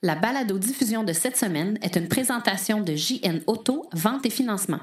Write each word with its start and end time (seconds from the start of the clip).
La 0.00 0.14
balado-diffusion 0.14 1.02
de 1.02 1.12
cette 1.12 1.36
semaine 1.36 1.76
est 1.82 1.96
une 1.96 2.06
présentation 2.06 2.80
de 2.80 2.94
JN 2.94 3.40
Auto, 3.48 3.88
vente 3.92 4.24
et 4.26 4.30
financement. 4.30 4.78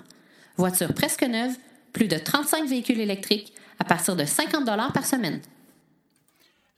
Voiture 0.57 0.93
presque 0.93 1.23
neuve, 1.23 1.55
plus 1.93 2.09
de 2.09 2.17
35 2.17 2.67
véhicules 2.67 2.99
électriques 2.99 3.53
à 3.79 3.85
partir 3.85 4.17
de 4.17 4.25
50 4.25 4.65
par 4.93 5.05
semaine. 5.05 5.41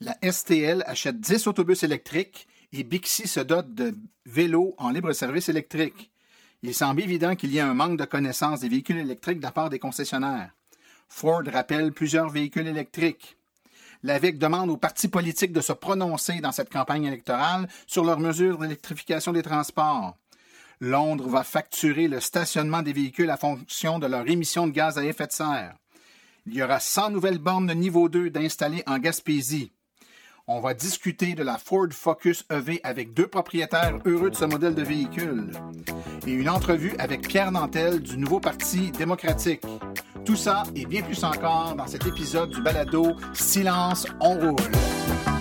La 0.02 0.16
STL 0.22 0.84
achète 0.86 1.20
10 1.20 1.48
autobus 1.48 1.82
électriques 1.82 2.48
et 2.74 2.84
Bixi 2.84 3.28
se 3.28 3.40
dote 3.40 3.74
de 3.74 3.96
vélos 4.28 4.76
en 4.78 4.92
libre-service 4.92 5.50
électrique. 5.50 6.12
Il 6.62 6.76
semble 6.76 7.02
évident 7.02 7.36
qu'il 7.36 7.52
y 7.52 7.60
a 7.60 7.68
un 7.68 7.74
manque 7.74 7.98
de 7.98 8.06
connaissance 8.06 8.60
des 8.60 8.70
véhicules 8.70 8.98
électriques 8.98 9.40
de 9.40 9.44
la 9.44 9.52
part 9.52 9.72
des 9.72 9.80
concessionnaires. 9.80 10.52
Ford 11.08 11.42
rappelle 11.52 11.92
plusieurs 11.92 12.30
véhicules 12.30 12.68
électriques. 12.68 13.37
l'AVIC 14.04 14.38
demande 14.38 14.70
aux 14.70 14.78
partis 14.78 15.08
politiques 15.08 15.54
de 15.54 15.62
se 15.62 15.74
prononcer 15.74 16.40
dans 16.40 16.52
cette 16.52 16.72
campagne 16.72 17.06
électorale 17.06 17.68
sur 17.86 18.04
leurs 18.04 18.20
mesures 18.20 18.58
d'électrification 18.58 19.34
des 19.34 19.44
transports. 19.44 20.16
Londres 20.80 21.28
va 21.28 21.44
facturer 21.44 22.08
le 22.08 22.20
stationnement 22.20 22.84
des 22.84 22.94
véhicules 22.94 23.32
à 23.32 23.38
fonction 23.38 23.98
de 24.00 24.08
leur 24.08 24.30
émission 24.30 24.68
de 24.68 24.72
gaz 24.72 24.98
à 24.98 25.06
effet 25.06 25.28
de 25.28 25.32
serre. 25.32 25.76
Il 26.46 26.54
y 26.54 26.64
aura 26.64 26.80
100 26.80 27.10
nouvelles 27.10 27.40
bornes 27.40 27.68
de 27.68 27.74
niveau 27.74 28.10
2 28.10 28.30
d'installer 28.30 28.84
en 28.86 29.00
Gaspésie. 29.00 29.72
On 30.50 30.62
va 30.62 30.74
discuter 30.74 31.34
de 31.34 31.44
la 31.44 31.58
Ford 31.58 31.90
Focus 31.92 32.46
EV 32.50 32.80
avec 32.84 33.14
deux 33.14 33.28
propriétaires 33.28 34.00
heureux 34.06 34.30
de 34.30 34.36
ce 34.36 34.46
modèle 34.46 34.76
de 34.76 34.82
véhicule. 34.82 35.52
Et 36.26 36.32
une 36.32 36.48
entrevue 36.48 36.96
avec 37.00 37.28
Pierre 37.28 37.52
Nantel 37.52 38.00
du 38.00 38.18
nouveau 38.18 38.40
Parti 38.40 38.92
démocratique. 38.92 39.64
Tout 40.28 40.36
ça 40.36 40.64
et 40.76 40.86
bien 40.86 41.04
plus 41.04 41.24
encore 41.24 41.74
dans 41.78 41.88
cet 41.88 42.06
épisode 42.06 42.50
du 42.50 42.62
balado 42.62 43.16
Silence, 43.34 44.06
on 44.20 44.38
roule. 44.38 45.37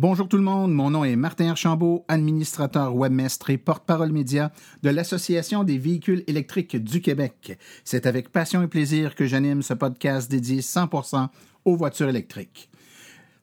Bonjour 0.00 0.28
tout 0.28 0.38
le 0.38 0.42
monde, 0.42 0.72
mon 0.72 0.88
nom 0.88 1.04
est 1.04 1.14
Martin 1.14 1.50
Archambault, 1.50 2.06
administrateur 2.08 2.96
webmestre 2.96 3.50
et 3.50 3.58
porte-parole 3.58 4.12
média 4.12 4.50
de 4.82 4.88
l'Association 4.88 5.62
des 5.62 5.76
véhicules 5.76 6.24
électriques 6.26 6.82
du 6.82 7.02
Québec. 7.02 7.58
C'est 7.84 8.06
avec 8.06 8.32
passion 8.32 8.62
et 8.62 8.66
plaisir 8.66 9.14
que 9.14 9.26
j'anime 9.26 9.60
ce 9.60 9.74
podcast 9.74 10.30
dédié 10.30 10.62
100% 10.62 11.28
aux 11.66 11.76
voitures 11.76 12.08
électriques. 12.08 12.70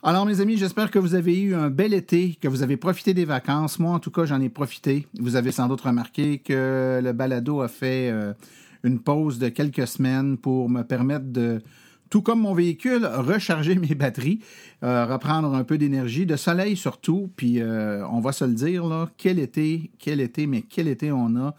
Alors 0.02 0.26
mes 0.26 0.42
amis, 0.42 0.58
j'espère 0.58 0.90
que 0.90 0.98
vous 0.98 1.14
avez 1.14 1.40
eu 1.40 1.54
un 1.54 1.70
bel 1.70 1.94
été, 1.94 2.34
que 2.42 2.48
vous 2.48 2.64
avez 2.64 2.76
profité 2.76 3.14
des 3.14 3.26
vacances. 3.26 3.78
Moi 3.78 3.92
en 3.92 4.00
tout 4.00 4.10
cas, 4.10 4.26
j'en 4.26 4.42
ai 4.42 4.50
profité. 4.50 5.06
Vous 5.20 5.36
avez 5.36 5.52
sans 5.52 5.68
doute 5.68 5.82
remarqué 5.82 6.40
que 6.40 7.00
le 7.04 7.14
balado 7.14 7.62
a 7.62 7.68
fait 7.68 8.10
euh, 8.10 8.34
une 8.84 9.00
pause 9.00 9.38
de 9.38 9.50
quelques 9.50 9.86
semaines 9.86 10.40
pour 10.40 10.72
me 10.72 10.82
permettre 10.82 11.28
de 11.28 11.62
tout 12.10 12.22
comme 12.22 12.42
mon 12.42 12.54
véhicule, 12.54 13.06
recharger 13.06 13.76
mes 13.76 13.96
batteries, 13.96 14.40
euh, 14.84 15.06
reprendre 15.06 15.54
un 15.54 15.64
peu 15.64 15.78
d'énergie, 15.78 16.26
de 16.26 16.36
soleil 16.36 16.76
surtout, 16.76 17.32
puis 17.36 17.60
euh, 17.60 18.06
on 18.08 18.20
va 18.20 18.32
se 18.32 18.46
le 18.46 18.54
dire, 18.54 18.86
là, 18.86 19.10
quel 19.18 19.40
été, 19.40 19.92
quel 20.00 20.22
été, 20.22 20.48
mais 20.48 20.62
quel 20.62 20.88
été 20.88 21.12
on 21.12 21.36
a, 21.36 21.56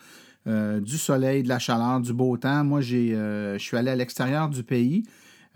euh, 0.46 0.80
du 0.80 0.98
soleil, 0.98 1.42
de 1.42 1.48
la 1.48 1.58
chaleur, 1.58 2.00
du 2.00 2.12
beau 2.12 2.36
temps. 2.36 2.64
Moi, 2.64 2.80
j'ai, 2.80 3.10
je 3.10 3.58
suis 3.58 3.76
allé 3.76 3.90
à 3.90 3.96
l'extérieur 3.96 4.48
du 4.48 4.62
pays. 4.62 5.04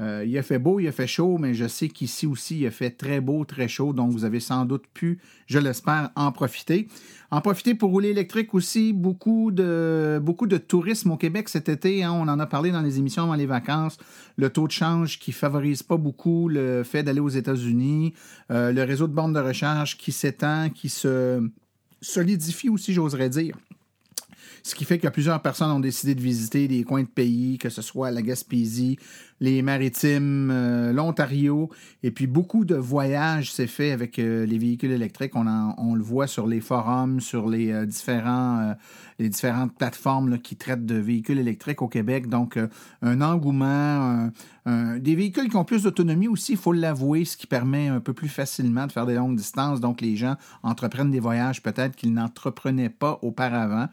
Il 0.00 0.36
a 0.36 0.42
fait 0.42 0.58
beau, 0.58 0.80
il 0.80 0.88
a 0.88 0.92
fait 0.92 1.06
chaud, 1.06 1.38
mais 1.38 1.54
je 1.54 1.68
sais 1.68 1.88
qu'ici 1.88 2.26
aussi, 2.26 2.60
il 2.60 2.66
a 2.66 2.70
fait 2.70 2.90
très 2.90 3.20
beau, 3.20 3.44
très 3.44 3.68
chaud, 3.68 3.92
donc 3.92 4.10
vous 4.10 4.24
avez 4.24 4.40
sans 4.40 4.64
doute 4.64 4.84
pu, 4.92 5.18
je 5.46 5.58
l'espère, 5.58 6.10
en 6.16 6.32
profiter. 6.32 6.88
En 7.32 7.40
profiter 7.40 7.74
pour 7.74 7.90
rouler 7.90 8.10
électrique 8.10 8.52
aussi. 8.52 8.92
Beaucoup 8.92 9.52
de, 9.52 10.20
beaucoup 10.22 10.46
de 10.46 10.58
tourisme 10.58 11.12
au 11.12 11.16
Québec 11.16 11.48
cet 11.48 11.70
été. 11.70 12.04
Hein. 12.04 12.12
on 12.12 12.28
en 12.28 12.38
a 12.38 12.46
parlé 12.46 12.70
dans 12.70 12.82
les 12.82 12.98
émissions 12.98 13.22
avant 13.22 13.36
les 13.36 13.46
vacances. 13.46 13.96
Le 14.36 14.50
taux 14.50 14.66
de 14.66 14.72
change 14.72 15.18
qui 15.18 15.32
favorise 15.32 15.82
pas 15.82 15.96
beaucoup 15.96 16.50
le 16.50 16.82
fait 16.84 17.02
d'aller 17.02 17.20
aux 17.20 17.30
États-Unis. 17.30 18.12
Euh, 18.50 18.70
le 18.70 18.82
réseau 18.82 19.08
de 19.08 19.14
bornes 19.14 19.32
de 19.32 19.40
recharge 19.40 19.96
qui 19.96 20.12
s'étend, 20.12 20.68
qui 20.68 20.90
se 20.90 21.42
solidifie 22.02 22.68
aussi, 22.68 22.92
j'oserais 22.92 23.30
dire. 23.30 23.56
Ce 24.62 24.76
qui 24.76 24.84
fait 24.84 24.98
que 24.98 25.08
plusieurs 25.08 25.42
personnes 25.42 25.72
ont 25.72 25.80
décidé 25.80 26.14
de 26.14 26.20
visiter 26.20 26.68
des 26.68 26.84
coins 26.84 27.02
de 27.02 27.08
pays, 27.08 27.58
que 27.58 27.68
ce 27.68 27.82
soit 27.82 28.12
la 28.12 28.22
Gaspésie, 28.22 28.96
les 29.40 29.60
Maritimes, 29.60 30.50
euh, 30.52 30.92
l'Ontario, 30.92 31.68
et 32.04 32.12
puis 32.12 32.28
beaucoup 32.28 32.64
de 32.64 32.76
voyages 32.76 33.52
s'est 33.52 33.66
fait 33.66 33.90
avec 33.90 34.20
euh, 34.20 34.46
les 34.46 34.58
véhicules 34.58 34.92
électriques. 34.92 35.34
On, 35.34 35.46
on, 35.78 35.96
le 35.96 36.02
voit 36.02 36.28
sur 36.28 36.46
les 36.46 36.60
forums, 36.60 37.18
sur 37.18 37.48
les 37.48 37.72
euh, 37.72 37.84
différents, 37.84 38.76
les 39.18 39.28
différentes 39.28 39.76
plateformes 39.76 40.38
qui 40.38 40.54
traitent 40.54 40.86
de 40.86 40.94
véhicules 40.94 41.40
électriques 41.40 41.82
au 41.82 41.88
Québec. 41.88 42.28
Donc, 42.28 42.56
un 43.02 43.20
engouement, 43.20 44.30
des 44.66 45.14
véhicules 45.16 45.48
qui 45.48 45.56
ont 45.56 45.64
plus 45.64 45.82
d'autonomie 45.82 46.28
aussi, 46.28 46.52
il 46.52 46.58
faut 46.58 46.72
l'avouer, 46.72 47.24
ce 47.24 47.36
qui 47.36 47.46
permet 47.46 47.88
un 47.88 48.00
peu 48.00 48.12
plus 48.12 48.28
facilement 48.28 48.86
de 48.86 48.92
faire 48.92 49.06
des 49.06 49.14
longues 49.14 49.36
distances. 49.36 49.80
Donc, 49.80 50.00
les 50.00 50.16
gens 50.16 50.36
entreprennent 50.62 51.10
des 51.10 51.20
voyages 51.20 51.62
peut-être 51.62 51.96
qu'ils 51.96 52.14
n'entreprenaient 52.14 52.88
pas 52.88 53.18
auparavant. 53.22 53.88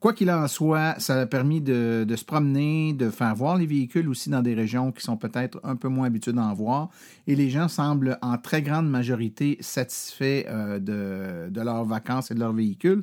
Quoi 0.00 0.12
qu'il 0.12 0.30
en 0.30 0.46
soit, 0.46 0.94
ça 0.98 1.20
a 1.20 1.26
permis 1.26 1.60
de, 1.60 2.06
se 2.16 2.24
promener, 2.24 2.92
de 2.92 3.10
faire 3.10 3.34
voir 3.34 3.56
les 3.56 3.66
véhicules 3.66 4.08
aussi 4.08 4.30
dans 4.30 4.42
des 4.42 4.54
régions 4.54 4.92
qui 4.92 5.02
sont 5.02 5.16
peut-être 5.16 5.60
un 5.64 5.74
peu 5.74 5.88
moins 5.88 6.06
habituées 6.06 6.32
d'en 6.32 6.54
voir. 6.54 6.88
Et 7.26 7.34
les 7.34 7.50
gens 7.50 7.66
semblent 7.66 8.16
en 8.22 8.38
très 8.38 8.62
grande 8.62 8.88
majorité 8.88 9.56
satisfaits 9.60 10.44
euh, 10.46 10.78
de, 10.78 11.50
de, 11.50 11.60
leurs 11.60 11.84
vacances 11.84 12.30
et 12.30 12.34
de 12.34 12.40
leurs 12.40 12.52
véhicules. 12.52 13.02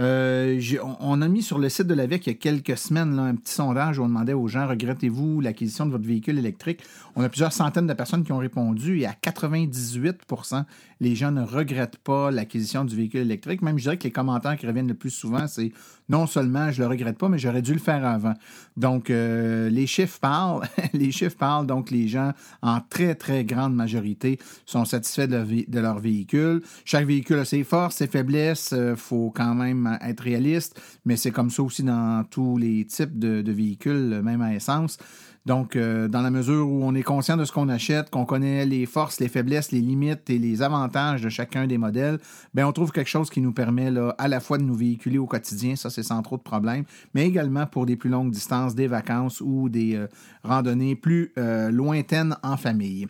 Euh, 0.00 0.58
on, 1.00 1.20
a 1.20 1.28
mis 1.28 1.42
sur 1.42 1.58
le 1.58 1.68
site 1.68 1.86
de 1.86 1.92
l'AVEC 1.92 2.26
il 2.26 2.30
y 2.30 2.32
a 2.32 2.38
quelques 2.38 2.78
semaines 2.78 3.18
un 3.18 3.34
petit 3.34 3.52
sondage 3.52 3.98
où 3.98 4.02
on 4.02 4.08
demandait 4.08 4.32
aux 4.32 4.48
gens 4.48 4.66
regrettez-vous 4.66 5.42
l'acquisition 5.42 5.84
de 5.84 5.90
votre 5.90 6.06
véhicule 6.06 6.38
électrique? 6.38 6.80
On 7.16 7.22
a 7.22 7.28
plusieurs 7.28 7.52
centaines 7.52 7.86
de 7.86 7.92
personnes 7.92 8.24
qui 8.24 8.32
ont 8.32 8.38
répondu 8.38 9.00
et 9.00 9.06
à 9.06 9.12
98% 9.12 10.64
les 11.00 11.14
gens 11.14 11.32
ne 11.32 11.42
regrettent 11.42 11.98
pas 11.98 12.30
l'acquisition 12.30 12.84
du 12.84 12.96
véhicule 12.96 13.20
électrique. 13.20 13.62
Même 13.62 13.78
je 13.78 13.84
dirais 13.84 13.98
que 13.98 14.04
les 14.04 14.10
commentaires 14.10 14.56
qui 14.56 14.66
reviennent 14.66 14.88
le 14.88 14.94
plus 14.94 15.10
souvent, 15.10 15.46
c'est 15.46 15.72
non 16.08 16.26
seulement 16.26 16.70
je 16.70 16.82
le 16.82 16.88
regrette 16.88 17.18
pas, 17.18 17.28
mais 17.28 17.38
j'aurais 17.38 17.62
dû 17.62 17.72
le 17.72 17.78
faire 17.78 18.04
avant. 18.06 18.34
Donc 18.76 19.10
euh, 19.10 19.68
les 19.70 19.86
chiffres 19.86 20.18
parlent, 20.18 20.62
les 20.92 21.12
chiffres 21.12 21.36
parlent. 21.36 21.66
Donc 21.66 21.90
les 21.90 22.08
gens 22.08 22.32
en 22.62 22.80
très 22.80 23.14
très 23.14 23.44
grande 23.44 23.74
majorité 23.74 24.38
sont 24.66 24.84
satisfaits 24.84 25.26
de 25.26 25.80
leur, 25.80 25.98
véhicule. 25.98 26.62
Chaque 26.84 27.06
véhicule 27.06 27.40
a 27.40 27.44
ses 27.44 27.64
forces, 27.64 27.96
ses 27.96 28.06
faiblesses. 28.06 28.70
Il 28.72 28.78
euh, 28.78 28.96
faut 28.96 29.32
quand 29.34 29.54
même 29.54 29.89
être 30.02 30.20
réaliste, 30.20 30.80
mais 31.04 31.16
c'est 31.16 31.30
comme 31.30 31.50
ça 31.50 31.62
aussi 31.62 31.82
dans 31.82 32.24
tous 32.30 32.58
les 32.58 32.84
types 32.84 33.18
de, 33.18 33.50
véhicules, 33.50 34.20
même 34.22 34.42
à 34.42 34.54
essence. 34.54 34.98
Donc, 35.46 35.74
euh, 35.74 36.06
dans 36.06 36.20
la 36.20 36.30
mesure 36.30 36.68
où 36.68 36.84
on 36.84 36.94
est 36.94 37.02
conscient 37.02 37.36
de 37.36 37.46
ce 37.46 37.52
qu'on 37.52 37.70
achète, 37.70 38.10
qu'on 38.10 38.26
connaît 38.26 38.66
les 38.66 38.84
forces, 38.84 39.20
les 39.20 39.28
faiblesses, 39.28 39.72
les 39.72 39.80
limites 39.80 40.28
et 40.28 40.38
les 40.38 40.60
avantages 40.60 41.22
de 41.22 41.30
chacun 41.30 41.66
des 41.66 41.78
modèles, 41.78 42.18
ben 42.52 42.66
on 42.66 42.72
trouve 42.72 42.92
quelque 42.92 43.08
chose 43.08 43.30
qui 43.30 43.40
nous 43.40 43.52
permet 43.52 43.90
là, 43.90 44.14
à 44.18 44.28
la 44.28 44.40
fois 44.40 44.58
de 44.58 44.64
nous 44.64 44.74
véhiculer 44.74 45.16
au 45.16 45.26
quotidien, 45.26 45.76
ça 45.76 45.88
c'est 45.88 46.02
sans 46.02 46.20
trop 46.20 46.36
de 46.36 46.42
problèmes, 46.42 46.84
mais 47.14 47.26
également 47.26 47.66
pour 47.66 47.86
des 47.86 47.96
plus 47.96 48.10
longues 48.10 48.30
distances, 48.30 48.74
des 48.74 48.86
vacances 48.86 49.40
ou 49.40 49.70
des 49.70 49.96
euh, 49.96 50.08
randonnées 50.44 50.94
plus 50.94 51.32
euh, 51.38 51.70
lointaines 51.70 52.36
en 52.42 52.58
famille. 52.58 53.06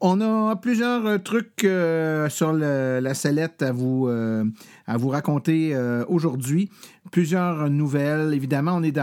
On 0.00 0.20
a 0.20 0.56
plusieurs 0.56 1.06
euh, 1.06 1.18
trucs 1.18 1.64
euh, 1.64 2.28
sur 2.28 2.52
la 2.52 3.14
sellette 3.14 3.62
à 3.62 3.70
vous, 3.72 4.08
euh, 4.08 4.44
à 4.86 4.96
vous 4.96 5.08
raconter 5.08 5.76
aujourd'hui. 6.08 6.70
Plusieurs 7.10 7.70
nouvelles. 7.70 8.34
Évidemment, 8.34 8.72
on 8.74 8.82
est, 8.82 8.98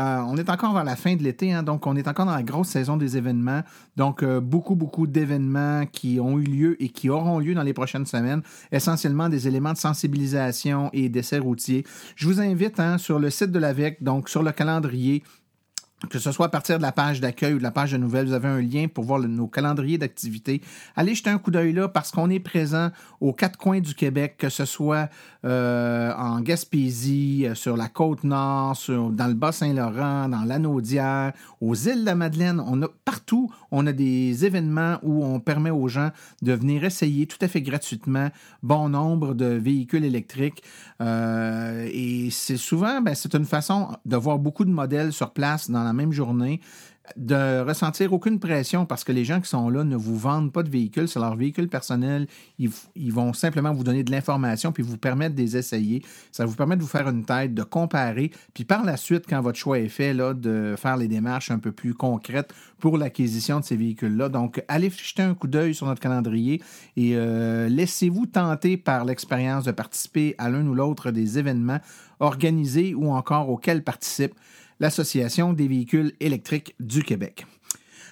encore 0.50 0.74
vers 0.74 0.84
la 0.84 0.96
fin 0.96 1.16
de 1.16 1.24
l'été, 1.24 1.53
hein, 1.53 1.63
donc 1.63 1.88
on 1.88 1.96
est 1.96 2.07
encore 2.07 2.25
dans 2.25 2.35
la 2.35 2.44
grosse 2.44 2.68
saison 2.69 2.97
des 2.97 3.16
événements. 3.16 3.62
Donc, 3.96 4.25
beaucoup, 4.25 4.75
beaucoup 4.75 5.07
d'événements 5.07 5.85
qui 5.85 6.19
ont 6.19 6.38
eu 6.40 6.44
lieu 6.44 6.84
et 6.84 6.90
qui 6.90 7.09
auront 7.09 7.40
lieu 7.40 7.53
dans 7.53 7.64
les 7.64 7.73
prochaines 7.73 8.05
semaines. 8.05 8.41
Essentiellement 8.72 9.29
des 9.29 9.47
éléments 9.47 9.73
de 9.73 9.78
sensibilisation 9.78 10.90
et 10.94 11.09
d'essais 11.09 11.40
routiers. 11.40 11.85
Je 12.16 12.28
vous 12.28 12.41
invite 12.41 12.79
hein, 12.79 12.97
sur 12.97 13.20
le 13.20 13.29
site 13.29 13.52
de 13.52 13.59
l'AVEC, 13.59 14.03
donc 14.03 14.29
sur 14.29 14.44
le 14.44 14.52
calendrier, 14.52 15.23
que 16.09 16.19
ce 16.19 16.31
soit 16.31 16.47
à 16.47 16.49
partir 16.49 16.77
de 16.77 16.81
la 16.81 16.91
page 16.91 17.21
d'accueil 17.21 17.53
ou 17.53 17.57
de 17.57 17.63
la 17.63 17.71
page 17.71 17.91
de 17.91 17.97
nouvelles, 17.97 18.27
vous 18.27 18.33
avez 18.33 18.47
un 18.47 18.61
lien 18.61 18.87
pour 18.87 19.03
voir 19.03 19.19
nos 19.19 19.47
calendriers 19.47 19.97
d'activités. 19.97 20.61
Allez 20.95 21.15
jeter 21.15 21.29
un 21.29 21.37
coup 21.37 21.51
d'œil 21.51 21.73
là 21.73 21.87
parce 21.87 22.11
qu'on 22.11 22.29
est 22.29 22.39
présent 22.39 22.89
aux 23.19 23.33
quatre 23.33 23.57
coins 23.57 23.79
du 23.79 23.93
Québec, 23.93 24.35
que 24.37 24.49
ce 24.49 24.65
soit 24.65 25.09
euh, 25.45 26.11
en 26.13 26.41
Gaspésie, 26.41 27.45
euh, 27.45 27.55
sur 27.55 27.77
la 27.77 27.87
côte 27.87 28.23
nord, 28.23 28.77
dans 28.87 29.27
le 29.27 29.33
Bas-Saint-Laurent, 29.33 30.29
dans 30.29 30.43
l'Anaudière, 30.43 31.33
aux 31.61 31.75
îles 31.75 32.01
de 32.01 32.05
la 32.05 32.15
Madeleine. 32.15 32.61
On 32.65 32.81
a 32.81 32.87
partout, 33.05 33.51
on 33.71 33.85
a 33.87 33.91
des 33.91 34.45
événements 34.45 34.97
où 35.03 35.23
on 35.23 35.39
permet 35.39 35.71
aux 35.71 35.87
gens 35.87 36.11
de 36.41 36.53
venir 36.53 36.83
essayer 36.83 37.27
tout 37.27 37.37
à 37.41 37.47
fait 37.47 37.61
gratuitement 37.61 38.29
bon 38.63 38.89
nombre 38.89 39.33
de 39.33 39.45
véhicules 39.45 40.05
électriques. 40.05 40.63
Euh, 41.01 41.87
et 41.91 42.29
c'est 42.31 42.57
souvent, 42.57 43.01
ben, 43.01 43.15
c'est 43.15 43.33
une 43.35 43.45
façon 43.45 43.89
de 44.05 44.15
voir 44.15 44.39
beaucoup 44.39 44.65
de 44.65 44.71
modèles 44.71 45.13
sur 45.13 45.31
place 45.31 45.69
dans 45.69 45.83
la 45.83 45.91
même 45.93 46.11
journée. 46.11 46.61
de 47.17 47.61
ressentir 47.61 48.14
aucune 48.14 48.40
pression 48.40 48.85
parce 48.85 49.03
que 49.03 49.11
les 49.11 49.26
gens 49.26 49.41
qui 49.41 49.49
sont 49.49 49.70
là 49.70 49.84
ne 49.84 49.96
vous 49.96 50.16
vendent 50.16 50.53
pas 50.53 50.61
de 50.64 50.70
véhicules, 50.70 51.08
c'est 51.08 51.20
leur 51.20 51.35
véhicule 51.35 51.67
personnel. 51.67 52.28
Ils, 52.59 53.11
vont 53.11 53.34
simplement 53.34 53.73
vous 53.73 53.84
donner 53.84 54.03
de 54.03 54.11
l'information 54.11 54.72
puis 54.72 54.84
vous 54.84 54.97
permettre 54.97 55.35
de 55.35 55.41
les 55.41 55.58
essayer. 55.58 56.03
Ça 56.32 56.46
vous 56.46 56.55
permet 56.55 56.78
de 56.78 56.82
vous 56.82 56.88
faire 56.88 57.09
une 57.09 57.26
tête, 57.26 57.53
de 57.53 57.64
comparer. 57.64 58.32
Puis 58.53 58.66
par 58.66 58.85
la 58.85 58.97
suite, 58.97 59.26
quand 59.28 59.41
votre 59.41 59.58
choix 59.58 59.79
est 59.79 59.90
fait, 59.90 60.14
là, 60.14 60.34
de 60.34 60.76
faire 60.78 60.96
les 60.96 61.08
démarches 61.08 61.52
un 61.52 61.59
peu 61.59 61.72
plus 61.72 61.96
concrètes 61.96 62.53
pour 62.79 62.97
l'acquisition 62.97 63.59
de 63.59 63.66
ces 63.66 63.76
véhicules-là. 63.76 64.29
Donc, 64.29 64.64
allez 64.67 64.90
jeter 64.90 65.23
un 65.23 65.34
coup 65.34 65.47
d'œil 65.47 65.73
sur 65.73 65.87
notre 65.87 66.02
calendrier 66.02 66.61
et 66.97 67.16
euh, 67.16 67.67
laissez-vous 67.67 68.28
tenter 68.28 68.78
par 68.78 69.05
l'expérience 69.05 69.66
de 69.66 69.72
participer 69.72 70.35
à 70.37 70.49
l'un 70.49 70.66
ou 70.66 70.76
l'autre 70.76 71.11
des 71.11 71.40
événements 71.40 71.79
organisés 72.20 72.94
ou 72.94 73.11
encore 73.11 73.49
auxquels 73.49 73.84
participe 73.84 74.34
l'Association 74.81 75.53
des 75.53 75.67
véhicules 75.67 76.11
électriques 76.19 76.75
du 76.79 77.03
Québec. 77.03 77.45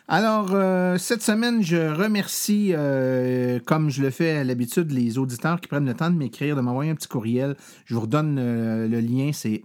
Alors, 0.08 0.52
euh, 0.54 0.98
cette 0.98 1.22
semaine, 1.22 1.64
je 1.64 1.94
remercie, 1.94 2.72
euh, 2.74 3.60
comme 3.66 3.90
je 3.90 4.02
le 4.02 4.12
fais 4.12 4.38
à 4.38 4.44
l'habitude, 4.44 4.92
les 4.92 5.18
auditeurs 5.18 5.60
qui 5.60 5.68
prennent 5.68 5.86
le 5.86 5.94
temps 5.94 6.10
de 6.10 6.16
m'écrire, 6.16 6.56
de 6.56 6.62
m'envoyer 6.62 6.92
un 6.92 6.96
petit 6.96 7.08
courriel. 7.08 7.56
Je 7.86 7.96
vous 7.96 8.02
redonne 8.02 8.38
euh, 8.40 8.88
le 8.88 9.00
lien, 9.02 9.32
c'est 9.34 9.62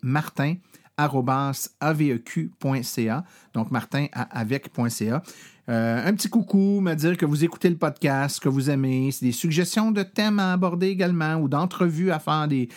martin.aveq.ca, 0.99 3.25
donc 3.53 3.71
martin 3.71 4.07
avec.ca. 4.13 5.23
Euh, 5.71 6.07
un 6.07 6.13
petit 6.13 6.29
coucou, 6.29 6.83
me 6.83 6.93
dire 6.93 7.17
que 7.17 7.25
vous 7.25 7.43
écoutez 7.43 7.71
le 7.71 7.77
podcast, 7.77 8.39
que 8.39 8.51
vous 8.51 8.69
aimez, 8.69 9.09
des 9.23 9.33
suggestions 9.33 9.93
de 9.93 10.03
thèmes 10.03 10.39
à 10.39 10.53
aborder 10.53 10.89
également 10.89 11.37
ou 11.37 11.49
d'entrevues 11.49 12.11
à 12.11 12.19
faire 12.19 12.47
des, 12.47 12.69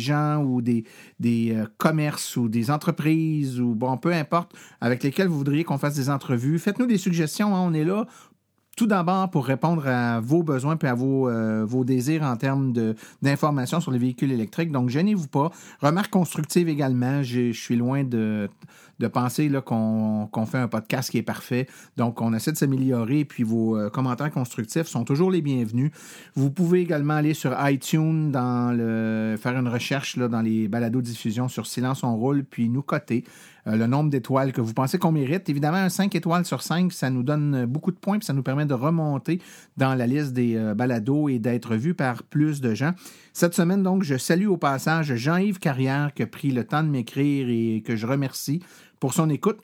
gens 0.00 0.42
ou 0.42 0.60
des, 0.60 0.82
des 1.20 1.54
euh, 1.54 1.66
commerces 1.78 2.36
ou 2.36 2.48
des 2.48 2.72
entreprises 2.72 3.60
ou 3.60 3.76
bon, 3.76 3.96
peu 3.96 4.12
importe, 4.12 4.56
avec 4.80 5.04
lesquels 5.04 5.28
vous 5.28 5.38
voudriez 5.38 5.62
qu'on 5.62 5.78
fasse 5.78 5.94
des 5.94 6.10
entrevues. 6.10 6.58
Faites-nous 6.58 6.86
des 6.86 6.98
suggestions, 6.98 7.54
hein, 7.54 7.60
on 7.60 7.74
est 7.74 7.84
là 7.84 8.06
tout 8.76 8.86
d'abord 8.86 9.30
pour 9.30 9.46
répondre 9.46 9.86
à 9.86 10.20
vos 10.20 10.42
besoins 10.42 10.78
et 10.82 10.86
à 10.86 10.94
vos, 10.94 11.28
euh, 11.28 11.64
vos 11.64 11.84
désirs 11.84 12.22
en 12.22 12.36
termes 12.36 12.72
d'informations 13.20 13.80
sur 13.80 13.90
les 13.90 13.98
véhicules 13.98 14.32
électriques. 14.32 14.72
Donc, 14.72 14.88
gênez-vous 14.88 15.28
pas. 15.28 15.50
Remarque 15.80 16.10
constructive 16.10 16.68
également. 16.68 17.22
Je 17.22 17.52
suis 17.52 17.76
loin 17.76 18.02
de, 18.02 18.48
de 18.98 19.08
penser 19.08 19.50
qu'on 19.64 20.46
fait 20.46 20.58
un 20.58 20.68
podcast 20.68 21.10
qui 21.10 21.18
est 21.18 21.22
parfait. 21.22 21.66
Donc, 21.98 22.22
on 22.22 22.32
essaie 22.32 22.52
de 22.52 22.56
s'améliorer. 22.56 23.26
Puis, 23.26 23.42
vos 23.42 23.76
euh, 23.76 23.90
commentaires 23.90 24.30
constructifs 24.30 24.86
sont 24.86 25.04
toujours 25.04 25.30
les 25.30 25.42
bienvenus. 25.42 25.90
Vous 26.34 26.50
pouvez 26.50 26.80
également 26.80 27.14
aller 27.14 27.34
sur 27.34 27.54
iTunes, 27.68 28.30
dans 28.30 28.74
le, 28.74 29.36
faire 29.38 29.58
une 29.58 29.68
recherche 29.68 30.16
là, 30.16 30.28
dans 30.28 30.40
les 30.40 30.68
balados 30.68 31.02
diffusion 31.02 31.48
sur 31.48 31.66
Silence 31.66 32.04
on 32.04 32.16
roule, 32.16 32.44
puis 32.44 32.70
nous 32.70 32.82
coter. 32.82 33.24
Euh, 33.66 33.76
le 33.76 33.86
nombre 33.86 34.10
d'étoiles 34.10 34.52
que 34.52 34.60
vous 34.60 34.74
pensez 34.74 34.98
qu'on 34.98 35.12
mérite. 35.12 35.48
Évidemment, 35.48 35.78
un 35.78 35.88
5 35.88 36.14
étoiles 36.14 36.44
sur 36.44 36.62
5, 36.62 36.92
ça 36.92 37.10
nous 37.10 37.22
donne 37.22 37.64
beaucoup 37.66 37.92
de 37.92 37.96
points, 37.96 38.18
puis 38.18 38.26
ça 38.26 38.32
nous 38.32 38.42
permet 38.42 38.66
de 38.66 38.74
remonter 38.74 39.40
dans 39.76 39.94
la 39.94 40.06
liste 40.06 40.32
des 40.32 40.56
euh, 40.56 40.74
balados 40.74 41.28
et 41.28 41.38
d'être 41.38 41.76
vu 41.76 41.94
par 41.94 42.22
plus 42.24 42.60
de 42.60 42.74
gens. 42.74 42.92
Cette 43.32 43.54
semaine, 43.54 43.82
donc, 43.82 44.02
je 44.02 44.16
salue 44.16 44.48
au 44.48 44.56
passage 44.56 45.14
Jean-Yves 45.14 45.58
Carrière 45.58 46.12
qui 46.14 46.22
a 46.22 46.26
pris 46.26 46.50
le 46.50 46.64
temps 46.64 46.82
de 46.82 46.88
m'écrire 46.88 47.48
et 47.48 47.82
que 47.82 47.96
je 47.96 48.06
remercie 48.06 48.62
pour 48.98 49.14
son 49.14 49.30
écoute. 49.30 49.58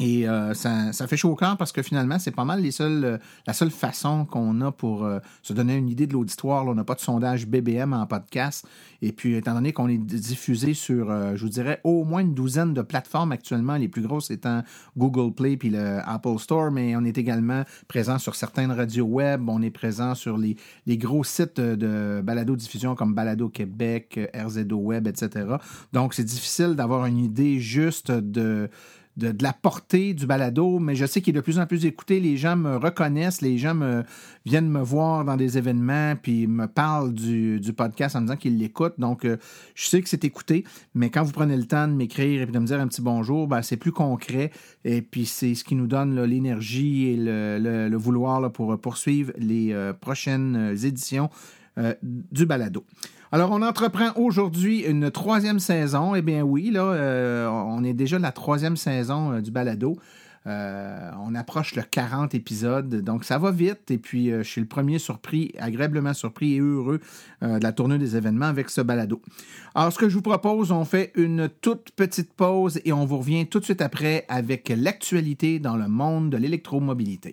Et 0.00 0.28
euh, 0.28 0.54
ça, 0.54 0.92
fait 0.92 1.16
chaud 1.16 1.30
au 1.30 1.34
cœur 1.34 1.56
parce 1.56 1.72
que 1.72 1.82
finalement, 1.82 2.18
c'est 2.20 2.30
pas 2.30 2.44
mal 2.44 2.62
les 2.62 2.70
seuls, 2.70 3.04
euh, 3.04 3.18
la 3.46 3.52
seule 3.52 3.70
façon 3.70 4.26
qu'on 4.26 4.60
a 4.60 4.70
pour 4.70 5.04
euh, 5.04 5.18
se 5.42 5.52
donner 5.52 5.74
une 5.74 5.88
idée 5.88 6.06
de 6.06 6.12
l'auditoire. 6.12 6.66
On 6.66 6.74
n'a 6.74 6.84
pas 6.84 6.94
de 6.94 7.00
sondage 7.00 7.46
BBM 7.48 7.92
en 7.92 8.06
podcast. 8.06 8.64
Et 9.02 9.10
puis, 9.10 9.34
étant 9.34 9.54
donné 9.54 9.72
qu'on 9.72 9.88
est 9.88 9.98
diffusé 9.98 10.74
sur, 10.74 11.08
je 11.36 11.40
vous 11.40 11.48
dirais, 11.48 11.80
au 11.84 12.02
moins 12.02 12.20
une 12.20 12.34
douzaine 12.34 12.74
de 12.74 12.82
plateformes 12.82 13.30
actuellement, 13.30 13.76
les 13.76 13.86
plus 13.86 14.02
grosses 14.02 14.30
étant 14.32 14.64
Google 14.96 15.32
Play 15.32 15.56
puis 15.56 15.70
le 15.70 16.00
Apple 16.04 16.38
Store, 16.38 16.72
mais 16.72 16.96
on 16.96 17.04
est 17.04 17.16
également 17.16 17.62
présent 17.86 18.18
sur 18.18 18.34
certaines 18.34 18.72
radios 18.72 19.06
web. 19.06 19.48
On 19.48 19.62
est 19.62 19.70
présent 19.70 20.16
sur 20.16 20.36
les, 20.36 20.56
les 20.86 20.98
gros 20.98 21.22
sites 21.22 21.60
de 21.60 22.20
balado-diffusion 22.24 22.96
comme 22.96 23.14
Balado 23.14 23.48
Québec, 23.48 24.18
RZO 24.34 24.76
Web, 24.76 25.06
etc. 25.06 25.46
Donc, 25.92 26.14
c'est 26.14 26.24
difficile 26.24 26.74
d'avoir 26.74 27.06
une 27.06 27.18
idée 27.18 27.60
juste 27.60 28.10
de 28.10 28.68
de, 29.18 29.34
la 29.42 29.52
portée 29.52 30.14
du 30.14 30.26
balado, 30.26 30.78
mais 30.78 30.94
je 30.94 31.04
sais 31.04 31.20
qu'il 31.20 31.34
est 31.34 31.38
de 31.38 31.42
plus 31.42 31.58
en 31.58 31.66
plus 31.66 31.84
écouté. 31.84 32.20
Les 32.20 32.36
gens 32.36 32.56
me 32.56 32.76
reconnaissent, 32.76 33.42
les 33.42 33.58
gens 33.58 33.74
me, 33.74 34.04
viennent 34.46 34.70
me 34.70 34.80
voir 34.80 35.24
dans 35.24 35.36
des 35.36 35.58
événements, 35.58 36.14
puis 36.16 36.46
me 36.46 36.66
parlent 36.66 37.12
du, 37.12 37.60
podcast 37.76 38.16
en 38.16 38.20
me 38.20 38.26
disant 38.26 38.36
qu'ils 38.36 38.58
l'écoutent. 38.58 38.98
Donc, 38.98 39.24
euh, 39.24 39.36
je 39.74 39.88
sais 39.88 40.00
que 40.00 40.08
c'est 40.08 40.24
écouté, 40.24 40.64
mais 40.94 41.10
quand 41.10 41.22
vous 41.22 41.32
prenez 41.32 41.56
le 41.56 41.66
temps 41.66 41.88
de 41.88 41.92
m'écrire 41.92 42.42
et 42.42 42.46
de 42.46 42.58
me 42.58 42.66
dire 42.66 42.80
un 42.80 42.88
petit 42.88 43.02
bonjour, 43.02 43.48
ben, 43.48 43.62
c'est 43.62 43.76
plus 43.76 43.92
concret. 43.92 44.52
Et 44.84 45.02
puis, 45.02 45.26
c'est 45.26 45.54
ce 45.54 45.64
qui 45.64 45.74
nous 45.74 45.86
donne 45.86 46.22
l'énergie 46.22 47.08
et 47.08 47.16
le, 47.16 47.96
vouloir 47.96 48.52
pour 48.52 48.78
poursuivre 48.80 49.32
les 49.36 49.72
euh, 49.72 49.92
prochaines 49.92 50.76
éditions 50.84 51.28
euh, 51.78 51.94
du 52.02 52.46
balado. 52.46 52.84
Alors, 53.30 53.50
on 53.50 53.60
entreprend 53.60 54.10
aujourd'hui 54.16 54.80
une 54.80 55.10
troisième 55.10 55.58
saison. 55.58 56.14
Eh 56.14 56.22
bien 56.22 56.42
oui, 56.42 56.70
là, 56.70 56.84
euh, 56.84 57.46
on 57.46 57.84
est 57.84 57.92
déjà 57.92 58.18
la 58.18 58.32
troisième 58.32 58.78
saison 58.78 59.32
euh, 59.32 59.40
du 59.42 59.50
balado. 59.50 59.98
Euh, 60.46 61.10
on 61.22 61.34
approche 61.34 61.74
le 61.74 61.82
40 61.82 62.34
épisodes, 62.34 63.02
donc 63.02 63.24
ça 63.24 63.36
va 63.36 63.50
vite. 63.50 63.90
Et 63.90 63.98
puis, 63.98 64.30
je 64.30 64.42
suis 64.42 64.62
le 64.62 64.66
premier 64.66 64.98
surpris, 64.98 65.52
agréablement 65.58 66.14
surpris 66.14 66.54
et 66.54 66.60
heureux 66.60 67.00
de 67.42 67.62
la 67.62 67.72
tournée 67.72 67.98
des 67.98 68.16
événements 68.16 68.46
avec 68.46 68.70
ce 68.70 68.80
balado. 68.80 69.20
Alors, 69.74 69.92
ce 69.92 69.98
que 69.98 70.08
je 70.08 70.14
vous 70.14 70.22
propose, 70.22 70.72
on 70.72 70.86
fait 70.86 71.12
une 71.14 71.50
toute 71.60 71.90
petite 71.90 72.32
pause 72.32 72.80
et 72.86 72.94
on 72.94 73.04
vous 73.04 73.18
revient 73.18 73.46
tout 73.46 73.60
de 73.60 73.64
suite 73.64 73.82
après 73.82 74.24
avec 74.30 74.72
l'actualité 74.74 75.58
dans 75.58 75.76
le 75.76 75.88
monde 75.88 76.30
de 76.30 76.38
l'électromobilité. 76.38 77.32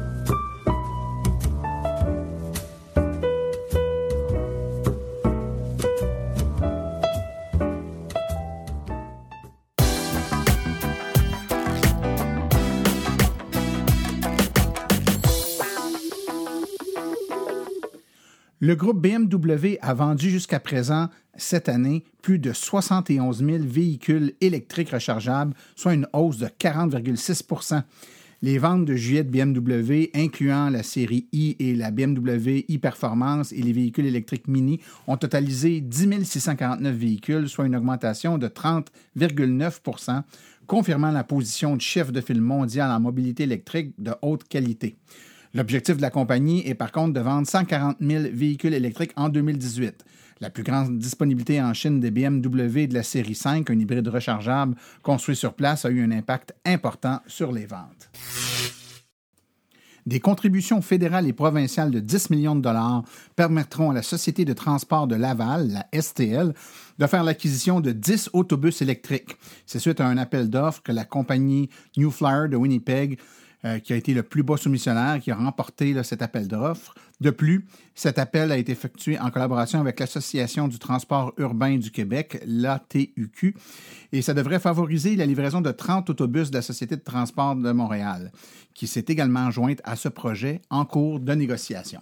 Le 18.63 18.75
groupe 18.75 19.01
BMW 19.01 19.79
a 19.81 19.95
vendu 19.95 20.29
jusqu'à 20.29 20.59
présent, 20.59 21.09
cette 21.35 21.67
année, 21.67 22.03
plus 22.21 22.37
de 22.37 22.53
71 22.53 23.43
000 23.43 23.63
véhicules 23.63 24.33
électriques 24.39 24.91
rechargeables, 24.91 25.55
soit 25.75 25.95
une 25.95 26.07
hausse 26.13 26.37
de 26.37 26.45
40,6% 26.45 27.81
les 28.43 28.57
ventes 28.59 28.85
de 28.85 28.95
juillet 28.95 29.23
BMW, 29.23 30.09
incluant 30.15 30.69
la 30.69 30.83
série 30.83 31.27
i 31.31 31.55
et 31.59 31.75
la 31.75 31.91
BMW 31.91 32.65
e-Performance 32.71 33.51
et 33.51 33.61
les 33.61 33.71
véhicules 33.71 34.05
électriques 34.05 34.47
Mini, 34.47 34.79
ont 35.07 35.17
totalisé 35.17 35.79
10 35.79 36.23
649 36.23 36.95
véhicules, 36.95 37.49
soit 37.49 37.65
une 37.65 37.75
augmentation 37.75 38.37
de 38.37 38.47
30,9% 38.47 40.21
confirmant 40.67 41.11
la 41.11 41.23
position 41.23 41.75
de 41.75 41.81
chef 41.81 42.11
de 42.11 42.21
file 42.21 42.41
mondial 42.41 42.91
en 42.91 42.99
mobilité 42.99 43.43
électrique 43.43 43.93
de 43.99 44.13
haute 44.21 44.47
qualité. 44.47 44.95
L'objectif 45.53 45.97
de 45.97 46.01
la 46.01 46.09
compagnie 46.09 46.65
est 46.65 46.75
par 46.75 46.93
contre 46.93 47.13
de 47.13 47.19
vendre 47.19 47.45
140 47.45 47.97
000 47.99 48.23
véhicules 48.31 48.73
électriques 48.73 49.11
en 49.17 49.27
2018. 49.27 50.05
La 50.39 50.49
plus 50.49 50.63
grande 50.63 50.97
disponibilité 50.97 51.61
en 51.61 51.73
Chine 51.73 51.99
des 51.99 52.09
BMW 52.09 52.87
de 52.87 52.93
la 52.93 53.03
série 53.03 53.35
5, 53.35 53.69
un 53.69 53.77
hybride 53.77 54.07
rechargeable 54.07 54.75
construit 55.03 55.35
sur 55.35 55.53
place, 55.53 55.83
a 55.83 55.89
eu 55.89 56.01
un 56.03 56.11
impact 56.11 56.55
important 56.65 57.19
sur 57.27 57.51
les 57.51 57.65
ventes. 57.65 58.09
Des 60.05 60.19
contributions 60.19 60.81
fédérales 60.81 61.27
et 61.27 61.33
provinciales 61.33 61.91
de 61.91 61.99
10 61.99 62.31
millions 62.31 62.55
de 62.55 62.61
dollars 62.61 63.03
permettront 63.35 63.91
à 63.91 63.93
la 63.93 64.01
Société 64.01 64.45
de 64.45 64.53
transport 64.53 65.05
de 65.05 65.15
Laval, 65.15 65.69
la 65.69 66.01
STL, 66.01 66.53
de 66.97 67.07
faire 67.07 67.23
l'acquisition 67.23 67.81
de 67.81 67.91
10 67.91 68.31
autobus 68.33 68.81
électriques. 68.81 69.37
C'est 69.67 69.79
suite 69.79 69.99
à 69.99 70.07
un 70.07 70.17
appel 70.17 70.49
d'offres 70.49 70.81
que 70.81 70.91
la 70.91 71.05
compagnie 71.05 71.69
New 71.97 72.09
Flyer 72.09 72.49
de 72.49 72.55
Winnipeg 72.55 73.19
euh, 73.65 73.79
qui 73.79 73.93
a 73.93 73.95
été 73.95 74.13
le 74.13 74.23
plus 74.23 74.43
bas 74.43 74.57
soumissionnaire, 74.57 75.19
qui 75.19 75.31
a 75.31 75.35
remporté 75.35 76.01
cet 76.03 76.21
appel 76.21 76.47
d'offres. 76.47 76.95
De 77.19 77.29
plus, 77.29 77.65
cet 77.93 78.17
appel 78.17 78.51
a 78.51 78.57
été 78.57 78.71
effectué 78.71 79.19
en 79.19 79.29
collaboration 79.29 79.79
avec 79.79 79.99
l'Association 79.99 80.67
du 80.67 80.79
transport 80.79 81.33
urbain 81.37 81.77
du 81.77 81.91
Québec, 81.91 82.41
l'ATUQ, 82.45 83.55
et 84.11 84.21
ça 84.21 84.33
devrait 84.33 84.59
favoriser 84.59 85.15
la 85.15 85.25
livraison 85.25 85.61
de 85.61 85.71
30 85.71 86.09
autobus 86.09 86.49
de 86.49 86.55
la 86.55 86.61
Société 86.61 86.95
de 86.95 87.01
transport 87.01 87.55
de 87.55 87.71
Montréal, 87.71 88.31
qui 88.73 88.87
s'est 88.87 89.05
également 89.07 89.51
jointe 89.51 89.81
à 89.83 89.95
ce 89.95 90.09
projet 90.09 90.61
en 90.69 90.85
cours 90.85 91.19
de 91.19 91.33
négociation. 91.33 92.01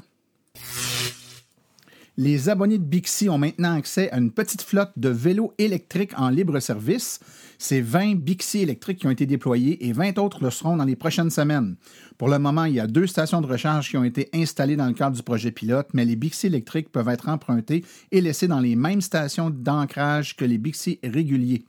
Les 2.22 2.50
abonnés 2.50 2.78
de 2.78 2.84
Bixi 2.84 3.30
ont 3.30 3.38
maintenant 3.38 3.76
accès 3.76 4.12
à 4.12 4.18
une 4.18 4.32
petite 4.32 4.62
flotte 4.62 4.92
de 4.98 5.08
vélos 5.08 5.54
électriques 5.58 6.12
en 6.18 6.28
libre 6.28 6.60
service 6.60 7.22
c'est 7.58 7.80
20 7.80 8.16
Bixi 8.16 8.60
électriques 8.60 9.00
qui 9.00 9.08
ont 9.08 9.12
été 9.12 9.26
déployés 9.26 9.88
et 9.88 9.94
20 9.94 10.18
autres 10.18 10.44
le 10.44 10.50
seront 10.50 10.76
dans 10.76 10.84
les 10.84 10.98
prochaines 10.98 11.30
semaines. 11.30 11.78
Pour 12.18 12.28
le 12.28 12.38
moment, 12.38 12.66
il 12.66 12.76
y 12.76 12.80
a 12.82 12.88
deux 12.88 13.08
stations 13.08 13.40
de 13.40 13.48
recharge 13.48 13.90
qui 13.90 13.96
ont 13.98 14.04
été 14.04 14.30
installées 14.34 14.76
dans 14.76 14.88
le 14.88 14.94
cadre 14.94 15.16
du 15.16 15.24
projet 15.24 15.52
pilote, 15.52 15.88
mais 15.94 16.04
les 16.04 16.18
Bixi 16.18 16.48
électriques 16.48 16.92
peuvent 16.92 17.08
être 17.08 17.30
empruntés 17.30 17.86
et 18.12 18.20
laissés 18.20 18.50
dans 18.50 18.60
les 18.60 18.76
mêmes 18.76 19.00
stations 19.00 19.50
d'ancrage 19.50 20.36
que 20.36 20.44
les 20.44 20.58
Bixi 20.58 21.00
réguliers. 21.04 21.64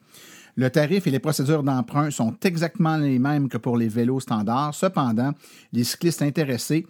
Le 0.56 0.68
tarif 0.68 1.06
et 1.06 1.10
les 1.10 1.20
procédures 1.20 1.62
d'emprunt 1.62 2.10
sont 2.10 2.36
exactement 2.42 2.96
les 2.96 3.18
mêmes 3.18 3.48
que 3.48 3.56
pour 3.56 3.76
les 3.76 3.88
vélos 3.88 4.20
standards. 4.20 4.74
Cependant, 4.74 5.32
les 5.72 5.84
cyclistes 5.84 6.22
intéressés 6.22 6.86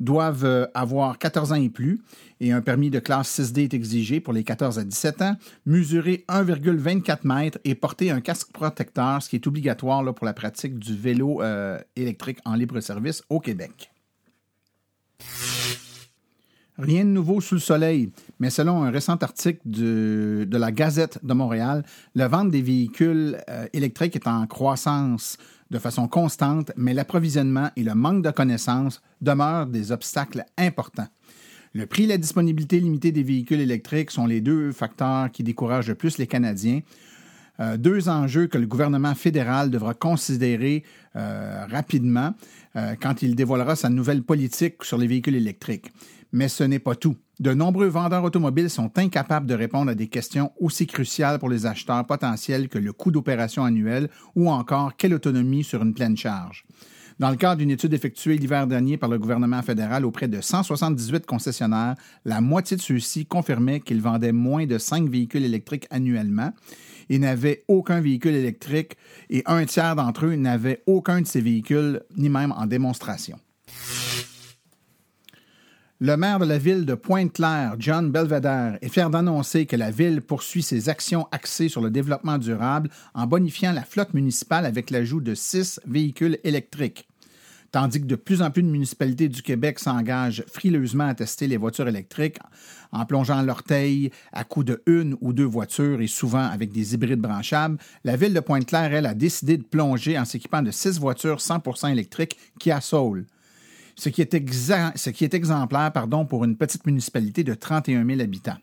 doivent 0.00 0.44
euh, 0.44 0.66
avoir 0.74 1.18
14 1.18 1.52
ans 1.52 1.56
et 1.56 1.68
plus 1.68 2.02
et 2.40 2.52
un 2.52 2.60
permis 2.60 2.90
de 2.90 2.98
classe 2.98 3.40
6D 3.40 3.64
est 3.64 3.74
exigé 3.74 4.20
pour 4.20 4.32
les 4.32 4.44
14 4.44 4.78
à 4.78 4.84
17 4.84 5.22
ans, 5.22 5.36
mesurer 5.66 6.24
1,24 6.28 7.18
mètres 7.24 7.58
et 7.64 7.74
porter 7.74 8.10
un 8.10 8.20
casque 8.20 8.52
protecteur, 8.52 9.22
ce 9.22 9.28
qui 9.28 9.36
est 9.36 9.46
obligatoire 9.46 10.02
là, 10.02 10.12
pour 10.12 10.26
la 10.26 10.34
pratique 10.34 10.78
du 10.78 10.96
vélo 10.96 11.42
euh, 11.42 11.78
électrique 11.96 12.38
en 12.44 12.54
libre 12.54 12.80
service 12.80 13.22
au 13.28 13.40
Québec. 13.40 13.90
Rien 16.76 17.04
de 17.04 17.10
nouveau 17.10 17.40
sous 17.40 17.54
le 17.54 17.60
soleil, 17.60 18.10
mais 18.40 18.50
selon 18.50 18.82
un 18.82 18.90
récent 18.90 19.14
article 19.14 19.60
de, 19.64 20.46
la 20.50 20.72
Gazette 20.72 21.24
de 21.24 21.32
Montréal, 21.32 21.84
le 22.16 22.24
vente 22.24 22.50
des 22.50 22.62
véhicules 22.62 23.38
euh, 23.48 23.66
électriques 23.72 24.16
est 24.16 24.26
en 24.26 24.44
croissance 24.48 25.38
de 25.74 25.78
façon 25.80 26.06
constante, 26.06 26.70
mais 26.76 26.94
l'approvisionnement 26.94 27.68
et 27.76 27.82
le 27.82 27.94
manque 27.94 28.22
de 28.22 28.30
connaissances 28.30 29.02
demeurent 29.20 29.66
des 29.66 29.90
obstacles 29.90 30.44
importants. 30.56 31.08
Le 31.74 31.86
prix 31.86 32.04
et 32.04 32.06
la 32.06 32.16
disponibilité 32.16 32.78
limitée 32.78 33.10
des 33.10 33.24
véhicules 33.24 33.60
électriques 33.60 34.12
sont 34.12 34.26
les 34.26 34.40
deux 34.40 34.70
facteurs 34.70 35.32
qui 35.32 35.42
découragent 35.42 35.88
le 35.88 35.96
plus 35.96 36.16
les 36.18 36.28
Canadiens. 36.28 36.80
Euh, 37.58 37.76
deux 37.76 38.08
enjeux 38.08 38.46
que 38.46 38.56
le 38.56 38.66
gouvernement 38.66 39.16
fédéral 39.16 39.70
devra 39.70 39.94
considérer 39.94 40.84
euh, 41.16 41.66
rapidement 41.68 42.34
quand 43.00 43.22
il 43.22 43.36
dévoilera 43.36 43.76
sa 43.76 43.88
nouvelle 43.88 44.24
politique 44.24 44.82
sur 44.82 44.98
les 44.98 45.06
véhicules 45.06 45.36
électriques. 45.36 45.92
Mais 46.34 46.48
ce 46.48 46.64
n'est 46.64 46.80
pas 46.80 46.96
tout. 46.96 47.14
De 47.38 47.54
nombreux 47.54 47.86
vendeurs 47.86 48.24
automobiles 48.24 48.68
sont 48.68 48.90
incapables 48.98 49.46
de 49.46 49.54
répondre 49.54 49.92
à 49.92 49.94
des 49.94 50.08
questions 50.08 50.50
aussi 50.58 50.84
cruciales 50.84 51.38
pour 51.38 51.48
les 51.48 51.64
acheteurs 51.64 52.04
potentiels 52.04 52.68
que 52.68 52.76
le 52.76 52.92
coût 52.92 53.12
d'opération 53.12 53.62
annuel 53.62 54.10
ou 54.34 54.50
encore 54.50 54.96
quelle 54.96 55.14
autonomie 55.14 55.62
sur 55.62 55.80
une 55.84 55.94
pleine 55.94 56.16
charge. 56.16 56.64
Dans 57.20 57.30
le 57.30 57.36
cadre 57.36 57.58
d'une 57.58 57.70
étude 57.70 57.94
effectuée 57.94 58.36
l'hiver 58.36 58.66
dernier 58.66 58.96
par 58.96 59.08
le 59.08 59.20
gouvernement 59.20 59.62
fédéral 59.62 60.04
auprès 60.04 60.26
de 60.26 60.40
178 60.40 61.24
concessionnaires, 61.24 61.94
la 62.24 62.40
moitié 62.40 62.76
de 62.76 62.82
ceux-ci 62.82 63.26
confirmaient 63.26 63.78
qu'ils 63.78 64.02
vendaient 64.02 64.32
moins 64.32 64.66
de 64.66 64.78
5 64.78 65.08
véhicules 65.08 65.44
électriques 65.44 65.86
annuellement 65.90 66.50
et 67.10 67.20
n'avaient 67.20 67.62
aucun 67.68 68.00
véhicule 68.00 68.34
électrique 68.34 68.96
et 69.30 69.44
un 69.46 69.64
tiers 69.66 69.94
d'entre 69.94 70.26
eux 70.26 70.34
n'avaient 70.34 70.82
aucun 70.88 71.20
de 71.20 71.28
ces 71.28 71.40
véhicules, 71.40 72.02
ni 72.16 72.28
même 72.28 72.50
en 72.50 72.66
démonstration. 72.66 73.38
Le 76.06 76.18
maire 76.18 76.38
de 76.38 76.44
la 76.44 76.58
ville 76.58 76.84
de 76.84 76.92
Pointe-Claire, 76.92 77.76
John 77.78 78.12
Belvedere, 78.12 78.76
est 78.82 78.90
fier 78.90 79.08
d'annoncer 79.08 79.64
que 79.64 79.74
la 79.74 79.90
ville 79.90 80.20
poursuit 80.20 80.62
ses 80.62 80.90
actions 80.90 81.26
axées 81.32 81.70
sur 81.70 81.80
le 81.80 81.90
développement 81.90 82.36
durable 82.36 82.90
en 83.14 83.26
bonifiant 83.26 83.72
la 83.72 83.84
flotte 83.84 84.12
municipale 84.12 84.66
avec 84.66 84.90
l'ajout 84.90 85.22
de 85.22 85.34
six 85.34 85.80
véhicules 85.86 86.38
électriques. 86.44 87.08
Tandis 87.72 88.02
que 88.02 88.06
de 88.06 88.16
plus 88.16 88.42
en 88.42 88.50
plus 88.50 88.62
de 88.62 88.68
municipalités 88.68 89.30
du 89.30 89.40
Québec 89.40 89.78
s'engagent 89.78 90.44
frileusement 90.46 91.08
à 91.08 91.14
tester 91.14 91.46
les 91.46 91.56
voitures 91.56 91.88
électriques 91.88 92.36
en 92.92 93.06
plongeant 93.06 93.40
l'orteil 93.40 94.10
à 94.34 94.44
coups 94.44 94.66
de 94.66 94.82
une 94.84 95.16
ou 95.22 95.32
deux 95.32 95.46
voitures 95.46 96.02
et 96.02 96.06
souvent 96.06 96.44
avec 96.44 96.70
des 96.70 96.92
hybrides 96.92 97.18
branchables, 97.18 97.78
la 98.04 98.16
ville 98.16 98.34
de 98.34 98.40
Pointe-Claire, 98.40 98.92
elle, 98.92 99.06
a 99.06 99.14
décidé 99.14 99.56
de 99.56 99.62
plonger 99.62 100.18
en 100.18 100.26
s'équipant 100.26 100.60
de 100.60 100.70
six 100.70 101.00
voitures 101.00 101.38
100% 101.38 101.90
électriques 101.90 102.36
Kia 102.58 102.82
Soul 102.82 103.24
ce 103.96 104.08
qui 104.08 104.22
est, 104.22 105.34
exemplaire 105.34 105.92
pardon, 105.92 106.26
pour 106.26 106.44
une 106.44 106.56
petite 106.56 106.86
municipalité 106.86 107.44
de 107.44 107.54
31 107.54 108.04
000 108.04 108.20
habitants. 108.20 108.58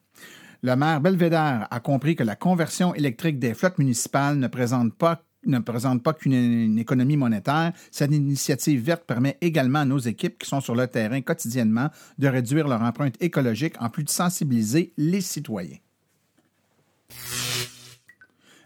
Le 0.64 0.76
maire 0.76 1.02
Belvédère 1.02 1.68
a 1.72 1.80
compris 1.80 2.16
que 2.16 2.24
la 2.24 2.36
conversion 2.36 2.94
électrique 2.94 3.40
des 3.40 3.54
flottes 3.54 3.80
municipales 3.80 4.38
ne 4.38 4.48
présente 4.48 4.94
pas 4.94 5.24
ne 5.46 5.60
présente 5.60 6.04
pas 6.04 6.14
qu'une 6.14 6.78
économie 6.78 7.18
monétaire, 7.18 7.74
cette 7.90 8.12
initiative 8.12 8.80
verte 8.84 9.06
permet 9.06 9.40
également 9.42 9.80
à 9.80 9.86
nos 9.86 9.98
équipes 9.98 10.38
qui 10.38 10.48
sont 10.48 10.62
sur 10.62 10.76
le 10.76 10.86
terrain 10.88 11.22
quotidiennement 11.22 11.90
de 12.20 12.28
réduire 12.28 12.68
leur 12.68 12.84
empreinte 12.84 13.16
écologique 13.22 13.74
en 13.80 13.90
plus 13.90 14.04
de 14.04 14.10
sensibiliser 14.10 14.94
les 14.98 15.22
citoyens. 15.22 15.78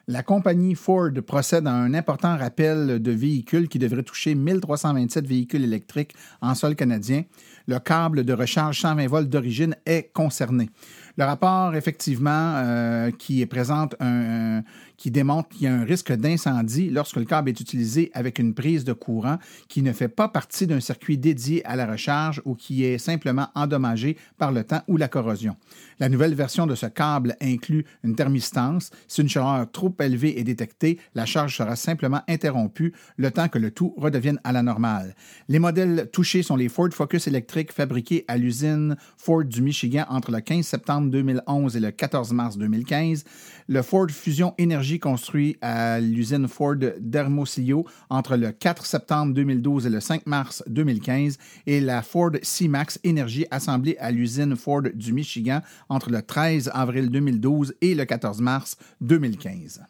La 0.08 0.22
compagnie 0.22 0.76
Ford 0.76 1.10
procède 1.26 1.66
à 1.66 1.74
un 1.74 1.96
important 1.96 2.38
rappel 2.38 3.02
de 3.02 3.12
véhicules 3.12 3.68
qui 3.68 3.80
devrait 3.80 4.04
toucher 4.04 4.36
1327 4.36 5.26
véhicules 5.26 5.64
électriques 5.64 6.14
en 6.42 6.54
sol 6.54 6.76
canadien. 6.76 7.24
Le 7.68 7.80
câble 7.80 8.24
de 8.24 8.32
recharge 8.32 8.82
120 8.82 9.08
volts 9.08 9.30
d'origine 9.30 9.76
est 9.88 10.14
concerné. 10.14 10.70
Le 11.18 11.24
rapport, 11.24 11.76
effectivement, 11.76 12.54
euh, 12.58 13.10
qui 13.18 13.44
présente 13.48 13.96
un, 14.00 14.62
qui 14.98 15.12
démontre 15.12 15.50
qu'il 15.50 15.64
y 15.64 15.68
a 15.68 15.74
un 15.74 15.84
risque 15.84 16.12
d'incendie 16.12 16.90
lorsque 16.90 17.18
le 17.18 17.26
câble 17.26 17.50
est 17.50 17.60
utilisé 17.60 18.12
avec 18.14 18.40
une 18.40 18.54
prise 18.54 18.84
de 18.84 18.94
courant 18.94 19.38
qui 19.68 19.82
ne 19.82 19.94
fait 19.94 20.08
pas 20.08 20.28
partie 20.28 20.68
d'un 20.68 20.80
circuit 20.80 21.18
dédié 21.18 21.66
à 21.66 21.76
la 21.76 21.86
recharge 21.86 22.42
ou 22.46 22.56
qui 22.56 22.84
est 22.84 22.98
simplement 22.98 23.50
endommagé 23.56 24.18
par 24.38 24.52
le 24.52 24.64
temps 24.64 24.82
ou 24.88 24.98
la 24.98 25.08
corrosion. 25.08 25.56
La 26.00 26.10
nouvelle 26.10 26.34
version 26.34 26.68
de 26.68 26.76
ce 26.76 26.86
câble 26.86 27.36
inclut 27.42 27.86
une 28.04 28.16
thermistance. 28.16 28.92
Si 29.08 29.22
une 29.22 29.30
chaleur 29.30 29.70
trop 29.72 29.94
élevée 30.00 30.40
est 30.40 30.44
détectée, 30.44 31.00
la 31.14 31.26
charge 31.26 31.58
sera 31.58 31.76
simplement 31.76 32.22
interrompue 32.28 32.94
le 33.18 33.32
temps 33.32 33.48
que 33.48 33.60
le 33.60 33.72
tout 33.72 33.94
redevienne 33.98 34.40
à 34.44 34.52
la 34.52 34.64
normale. 34.64 35.16
Les 35.48 35.60
modèles 35.60 36.10
touchés 36.12 36.44
sont 36.44 36.56
les 36.56 36.70
Ford 36.70 36.90
Focus 36.92 37.28
électriques 37.28 37.72
fabriqués 37.72 38.26
à 38.28 38.38
l'usine 38.38 38.96
Ford 39.18 39.44
du 39.44 39.62
Michigan 39.62 40.06
entre 40.10 40.32
le 40.32 40.42
15 40.42 40.66
septembre 40.66 41.10
2011 41.10 41.78
et 41.78 41.80
le 41.80 41.92
14 41.92 42.34
mars 42.34 42.58
2015, 42.58 43.24
le 43.68 43.82
Ford 43.82 44.10
Fusion 44.10 44.54
Energy 44.60 44.85
construit 45.00 45.58
à 45.62 46.00
l'usine 46.00 46.48
Ford 46.48 46.76
d'Hermosillo 47.00 47.86
entre 48.10 48.38
le 48.38 48.52
4 48.52 48.86
septembre 48.86 49.34
2012 49.34 49.88
et 49.88 49.90
le 49.90 50.00
5 50.00 50.26
mars 50.26 50.64
2015 50.68 51.38
et 51.66 51.82
la 51.82 52.02
Ford 52.02 52.32
C-Max 52.42 53.00
Energy 53.06 53.46
assemblée 53.52 53.98
à 54.00 54.12
l'usine 54.12 54.56
Ford 54.56 54.84
du 54.94 55.12
Michigan 55.12 55.62
entre 55.90 56.10
le 56.10 56.22
13 56.22 56.72
avril 56.74 57.10
2012 57.10 57.76
et 57.82 57.96
le 57.96 58.06
14 58.06 58.42
mars 58.42 58.78
2015. 59.02 59.82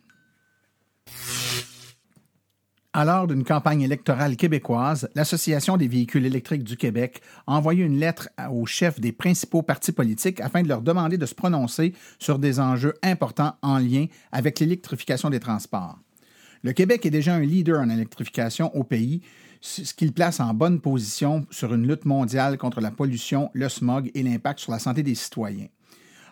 À 2.97 3.03
l'heure 3.03 3.27
d'une 3.27 3.43
campagne 3.43 3.81
électorale 3.81 4.37
québécoise, 4.37 5.09
l'Association 5.15 5.75
des 5.75 5.89
véhicules 5.89 6.25
électriques 6.25 6.63
du 6.63 6.77
Québec 6.77 7.21
a 7.45 7.51
envoyé 7.57 7.83
une 7.83 7.99
lettre 7.99 8.29
aux 8.49 8.65
chefs 8.65 9.01
des 9.01 9.11
principaux 9.11 9.63
partis 9.63 9.91
politiques 9.91 10.39
afin 10.39 10.63
de 10.63 10.69
leur 10.69 10.81
demander 10.81 11.17
de 11.17 11.25
se 11.25 11.35
prononcer 11.35 11.93
sur 12.19 12.39
des 12.39 12.61
enjeux 12.61 12.93
importants 13.03 13.57
en 13.61 13.79
lien 13.79 14.05
avec 14.31 14.61
l'électrification 14.61 15.29
des 15.29 15.41
transports. 15.41 15.99
Le 16.61 16.71
Québec 16.71 17.05
est 17.05 17.09
déjà 17.09 17.35
un 17.35 17.41
leader 17.41 17.81
en 17.81 17.89
électrification 17.89 18.73
au 18.73 18.85
pays, 18.85 19.19
ce 19.59 19.93
qui 19.93 20.05
le 20.05 20.13
place 20.13 20.39
en 20.39 20.53
bonne 20.53 20.79
position 20.79 21.45
sur 21.51 21.73
une 21.73 21.85
lutte 21.85 22.05
mondiale 22.05 22.57
contre 22.57 22.79
la 22.79 22.91
pollution, 22.91 23.51
le 23.51 23.67
smog 23.67 24.09
et 24.13 24.23
l'impact 24.23 24.61
sur 24.61 24.71
la 24.71 24.79
santé 24.79 25.03
des 25.03 25.15
citoyens. 25.15 25.67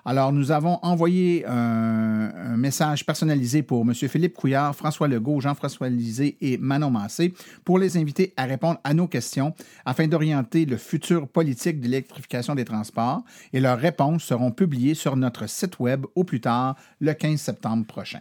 Alors, 0.06 0.34
nous 0.34 0.52
avons 0.52 0.80
envoyé 0.82 1.46
un, 1.46 2.58
message 2.58 3.06
personnalisé 3.06 3.64
pour 3.64 3.82
M. 3.82 3.94
Philippe 3.94 4.36
Couillard, 4.36 4.76
François 4.76 5.08
Legault, 5.08 5.40
Jean-François 5.42 5.90
Lisée 5.90 6.38
et 6.42 6.58
Manon 6.58 6.92
Massé 6.92 7.34
pour 7.64 7.80
les 7.80 7.98
inviter 7.98 8.34
à 8.38 8.46
répondre 8.46 8.80
à 8.84 8.94
nos 8.94 9.08
questions 9.08 9.54
afin 9.86 10.08
d'orienter 10.08 10.66
le 10.66 10.78
futur 10.78 11.28
politique 11.28 11.80
de 11.80 11.86
l'électrification 11.86 12.56
des 12.56 12.66
transports 12.66 13.24
et 13.54 13.60
leurs 13.60 13.80
réponses 13.80 14.24
seront 14.24 14.52
publiées 14.52 14.94
sur 14.94 15.16
notre 15.16 15.48
site 15.50 15.80
Web 15.80 16.06
au 16.16 16.24
plus 16.24 16.42
tard 16.42 16.76
le 17.00 17.14
15 17.14 17.40
septembre 17.40 17.86
prochain. 17.86 18.20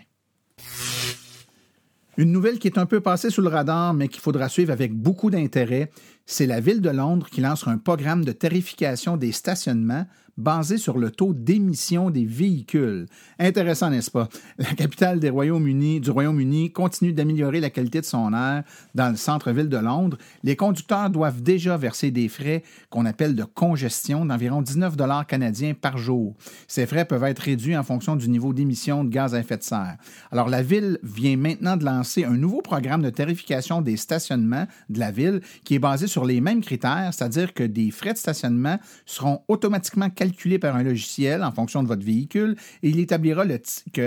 Une 2.18 2.30
nouvelle 2.30 2.58
qui 2.58 2.68
est 2.68 2.78
un 2.78 2.84
peu 2.84 3.00
passée 3.00 3.30
sous 3.30 3.40
le 3.40 3.48
radar, 3.48 3.94
mais 3.94 4.08
qu'il 4.08 4.20
faudra 4.20 4.50
suivre 4.50 4.70
avec 4.70 4.92
beaucoup 4.92 5.30
d'intérêt, 5.30 5.90
c'est 6.26 6.46
la 6.46 6.60
Ville 6.60 6.80
de 6.80 6.90
Londres 6.90 7.28
qui 7.30 7.40
lance 7.40 7.66
un 7.66 7.78
programme 7.78 8.24
de 8.24 8.32
tarification 8.32 9.16
des 9.16 9.32
stationnements 9.32 10.06
basé 10.36 10.78
sur 10.78 10.98
le 10.98 11.10
taux 11.10 11.34
d'émission 11.34 12.10
des 12.10 12.24
véhicules. 12.24 13.06
Intéressant, 13.38 13.90
n'est-ce 13.90 14.10
pas? 14.10 14.28
La 14.58 14.72
capitale 14.74 15.20
du 15.20 15.28
Royaume-Uni 15.28 16.72
continue 16.72 17.12
d'améliorer 17.12 17.60
la 17.60 17.70
qualité 17.70 18.00
de 18.00 18.06
son 18.06 18.32
air 18.32 18.64
dans 18.94 19.10
le 19.10 19.16
centre-ville 19.16 19.68
de 19.68 19.76
Londres. 19.76 20.16
Les 20.42 20.56
conducteurs 20.56 21.10
doivent 21.10 21.42
déjà 21.42 21.76
verser 21.76 22.10
des 22.10 22.28
frais 22.28 22.62
qu'on 22.90 23.04
appelle 23.04 23.34
de 23.34 23.44
congestion 23.44 24.24
d'environ 24.24 24.62
19 24.62 24.96
dollars 24.96 25.26
canadiens 25.26 25.74
par 25.74 25.98
jour. 25.98 26.34
Ces 26.66 26.86
frais 26.86 27.04
peuvent 27.04 27.24
être 27.24 27.40
réduits 27.40 27.76
en 27.76 27.82
fonction 27.82 28.16
du 28.16 28.28
niveau 28.28 28.52
d'émission 28.52 29.04
de 29.04 29.10
gaz 29.10 29.34
à 29.34 29.40
effet 29.40 29.58
de 29.58 29.62
serre. 29.62 29.96
Alors, 30.30 30.48
la 30.48 30.62
ville 30.62 30.98
vient 31.02 31.36
maintenant 31.36 31.76
de 31.76 31.84
lancer 31.84 32.24
un 32.24 32.36
nouveau 32.36 32.62
programme 32.62 33.02
de 33.02 33.10
tarification 33.10 33.82
des 33.82 33.96
stationnements 33.96 34.66
de 34.88 34.98
la 34.98 35.10
ville 35.10 35.40
qui 35.64 35.74
est 35.74 35.78
basé 35.78 36.06
sur 36.06 36.21
les 36.24 36.40
mêmes 36.40 36.60
critères, 36.60 37.10
c'est-à-dire 37.12 37.54
que 37.54 37.62
des 37.62 37.90
frais 37.90 38.12
de 38.12 38.18
stationnement 38.18 38.78
seront 39.06 39.42
automatiquement 39.48 40.10
calculés 40.10 40.58
par 40.58 40.76
un 40.76 40.82
logiciel 40.82 41.42
en 41.42 41.52
fonction 41.52 41.82
de 41.82 41.88
votre 41.88 42.04
véhicule 42.04 42.56
et 42.82 42.90
il 42.90 42.98
établira 42.98 43.44
le 43.44 43.58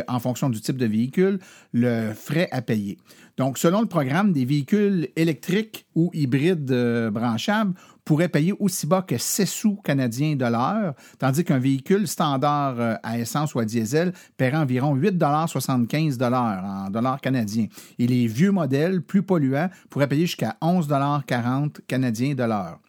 en 0.07 0.19
fonction 0.19 0.50
du 0.50 0.60
type 0.60 0.77
de 0.77 0.86
véhicule 0.86 1.39
le 1.72 2.13
frais 2.13 2.50
à 2.51 2.62
payer. 2.62 2.98
Donc, 3.38 3.57
selon 3.57 3.81
le 3.81 3.88
programme, 3.88 4.31
des 4.31 4.45
véhicules 4.45 5.10
électriques 5.15 5.86
ou 5.93 6.10
hybrides 6.13 6.72
euh, 6.72 7.12
branchables 7.12 7.74
pourraient 8.05 8.29
payer 8.29 8.53
aussi 8.59 8.85
bas 8.88 9.01
que 9.01 9.17
6 9.17 9.45
sous 9.47 9.75
canadiens 9.77 10.35
de 10.35 10.45
l'heure, 10.45 10.93
tandis 11.17 11.43
qu'un 11.43 11.57
véhicule 11.57 12.07
standard 12.07 12.79
euh, 12.79 12.95
à 13.03 13.19
essence 13.19 13.55
ou 13.55 13.59
à 13.59 13.65
diesel 13.65 14.13
paierait 14.38 14.57
environ 14.57 14.95
8,75 14.95 16.24
en 16.33 16.89
dollars 16.91 17.19
canadiens. 17.19 17.67
Et 17.97 18.07
les 18.07 18.27
vieux 18.27 18.51
modèles, 18.51 19.01
plus 19.01 19.24
polluants, 19.24 19.69
pourraient 19.89 20.07
payer 20.07 20.27
jusqu'à 20.27 20.55
11,40 20.62 21.77
canadiens 21.88 22.35
de 22.35 22.43
l'heure. 22.43 22.79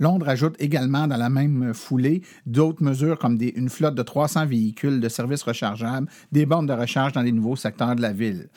Londres 0.00 0.28
ajoute 0.28 0.56
également 0.58 1.06
dans 1.06 1.16
la 1.16 1.28
même 1.28 1.72
foulée 1.72 2.22
d'autres 2.46 2.82
mesures 2.82 3.18
comme 3.18 3.38
une 3.40 3.68
flotte 3.68 3.94
de 3.94 4.02
300 4.02 4.46
véhicules 4.46 5.00
de 5.00 5.08
services 5.08 5.42
rechargeables, 5.42 6.08
des 6.32 6.46
bornes 6.46 6.66
de 6.66 6.72
recharge 6.72 7.12
dans 7.12 7.22
les 7.22 7.30
nouveaux 7.30 7.56
secteurs 7.56 7.94
de 7.94 8.02
la 8.02 8.12
ville. 8.12 8.48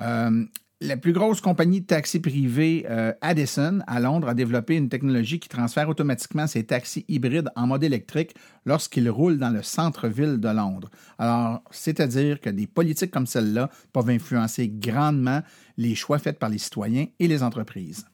Euh, 0.00 0.44
la 0.82 0.96
plus 0.96 1.12
grosse 1.12 1.40
compagnie 1.40 1.80
de 1.80 1.86
taxis 1.86 2.20
privés, 2.20 2.84
euh, 2.90 3.12
Addison, 3.20 3.80
à 3.86 4.00
Londres, 4.00 4.28
a 4.28 4.34
développé 4.34 4.76
une 4.76 4.88
technologie 4.88 5.38
qui 5.38 5.48
transfère 5.48 5.88
automatiquement 5.88 6.46
ses 6.46 6.64
taxis 6.64 7.04
hybrides 7.08 7.50
en 7.54 7.68
mode 7.68 7.84
électrique 7.84 8.34
lorsqu'ils 8.66 9.08
roulent 9.08 9.38
dans 9.38 9.50
le 9.50 9.62
centre-ville 9.62 10.38
de 10.38 10.48
Londres. 10.48 10.90
Alors, 11.18 11.62
c'est-à-dire 11.70 12.40
que 12.40 12.50
des 12.50 12.66
politiques 12.66 13.12
comme 13.12 13.26
celle-là 13.26 13.70
peuvent 13.92 14.10
influencer 14.10 14.68
grandement 14.68 15.42
les 15.76 15.94
choix 15.94 16.18
faits 16.18 16.38
par 16.38 16.48
les 16.48 16.58
citoyens 16.58 17.06
et 17.18 17.28
les 17.28 17.42
entreprises. 17.42 18.04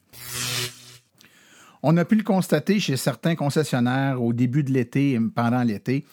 On 1.83 1.97
a 1.97 2.05
pu 2.05 2.17
le 2.17 2.25
constater 2.25 2.81
chez 2.81 2.97
certains 2.97 3.35
concessionnaires 3.35 4.23
au 4.23 4.33
début 4.33 4.65
de 4.65 4.73
l'été 4.73 5.13
et 5.13 5.21
pendant 5.35 5.63
l'été. 5.63 6.05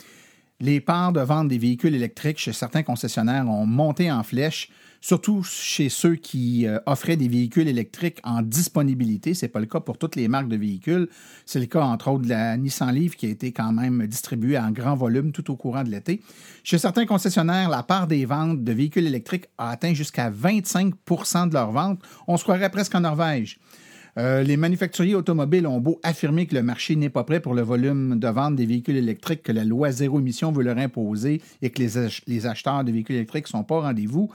Les 0.62 0.80
parts 0.80 1.12
de 1.12 1.20
vente 1.20 1.50
des 1.50 1.58
véhicules 1.58 1.96
électriques 1.96 2.40
chez 2.40 2.54
certains 2.54 2.84
concessionnaires 2.84 3.50
ont 3.50 3.66
monté 3.66 4.10
en 4.12 4.24
flèche 4.24 4.70
surtout 5.02 5.44
chez 5.44 5.90
ceux 5.90 6.16
qui 6.16 6.68
euh, 6.68 6.80
offraient 6.86 7.18
des 7.18 7.28
véhicules 7.28 7.68
électriques 7.68 8.20
en 8.24 8.42
disponibilité. 8.42 9.34
Ce 9.34 9.46
n'est 9.46 9.50
pas 9.50 9.60
le 9.60 9.66
cas 9.66 9.80
pour 9.80 9.98
toutes 9.98 10.16
les 10.16 10.28
marques 10.28 10.48
de 10.48 10.58
véhicules. 10.58 11.08
C'est 11.46 11.60
le 11.60 11.66
cas, 11.66 11.84
entre 11.84 12.10
autres, 12.10 12.24
de 12.24 12.30
la 12.30 12.58
Nissan 12.58 12.94
Leaf 12.94 13.16
qui 13.16 13.25
a 13.28 13.30
été 13.30 13.52
quand 13.52 13.72
même 13.72 14.06
distribuée 14.08 14.58
en 14.58 14.72
grand 14.72 14.96
volume 14.96 15.32
tout 15.32 15.50
au 15.52 15.56
courant 15.56 15.84
de 15.84 15.90
l'été. 15.90 16.22
Chez 16.64 16.78
certains 16.78 17.06
concessionnaires, 17.06 17.70
la 17.70 17.84
part 17.84 18.08
des 18.08 18.25
ventes 18.25 18.64
de 18.64 18.72
véhicules 18.72 19.06
électriques 19.06 19.46
a 19.58 19.70
atteint 19.70 19.94
jusqu'à 19.94 20.30
25% 20.32 21.50
de 21.50 21.54
leurs 21.54 21.72
ventes. 21.72 22.00
On 22.28 22.38
se 22.38 22.44
croirait 22.44 22.70
presque 22.70 22.96
en 22.96 23.02
Norvège. 23.02 23.60
Euh, 24.18 24.44
les 24.44 24.56
manufacturiers 24.56 25.16
automobiles 25.16 25.68
ont 25.68 25.82
beau 25.82 26.00
affirmer 26.02 26.46
que 26.46 26.56
le 26.56 26.64
marché 26.64 26.96
n'est 26.96 27.10
pas 27.10 27.25
prêt 27.25 27.42
pour 27.42 27.54
le 27.54 27.62
volume 27.62 28.18
de 28.18 28.28
vente 28.30 28.56
des 28.56 28.66
véhicules 28.66 28.96
électriques 28.96 29.44
que 29.44 29.52
la 29.52 29.66
loi 29.66 29.92
zéro 29.92 30.20
émission 30.20 30.54
veut 30.54 30.64
leur 30.64 30.78
imposer 30.78 31.42
et 31.62 31.70
que 31.70 31.82
les, 31.82 32.48
acheteurs 32.48 32.84
de 32.86 32.92
véhicules 32.92 33.18
électriques 33.18 33.46
ne 33.46 33.50
sont 33.50 33.64
pas 33.64 33.75
au 33.75 33.82
rendez-vous. 33.82 34.32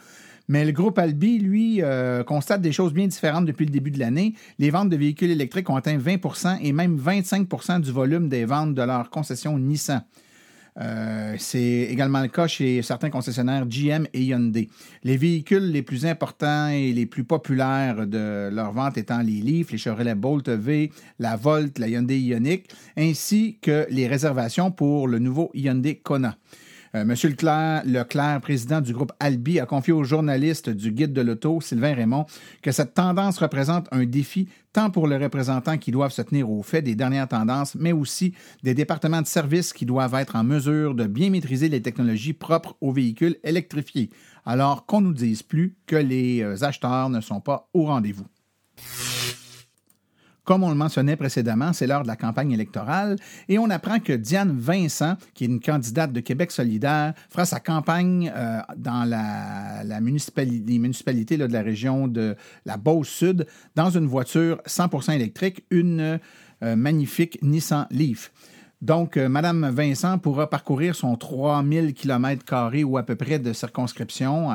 Mais 0.50 0.64
le 0.64 0.72
groupe 0.72 0.98
Albi, 0.98 1.38
lui, 1.38 1.80
euh, 1.80 2.24
constate 2.24 2.60
des 2.60 2.72
choses 2.72 2.92
bien 2.92 3.06
différentes 3.06 3.46
depuis 3.46 3.66
le 3.66 3.70
début 3.70 3.92
de 3.92 4.00
l'année. 4.00 4.34
Les 4.58 4.70
ventes 4.70 4.88
de 4.88 4.96
véhicules 4.96 5.30
électriques 5.30 5.70
ont 5.70 5.76
atteint 5.76 5.96
20% 5.96 6.58
et 6.60 6.72
même 6.72 6.98
25% 6.98 7.80
du 7.80 7.92
volume 7.92 8.28
des 8.28 8.46
ventes 8.46 8.74
de 8.74 8.82
leur 8.82 9.10
concession 9.10 9.56
Nissan. 9.60 10.02
Euh, 10.80 11.36
c'est 11.38 11.86
également 11.88 12.20
le 12.20 12.26
cas 12.26 12.48
chez 12.48 12.82
certains 12.82 13.10
concessionnaires 13.10 13.64
GM 13.64 14.08
et 14.12 14.24
Hyundai. 14.24 14.68
Les 15.04 15.16
véhicules 15.16 15.70
les 15.70 15.82
plus 15.82 16.04
importants 16.04 16.66
et 16.66 16.92
les 16.92 17.06
plus 17.06 17.22
populaires 17.22 18.04
de 18.08 18.48
leur 18.52 18.72
vente 18.72 18.98
étant 18.98 19.20
les 19.20 19.40
Leaf, 19.40 19.70
les 19.70 19.78
Chevrolet 19.78 20.16
Bolt 20.16 20.48
V, 20.48 20.90
la 21.20 21.36
Volt, 21.36 21.78
la 21.78 21.86
Hyundai 21.86 22.18
Ioniq, 22.18 22.68
ainsi 22.96 23.56
que 23.62 23.86
les 23.88 24.08
réservations 24.08 24.72
pour 24.72 25.06
le 25.06 25.20
nouveau 25.20 25.52
Hyundai 25.54 25.94
Kona. 25.94 26.36
Euh, 26.96 27.04
Monsieur 27.04 27.28
Leclerc, 27.28 28.40
président 28.40 28.80
du 28.80 28.92
groupe 28.92 29.12
Albi, 29.20 29.60
a 29.60 29.66
confié 29.66 29.92
au 29.92 30.02
journaliste 30.02 30.70
du 30.70 30.90
guide 30.90 31.12
de 31.12 31.20
l'auto, 31.20 31.60
Sylvain 31.60 31.94
Raymond, 31.94 32.26
que 32.62 32.72
cette 32.72 32.94
tendance 32.94 33.38
représente 33.38 33.86
un 33.92 34.04
défi 34.04 34.48
tant 34.72 34.90
pour 34.90 35.06
les 35.06 35.16
représentants 35.16 35.78
qui 35.78 35.92
doivent 35.92 36.12
se 36.12 36.22
tenir 36.22 36.50
au 36.50 36.62
fait 36.62 36.82
des 36.82 36.96
dernières 36.96 37.28
tendances, 37.28 37.76
mais 37.76 37.92
aussi 37.92 38.34
des 38.64 38.74
départements 38.74 39.22
de 39.22 39.26
services 39.26 39.72
qui 39.72 39.86
doivent 39.86 40.14
être 40.14 40.34
en 40.34 40.42
mesure 40.42 40.94
de 40.94 41.06
bien 41.06 41.30
maîtriser 41.30 41.68
les 41.68 41.82
technologies 41.82 42.32
propres 42.32 42.76
aux 42.80 42.92
véhicules 42.92 43.36
électrifiés, 43.44 44.10
alors 44.44 44.84
qu'on 44.86 45.00
nous 45.00 45.14
dise 45.14 45.44
plus 45.44 45.76
que 45.86 45.96
les 45.96 46.42
euh, 46.42 46.64
acheteurs 46.64 47.08
ne 47.08 47.20
sont 47.20 47.40
pas 47.40 47.68
au 47.72 47.84
rendez-vous. 47.84 48.26
Comme 50.50 50.64
on 50.64 50.70
le 50.70 50.74
mentionnait 50.74 51.14
précédemment, 51.14 51.72
c'est 51.72 51.86
l'heure 51.86 52.02
de 52.02 52.08
la 52.08 52.16
campagne 52.16 52.50
électorale 52.50 53.14
et 53.48 53.60
on 53.60 53.70
apprend 53.70 54.00
que 54.00 54.12
Diane 54.12 54.50
Vincent, 54.50 55.14
qui 55.32 55.44
est 55.44 55.46
une 55.46 55.60
candidate 55.60 56.12
de 56.12 56.18
Québec 56.18 56.50
solidaire, 56.50 57.14
fera 57.28 57.44
sa 57.44 57.60
campagne 57.60 58.32
euh, 58.34 58.58
dans 58.76 59.08
la, 59.08 59.84
les 59.84 60.00
municipalités 60.00 61.36
de 61.36 61.44
la 61.44 61.62
région 61.62 62.08
de 62.08 62.34
la 62.66 62.76
Beauce-Sud 62.78 63.46
dans 63.76 63.90
une 63.90 64.06
voiture 64.06 64.60
100% 64.66 65.12
électrique, 65.12 65.64
une 65.70 66.18
euh, 66.64 66.74
magnifique 66.74 67.38
Nissan 67.42 67.86
Leaf. 67.92 68.32
Donc, 68.82 69.18
euh, 69.18 69.28
Mme 69.28 69.68
Vincent 69.70 70.18
pourra 70.18 70.48
parcourir 70.48 70.94
son 70.94 71.14
3000 71.14 71.92
km 71.92 72.44
ou 72.84 72.96
à 72.96 73.02
peu 73.02 73.14
près 73.14 73.38
de 73.38 73.52
circonscription 73.52 74.48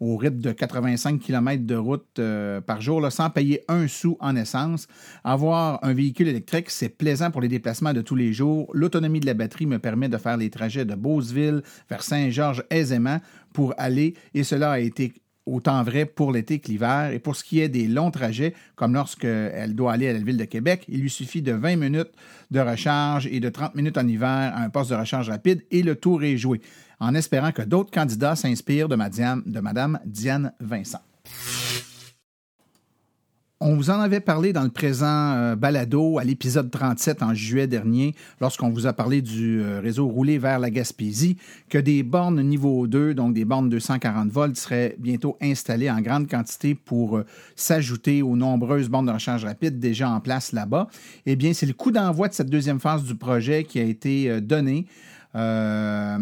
au 0.00 0.16
rythme 0.16 0.40
de 0.40 0.50
85 0.50 1.20
km 1.20 1.64
de 1.64 1.76
route 1.76 2.18
euh, 2.18 2.60
par 2.60 2.80
jour 2.80 3.10
sans 3.12 3.30
payer 3.30 3.64
un 3.68 3.86
sou 3.86 4.16
en 4.18 4.34
essence. 4.34 4.88
Avoir 5.22 5.78
un 5.84 5.94
véhicule 5.94 6.26
électrique, 6.26 6.70
c'est 6.70 6.88
plaisant 6.88 7.30
pour 7.30 7.40
les 7.40 7.48
déplacements 7.48 7.92
de 7.92 8.00
tous 8.00 8.16
les 8.16 8.32
jours. 8.32 8.68
L'autonomie 8.74 9.20
de 9.20 9.26
la 9.26 9.34
batterie 9.34 9.66
me 9.66 9.78
permet 9.78 10.08
de 10.08 10.18
faire 10.18 10.36
les 10.36 10.50
trajets 10.50 10.84
de 10.84 10.96
Beauceville 10.96 11.62
vers 11.88 12.02
Saint-Georges 12.02 12.64
aisément 12.70 13.20
pour 13.52 13.74
aller, 13.78 14.14
et 14.34 14.42
cela 14.42 14.72
a 14.72 14.78
été 14.80 15.14
autant 15.48 15.82
vrai 15.82 16.04
pour 16.04 16.32
l'été 16.32 16.58
que 16.58 16.68
l'hiver. 16.68 17.10
Et 17.12 17.18
pour 17.18 17.36
ce 17.36 17.44
qui 17.44 17.60
est 17.60 17.68
des 17.68 17.88
longs 17.88 18.10
trajets, 18.10 18.54
comme 18.76 18.94
lorsqu'elle 18.94 19.74
doit 19.74 19.92
aller 19.92 20.08
à 20.08 20.12
la 20.12 20.18
ville 20.18 20.36
de 20.36 20.44
Québec, 20.44 20.84
il 20.88 21.00
lui 21.00 21.10
suffit 21.10 21.42
de 21.42 21.52
20 21.52 21.76
minutes 21.76 22.10
de 22.50 22.60
recharge 22.60 23.26
et 23.26 23.40
de 23.40 23.48
30 23.48 23.74
minutes 23.74 23.98
en 23.98 24.06
hiver 24.06 24.28
à 24.28 24.62
un 24.62 24.70
poste 24.70 24.90
de 24.90 24.96
recharge 24.96 25.28
rapide 25.28 25.62
et 25.70 25.82
le 25.82 25.96
tour 25.96 26.22
est 26.22 26.36
joué, 26.36 26.60
en 27.00 27.14
espérant 27.14 27.52
que 27.52 27.62
d'autres 27.62 27.90
candidats 27.90 28.36
s'inspirent 28.36 28.88
de, 28.88 28.96
de 28.96 29.60
Mme 29.60 29.98
Diane 30.04 30.52
Vincent. 30.60 31.00
On 33.60 33.74
vous 33.74 33.90
en 33.90 33.98
avait 33.98 34.20
parlé 34.20 34.52
dans 34.52 34.62
le 34.62 34.68
présent 34.70 35.32
euh, 35.32 35.56
balado 35.56 36.18
à 36.18 36.22
l'épisode 36.22 36.70
37 36.70 37.24
en 37.24 37.34
juillet 37.34 37.66
dernier, 37.66 38.14
lorsqu'on 38.40 38.70
vous 38.70 38.86
a 38.86 38.92
parlé 38.92 39.20
du 39.20 39.60
euh, 39.60 39.80
réseau 39.80 40.06
roulé 40.06 40.38
vers 40.38 40.60
la 40.60 40.70
Gaspésie, 40.70 41.36
que 41.68 41.76
des 41.76 42.04
bornes 42.04 42.40
niveau 42.40 42.86
2, 42.86 43.14
donc 43.14 43.34
des 43.34 43.44
bornes 43.44 43.68
240 43.68 44.30
volts, 44.30 44.56
seraient 44.56 44.94
bientôt 45.00 45.36
installées 45.42 45.90
en 45.90 46.00
grande 46.00 46.28
quantité 46.28 46.76
pour 46.76 47.16
euh, 47.16 47.26
s'ajouter 47.56 48.22
aux 48.22 48.36
nombreuses 48.36 48.88
bornes 48.88 49.06
de 49.06 49.12
recharge 49.12 49.44
rapide 49.44 49.80
déjà 49.80 50.08
en 50.08 50.20
place 50.20 50.52
là-bas. 50.52 50.86
Eh 51.26 51.34
bien, 51.34 51.52
c'est 51.52 51.66
le 51.66 51.74
coup 51.74 51.90
d'envoi 51.90 52.28
de 52.28 52.34
cette 52.34 52.50
deuxième 52.50 52.78
phase 52.78 53.02
du 53.02 53.16
projet 53.16 53.64
qui 53.64 53.80
a 53.80 53.84
été 53.84 54.40
donné 54.40 54.86
à, 55.34 56.18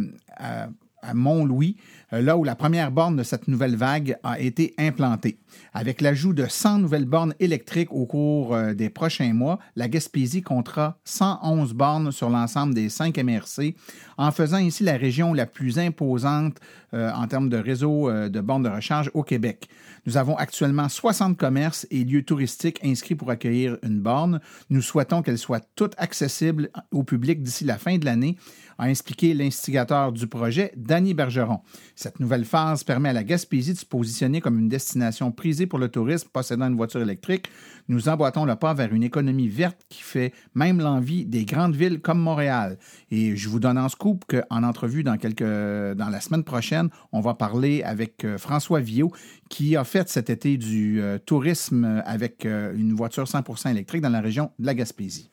à 1.06 1.14
Mont-Louis, 1.14 1.76
là 2.12 2.36
où 2.36 2.44
la 2.44 2.54
première 2.54 2.90
borne 2.90 3.16
de 3.16 3.22
cette 3.22 3.48
nouvelle 3.48 3.76
vague 3.76 4.16
a 4.22 4.40
été 4.40 4.74
implantée. 4.78 5.38
Avec 5.72 6.00
l'ajout 6.00 6.32
de 6.32 6.46
100 6.48 6.78
nouvelles 6.78 7.04
bornes 7.04 7.34
électriques 7.40 7.92
au 7.92 8.06
cours 8.06 8.54
euh, 8.54 8.74
des 8.74 8.90
prochains 8.90 9.32
mois, 9.32 9.58
la 9.74 9.88
Gaspésie 9.88 10.42
comptera 10.42 10.98
111 11.04 11.74
bornes 11.74 12.12
sur 12.12 12.30
l'ensemble 12.30 12.74
des 12.74 12.88
5 12.88 13.16
MRC, 13.18 13.74
en 14.18 14.30
faisant 14.32 14.58
ici 14.58 14.84
la 14.84 14.96
région 14.96 15.34
la 15.34 15.46
plus 15.46 15.78
imposante 15.78 16.58
euh, 16.94 17.10
en 17.12 17.26
termes 17.26 17.48
de 17.48 17.56
réseau 17.56 18.08
euh, 18.08 18.28
de 18.28 18.40
bornes 18.40 18.62
de 18.62 18.68
recharge 18.68 19.10
au 19.14 19.22
Québec. 19.22 19.68
Nous 20.06 20.16
avons 20.16 20.36
actuellement 20.36 20.88
60 20.88 21.36
commerces 21.36 21.86
et 21.90 22.04
lieux 22.04 22.22
touristiques 22.22 22.80
inscrits 22.84 23.16
pour 23.16 23.30
accueillir 23.30 23.76
une 23.82 24.00
borne. 24.00 24.40
Nous 24.70 24.82
souhaitons 24.82 25.22
qu'elle 25.22 25.38
soit 25.38 25.66
toute 25.74 25.94
accessible 25.98 26.70
au 26.92 27.02
public 27.02 27.42
d'ici 27.42 27.64
la 27.64 27.76
fin 27.76 27.98
de 27.98 28.04
l'année, 28.04 28.36
a 28.78 28.90
expliqué 28.90 29.34
l'instigateur 29.34 30.12
du 30.12 30.26
projet, 30.26 30.72
Danny 30.76 31.14
Bergeron. 31.14 31.60
Cette 31.94 32.20
nouvelle 32.20 32.44
phase 32.44 32.84
permet 32.84 33.10
à 33.10 33.12
la 33.12 33.24
Gaspésie 33.24 33.72
de 33.72 33.78
se 33.78 33.84
positionner 33.84 34.40
comme 34.40 34.58
une 34.58 34.68
destination 34.68 35.32
prisée 35.32 35.66
pour 35.66 35.78
le 35.78 35.88
tourisme 35.88 36.28
possédant 36.32 36.66
une 36.66 36.76
voiture 36.76 37.00
électrique. 37.00 37.48
Nous 37.88 38.08
emboîtons 38.08 38.44
le 38.44 38.56
pas 38.56 38.74
vers 38.74 38.92
une 38.92 39.02
économie 39.02 39.48
verte 39.48 39.78
qui 39.88 40.02
fait 40.02 40.32
même 40.54 40.80
l'envie 40.80 41.24
des 41.24 41.44
grandes 41.44 41.76
villes 41.76 42.00
comme 42.00 42.18
Montréal. 42.18 42.78
Et 43.10 43.36
je 43.36 43.48
vous 43.48 43.60
donne 43.60 43.78
en 43.78 43.88
scoop 43.88 44.24
qu'en 44.26 44.62
entrevue 44.62 45.04
dans, 45.04 45.16
quelques, 45.16 45.42
dans 45.42 46.08
la 46.10 46.20
semaine 46.20 46.44
prochaine, 46.44 46.88
on 47.12 47.20
va 47.20 47.34
parler 47.34 47.82
avec 47.82 48.24
euh, 48.24 48.38
François 48.38 48.80
Viau 48.80 49.12
qui 49.48 49.76
a 49.76 49.84
fait 49.84 50.08
cet 50.08 50.30
été 50.30 50.56
du 50.56 51.00
euh, 51.00 51.18
tourisme 51.18 52.02
avec 52.04 52.44
euh, 52.44 52.74
une 52.76 52.92
voiture 52.92 53.24
100% 53.24 53.70
électrique 53.70 54.02
dans 54.02 54.08
la 54.08 54.20
région 54.20 54.50
de 54.58 54.66
la 54.66 54.74
Gaspésie. 54.74 55.30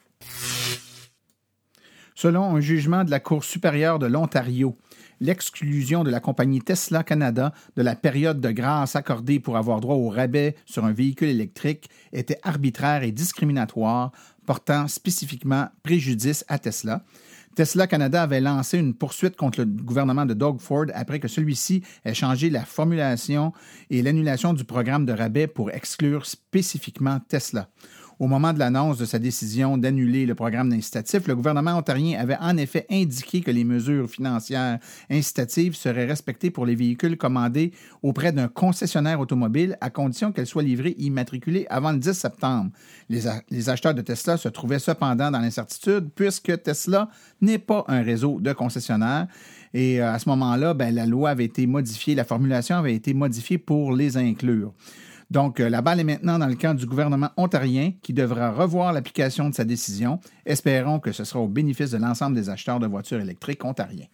Selon 2.16 2.56
un 2.56 2.60
jugement 2.60 3.04
de 3.04 3.12
la 3.12 3.20
Cour 3.20 3.44
supérieure 3.44 4.00
de 4.00 4.06
l'Ontario, 4.06 4.78
l'exclusion 5.20 6.04
de 6.04 6.12
la 6.12 6.20
compagnie 6.20 6.62
Tesla 6.62 7.04
Canada 7.04 7.54
de 7.76 7.82
la 7.82 7.96
période 7.96 8.40
de 8.40 8.52
grâce 8.52 8.96
accordée 8.96 9.40
pour 9.40 9.58
avoir 9.58 9.80
droit 9.80 9.96
au 9.96 10.10
rabais 10.10 10.56
sur 10.66 10.86
un 10.86 10.92
véhicule 10.92 11.30
électrique 11.30 11.90
était 12.12 12.40
arbitraire 12.44 13.04
et 13.04 13.12
discriminatoire, 13.12 14.12
portant 14.46 14.88
spécifiquement 14.88 15.70
préjudice 15.82 16.46
à 16.48 16.60
Tesla. 16.60 17.04
Tesla 17.56 17.86
Canada 17.86 18.24
avait 18.24 18.42
lancé 18.42 18.80
une 18.80 18.96
poursuite 18.96 19.36
contre 19.36 19.60
le 19.60 19.66
gouvernement 19.66 20.26
de 20.26 20.34
Doug 20.34 20.60
Ford 20.60 20.88
après 20.96 21.20
que 21.20 21.28
celui-ci 21.28 21.84
ait 22.04 22.16
changé 22.16 22.50
la 22.50 22.66
formulation 22.66 23.54
et 23.92 24.02
l'annulation 24.02 24.54
du 24.54 24.64
programme 24.64 25.06
de 25.06 25.14
rabais 25.14 25.46
pour 25.46 25.70
exclure 25.70 26.26
spécifiquement 26.26 27.20
Tesla. 27.28 27.70
Au 28.20 28.28
moment 28.28 28.54
de 28.54 28.60
l'annonce 28.60 29.00
de 29.00 29.06
sa 29.06 29.18
décision 29.18 29.78
d'annuler 29.78 30.26
le 30.26 30.36
programme 30.36 30.70
d'incitatif, 30.70 31.28
le 31.28 31.36
gouvernement 31.36 31.76
ontarien 31.78 32.20
avait 32.20 32.38
en 32.40 32.58
effet 32.58 32.86
indiqué 32.92 33.42
que 33.42 33.50
les 33.50 33.64
mesures 33.64 34.10
financières 34.10 34.80
incitatives 35.10 35.76
seraient 35.76 36.06
respectées 36.06 36.52
pour 36.52 36.66
les 36.66 36.76
véhicules 36.76 37.18
commandés 37.18 37.72
auprès 38.04 38.32
d'un 38.32 38.48
concessionnaire 38.48 39.20
automobile 39.20 39.78
à 39.82 39.90
condition 39.90 40.32
qu'elles 40.32 40.48
soient 40.48 40.64
livrées 40.64 40.96
immatriculées 41.00 41.66
avant 41.70 41.92
le 41.92 41.98
10 41.98 42.14
septembre. 42.14 42.72
Les, 43.10 43.70
acheteurs 43.70 43.96
de 43.96 44.02
Tesla 44.02 44.38
se 44.38 44.50
trouvaient 44.50 44.80
cependant 44.80 45.32
dans 45.32 45.40
l'incertitude 45.40 46.10
puisque 46.16 46.62
Tesla 46.62 47.10
n'est 47.42 47.60
pas 47.60 47.84
un 47.88 48.04
réseau 48.04 48.40
de 48.40 48.54
concessionnaires. 48.54 49.28
Et 49.74 50.02
euh, 50.02 50.14
à 50.14 50.20
ce 50.20 50.30
moment-là, 50.30 50.76
ben, 50.76 50.94
la 50.94 51.08
loi 51.08 51.32
avait 51.32 51.46
été 51.46 51.66
modifiée, 51.66 52.14
la 52.14 52.26
formulation 52.26 52.76
avait 52.76 52.94
été 52.94 53.14
modifiée 53.14 53.58
pour 53.58 53.94
les 53.94 54.18
inclure. 54.18 54.74
Donc, 55.30 55.60
euh, 55.60 55.70
la 55.70 55.82
balle 55.82 56.00
est 56.00 56.04
maintenant 56.04 56.40
dans 56.40 56.48
le 56.48 56.56
camp 56.56 56.74
du 56.74 56.86
gouvernement 56.86 57.30
ontarien 57.38 57.94
qui 58.02 58.14
devra 58.14 58.52
revoir 58.52 58.94
l'application 58.94 59.50
de 59.50 59.56
sa 59.56 59.64
décision. 59.64 60.20
Espérons 60.46 61.00
que 61.00 61.12
ce 61.12 61.24
sera 61.24 61.40
au 61.40 61.48
bénéfice 61.48 61.92
de 61.92 61.98
l'ensemble 61.98 62.36
des 62.36 62.50
acheteurs 62.50 62.80
de 62.80 62.88
voitures 62.88 63.20
électriques 63.20 63.64
ontariens. 63.66 64.08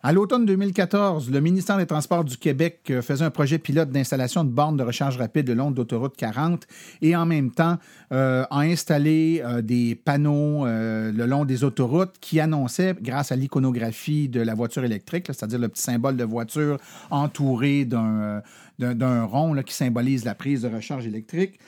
À 0.00 0.12
l'automne 0.12 0.46
2014, 0.46 1.28
le 1.28 1.40
ministère 1.40 1.76
des 1.76 1.86
Transports 1.86 2.22
du 2.22 2.36
Québec 2.36 2.82
euh, 2.90 3.02
faisait 3.02 3.24
un 3.24 3.30
projet 3.30 3.58
pilote 3.58 3.90
d'installation 3.90 4.44
de 4.44 4.48
bornes 4.48 4.76
de 4.76 4.84
recharge 4.84 5.18
rapide 5.18 5.48
le 5.48 5.54
long 5.54 5.72
d'autoroute 5.72 6.16
40 6.16 6.68
et 7.02 7.16
en 7.16 7.26
même 7.26 7.50
temps 7.50 7.78
euh, 8.12 8.44
a 8.48 8.60
installé 8.60 9.42
euh, 9.44 9.60
des 9.60 9.96
panneaux 9.96 10.66
le 10.66 11.26
long 11.26 11.44
des 11.44 11.64
autoroutes 11.64 12.14
qui 12.20 12.38
annonçaient, 12.38 12.94
grâce 13.00 13.32
à 13.32 13.36
l'iconographie 13.36 14.28
de 14.28 14.40
la 14.40 14.54
voiture 14.54 14.84
électrique, 14.84 15.26
c'est-à-dire 15.26 15.58
le 15.58 15.68
petit 15.68 15.82
symbole 15.82 16.16
de 16.16 16.24
voiture 16.24 16.78
entouré 17.10 17.84
d'un 17.84 18.42
rond 19.24 19.54
qui 19.62 19.74
symbolise 19.74 20.24
la 20.24 20.34
prise 20.34 20.62
de 20.62 20.68
recharge 20.68 21.06
électrique, 21.06 21.58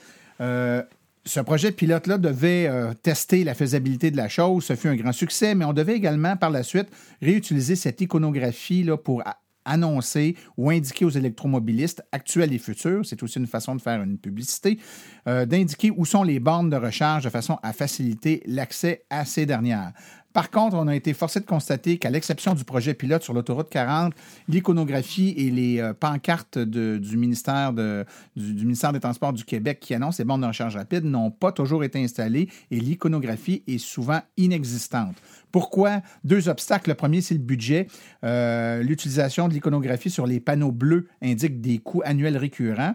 ce 1.31 1.38
projet 1.38 1.71
pilote-là 1.71 2.19
devait 2.19 2.66
euh, 2.66 2.93
tester 2.93 3.45
la 3.45 3.55
faisabilité 3.55 4.11
de 4.11 4.16
la 4.16 4.29
chose. 4.29 4.64
Ce 4.64 4.75
fut 4.75 4.88
un 4.88 4.97
grand 4.97 5.12
succès, 5.12 5.55
mais 5.55 5.64
on 5.64 5.73
devait 5.73 5.95
également, 5.95 6.37
par 6.37 6.51
la 6.51 6.64
suite, 6.64 6.88
réutiliser 7.23 7.77
cette 7.77 8.01
iconographie 8.01 8.83
là, 8.83 8.97
pour 8.97 9.23
annoncer 9.64 10.35
ou 10.57 10.71
indiquer 10.71 11.05
aux 11.05 11.11
électromobilistes 11.11 12.03
actuels 12.11 12.53
et 12.53 12.59
futurs, 12.59 13.07
c'est 13.07 13.23
aussi 13.23 13.38
une 13.38 13.47
façon 13.47 13.77
de 13.77 13.81
faire 13.81 14.03
une 14.03 14.19
publicité, 14.19 14.81
euh, 15.29 15.47
d'indiquer 15.47 15.93
où 15.97 16.05
sont 16.05 16.25
les 16.25 16.40
bornes 16.40 16.69
de 16.69 16.77
recharge 16.77 17.23
de 17.23 17.31
façon 17.31 17.59
à 17.62 17.73
faciliter 17.73 18.43
l'accès 18.47 19.05
à 19.09 19.25
ces 19.25 19.47
dernières. 19.47 19.93
Par 20.33 20.51
contre, 20.51 20.77
on 20.77 20.87
a 20.87 20.95
été 20.95 21.12
forcé 21.12 21.40
de 21.40 21.45
constater 21.45 21.99
qu'à 21.99 22.11
l'exception 22.11 22.55
du 22.55 22.64
projet 22.64 22.95
pilote 22.95 23.23
sur 23.23 23.33
l'autoroute 23.33 23.69
40, 23.69 24.12
l'iconographie 24.49 25.35
et 25.37 25.51
les 25.51 25.81
euh, 25.81 25.93
pancartes 25.93 26.59
du, 26.59 27.16
ministère 27.16 27.73
du, 27.73 28.05
des 28.37 29.01
Transports 29.01 29.33
du 29.33 29.45
Québec 29.45 29.79
qui 29.81 29.95
annoncent 29.95 30.19
les 30.19 30.25
bornes 30.25 30.43
de 30.43 30.47
recharge 30.47 30.77
rapide 30.77 31.05
n'ont 31.05 31.31
pas 31.31 31.51
toujours 31.51 31.83
été 31.83 32.03
installées 32.03 32.49
et 32.71 32.79
l'iconographie 32.79 33.64
est 33.66 33.79
souvent 33.79 34.21
inexistante. 34.37 35.16
Pourquoi? 35.51 36.01
Deux 36.23 36.49
obstacles. 36.49 36.90
Le 36.90 36.95
premier, 36.95 37.21
c'est 37.23 37.35
le 37.35 37.40
budget. 37.40 37.88
Euh, 38.25 38.83
l'utilisation 38.83 39.49
de 39.49 39.55
l'iconographie 39.55 40.11
sur 40.11 40.27
les 40.27 40.38
panneaux 40.38 40.73
bleus 40.73 41.09
indique 41.23 41.61
des 41.61 41.79
coûts 41.79 42.03
annuels 42.05 42.37
récurrents. 42.37 42.95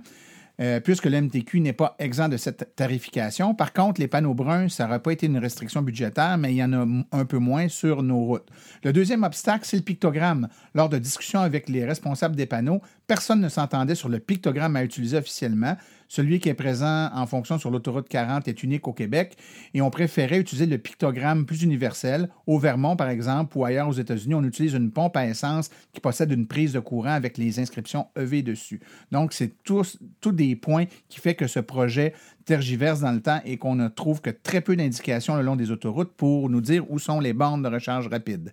Euh, 0.62 0.80
puisque 0.80 1.06
le 1.06 1.20
MTQ 1.20 1.60
n'est 1.60 1.74
pas 1.74 1.96
exempt 2.00 2.30
de 2.30 2.38
cette 2.38 2.76
tarification. 2.78 3.54
Par 3.54 3.74
contre, 3.74 4.00
les 4.00 4.08
panneaux 4.08 4.34
bruns, 4.34 4.70
ça 4.70 4.86
n'aurait 4.86 5.02
pas 5.02 5.12
été 5.12 5.26
une 5.26 5.38
restriction 5.38 5.82
budgétaire, 5.82 6.38
mais 6.38 6.54
il 6.54 6.56
y 6.56 6.64
en 6.64 6.72
a 6.72 6.86
un 7.12 7.26
peu 7.26 7.40
moins 7.40 7.68
sur 7.68 8.04
nos 8.04 8.20
routes. 8.20 8.48
Le 8.84 8.94
deuxième 8.94 9.24
obstacle, 9.24 9.66
c'est 9.66 9.76
le 9.76 9.84
pictogramme. 9.84 10.48
Lors 10.74 10.88
de 10.88 10.98
discussions 10.98 11.42
avec 11.42 11.68
les 11.68 11.84
responsables 11.84 12.38
des 12.38 12.46
panneaux, 12.46 12.82
personne 13.06 13.42
ne 13.42 13.50
s'entendait 13.50 13.96
sur 13.96 14.08
le 14.08 14.20
pictogramme 14.20 14.78
à 14.78 14.84
utiliser 14.84 15.18
officiellement. 15.18 15.76
Celui 16.08 16.40
qui 16.40 16.50
est 16.50 16.54
présent 16.54 17.10
en 17.14 17.26
fonction 17.26 17.58
sur 17.58 17.72
l'autoroute 17.72 18.08
40 18.08 18.48
est 18.48 18.64
unique 18.64 18.88
au 18.88 18.94
Québec 18.94 19.36
et 19.74 19.82
on 19.82 19.90
préférait 19.90 20.40
utiliser 20.40 20.66
le 20.66 20.78
pictogramme 20.78 21.46
plus 21.46 21.64
universel. 21.64 22.30
Au 22.48 22.60
Vermont, 22.60 22.96
par 22.96 23.10
exemple, 23.10 23.58
ou 23.58 23.66
ailleurs 23.66 23.88
aux 23.88 23.94
États-Unis, 23.94 24.36
on 24.36 24.44
utilise 24.44 24.74
une 24.74 24.92
pompe 24.92 25.18
à 25.18 25.26
essence 25.26 25.70
qui 25.94 26.02
possède 26.02 26.32
une 26.32 26.48
prise 26.48 26.74
de 26.74 26.80
courant 26.80 27.12
avec 27.12 27.38
les 27.38 27.60
inscriptions 27.60 28.08
EV 28.16 28.44
dessus. 28.44 28.80
Donc, 29.12 29.34
c'est 29.34 29.64
tous, 29.64 29.98
tous 30.22 30.32
des 30.32 30.56
points 30.56 30.86
qui 31.10 31.20
fait 31.20 31.36
que 31.36 31.48
ce 31.48 31.60
projet 31.60 32.14
tergiverse 32.46 33.02
dans 33.02 33.12
le 33.12 33.22
temps 33.22 33.42
et 33.46 33.58
qu'on 33.58 33.76
ne 33.76 33.88
trouve 33.88 34.22
que 34.22 34.30
très 34.30 34.62
peu 34.62 34.76
d'indications 34.76 35.36
le 35.36 35.42
long 35.42 35.56
des 35.56 35.72
autoroutes 35.72 36.14
pour 36.14 36.50
nous 36.50 36.62
dire 36.62 36.90
où 36.92 37.00
sont 37.00 37.20
les 37.20 37.34
bornes 37.34 37.64
de 37.64 37.70
recharge 37.70 38.08
rapide. 38.08 38.52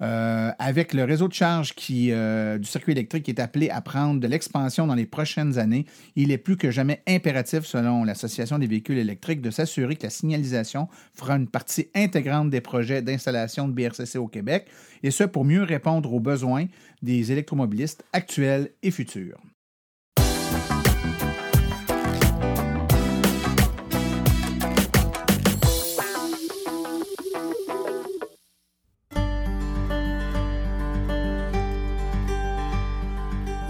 Euh, 0.00 0.52
avec 0.58 0.94
le 0.94 1.02
réseau 1.04 1.26
de 1.26 1.32
charge 1.32 1.74
euh, 1.90 2.58
du 2.58 2.68
circuit 2.68 2.92
électrique 2.92 3.24
qui 3.24 3.32
est 3.32 3.40
appelé 3.40 3.68
à 3.68 3.80
prendre 3.80 4.20
de 4.20 4.26
l'expansion 4.28 4.86
dans 4.86 4.94
les 4.94 5.06
prochaines 5.06 5.58
années, 5.58 5.86
il 6.14 6.30
est 6.30 6.38
plus 6.38 6.56
que 6.56 6.70
jamais 6.70 7.02
impératif, 7.08 7.64
selon 7.64 8.04
l'Association 8.04 8.58
des 8.58 8.68
véhicules 8.68 8.98
électriques, 8.98 9.40
de 9.40 9.50
s'assurer 9.50 9.96
que 9.96 10.04
la 10.04 10.10
signalisation 10.10 10.88
fera 11.14 11.34
une 11.34 11.48
partie 11.48 11.88
intégrante 11.94 12.50
des 12.50 12.60
projets 12.60 13.02
d'installation 13.02 13.66
de 13.66 13.72
BRCC 13.72 14.18
au 14.18 14.28
Québec, 14.28 14.68
et 15.02 15.10
ce 15.10 15.24
pour 15.24 15.44
mieux 15.44 15.62
répondre 15.62 16.12
aux 16.12 16.20
besoins 16.20 16.66
des 17.02 17.32
électromobilistes 17.32 18.04
actuels 18.12 18.70
et 18.82 18.90
futurs. 18.90 19.40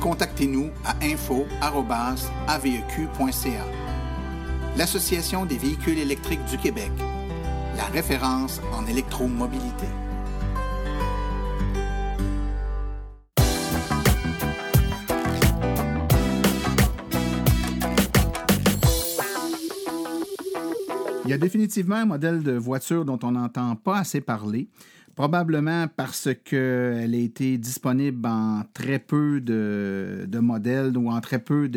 contactez-nous 0.00 0.70
à 0.84 0.94
info.aveq.ca. 1.02 1.46
L'Association 4.76 5.46
des 5.46 5.58
véhicules 5.58 5.98
électriques 5.98 6.44
du 6.50 6.58
Québec, 6.58 6.90
la 7.76 7.84
référence 7.84 8.60
en 8.74 8.86
électromobilité. 8.86 9.86
Il 21.26 21.30
y 21.30 21.32
a 21.32 21.38
définitivement 21.38 21.96
un 21.96 22.04
modèle 22.04 22.44
de 22.44 22.52
voiture 22.52 23.04
dont 23.04 23.18
on 23.24 23.32
n'entend 23.32 23.74
pas 23.74 23.98
assez 23.98 24.20
parler, 24.20 24.68
Probablement 25.16 25.86
parce 25.96 26.28
qu'elle 26.44 27.14
a 27.14 27.16
été 27.16 27.56
disponible 27.56 28.28
en 28.28 28.64
très 28.74 28.98
peu 28.98 29.40
de, 29.40 30.28
modèles 30.38 30.94
ou 30.98 31.10
en 31.10 31.22
très 31.22 31.38
peu 31.38 31.70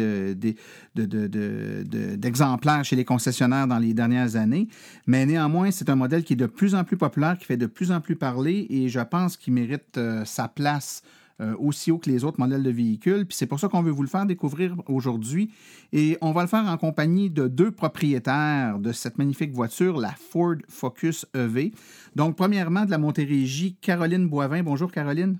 d'exemplaires 0.94 2.84
chez 2.84 2.98
les 2.98 3.06
concessionnaires 3.06 3.66
dans 3.66 3.80
les 3.80 3.94
dernières 3.94 4.36
années. 4.36 4.68
Mais 5.08 5.26
néanmoins, 5.26 5.72
c'est 5.72 5.90
un 5.90 5.96
modèle 5.96 6.26
qui 6.26 6.34
est 6.34 6.36
de 6.36 6.48
plus 6.48 6.76
en 6.76 6.84
plus 6.84 6.98
populaire, 6.98 7.38
qui 7.40 7.46
fait 7.46 7.56
de 7.56 7.66
plus 7.66 7.94
en 7.94 8.02
plus 8.02 8.18
parler 8.18 8.68
et 8.70 8.90
je 8.90 9.00
pense 9.00 9.38
qu'il 9.38 9.54
mérite 9.54 9.98
euh, 9.98 10.26
sa 10.26 10.50
place 10.50 11.02
euh, 11.42 11.56
aussi 11.58 11.92
haut 11.92 11.98
que 11.98 12.10
les 12.10 12.24
autres 12.24 12.40
modèles 12.40 12.64
de 12.64 12.70
véhicules. 12.70 13.26
Puis 13.26 13.38
c'est 13.38 13.48
pour 13.48 13.60
ça 13.60 13.68
qu'on 13.68 13.82
veut 13.82 13.92
vous 13.92 14.04
le 14.04 14.10
faire 14.10 14.26
découvrir 14.26 14.76
aujourd'hui. 14.88 15.52
Et 15.94 16.18
on 16.22 16.32
va 16.32 16.42
le 16.42 16.48
faire 16.48 16.66
en 16.66 16.78
compagnie 16.78 17.30
de 17.30 17.48
deux 17.48 17.72
propriétaires 17.72 18.80
de 18.80 18.92
cette 18.92 19.18
magnifique 19.18 19.52
voiture, 19.52 19.98
la 19.98 20.12
Ford 20.12 20.56
Focus 20.68 21.26
EV. 21.34 21.72
Donc, 22.16 22.36
premièrement, 22.36 22.86
de 22.86 22.92
la 22.92 22.98
Montérégie, 22.98 23.76
Caroline 23.76 24.28
Boivin. 24.28 24.64
Bonjour, 24.64 24.92
Caroline. 24.92 25.40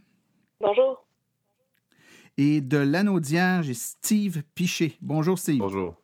Bonjour. 0.62 1.06
Et 2.38 2.62
de 2.62 2.78
l'Anaudière, 2.78 3.64
j'ai 3.64 3.74
Steve 3.74 4.44
Piché. 4.56 4.98
Bonjour, 5.02 5.38
Steve. 5.38 5.60
Bonjour. 5.60 5.96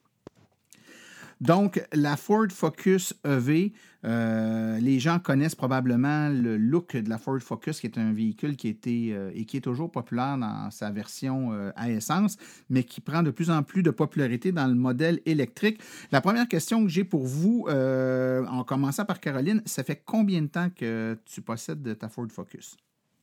Donc, 1.42 1.82
la 1.92 2.16
Ford 2.16 2.48
Focus 2.50 3.14
EV, 3.26 3.72
euh, 4.06 4.78
les 4.80 5.00
gens 5.00 5.20
connaissent 5.20 5.56
probablement 5.56 6.30
le 6.30 6.58
look 6.58 6.96
de 6.96 7.10
la 7.10 7.18
Ford 7.18 7.40
Focus, 7.40 7.82
qui 7.82 7.88
est 7.88 7.98
un 7.98 8.14
véhicule 8.14 8.56
qui 8.56 8.70
était 8.70 9.10
euh, 9.12 9.32
et 9.36 9.46
qui 9.46 9.58
est 9.58 9.62
toujours 9.62 9.92
populaire 9.92 10.38
dans 10.38 10.72
sa 10.72 10.92
version 10.92 11.52
euh, 11.52 11.72
à 11.76 11.90
essence, 11.90 12.38
mais 12.70 12.84
qui 12.84 13.02
prend 13.02 13.22
de 13.22 13.32
plus 13.32 13.50
en 13.50 13.64
plus 13.64 13.84
de 13.84 13.92
popularité 13.92 14.54
dans 14.54 14.68
le 14.68 14.76
modèle 14.76 15.20
électrique. 15.26 15.80
La 16.12 16.22
première 16.22 16.48
question 16.48 16.84
que 16.84 16.90
j'ai 16.90 17.04
pour 17.04 17.24
vous, 17.24 17.68
en 17.68 18.64
commençant 18.64 19.06
par 19.06 19.20
Caroline, 19.20 19.62
ça 19.66 19.84
fait 19.84 20.02
combien 20.06 20.42
de 20.42 20.48
temps 20.48 20.70
que 20.70 21.18
tu 21.26 21.42
possèdes 21.42 21.98
ta 21.98 22.08
Ford 22.08 22.28
Focus? 22.30 22.78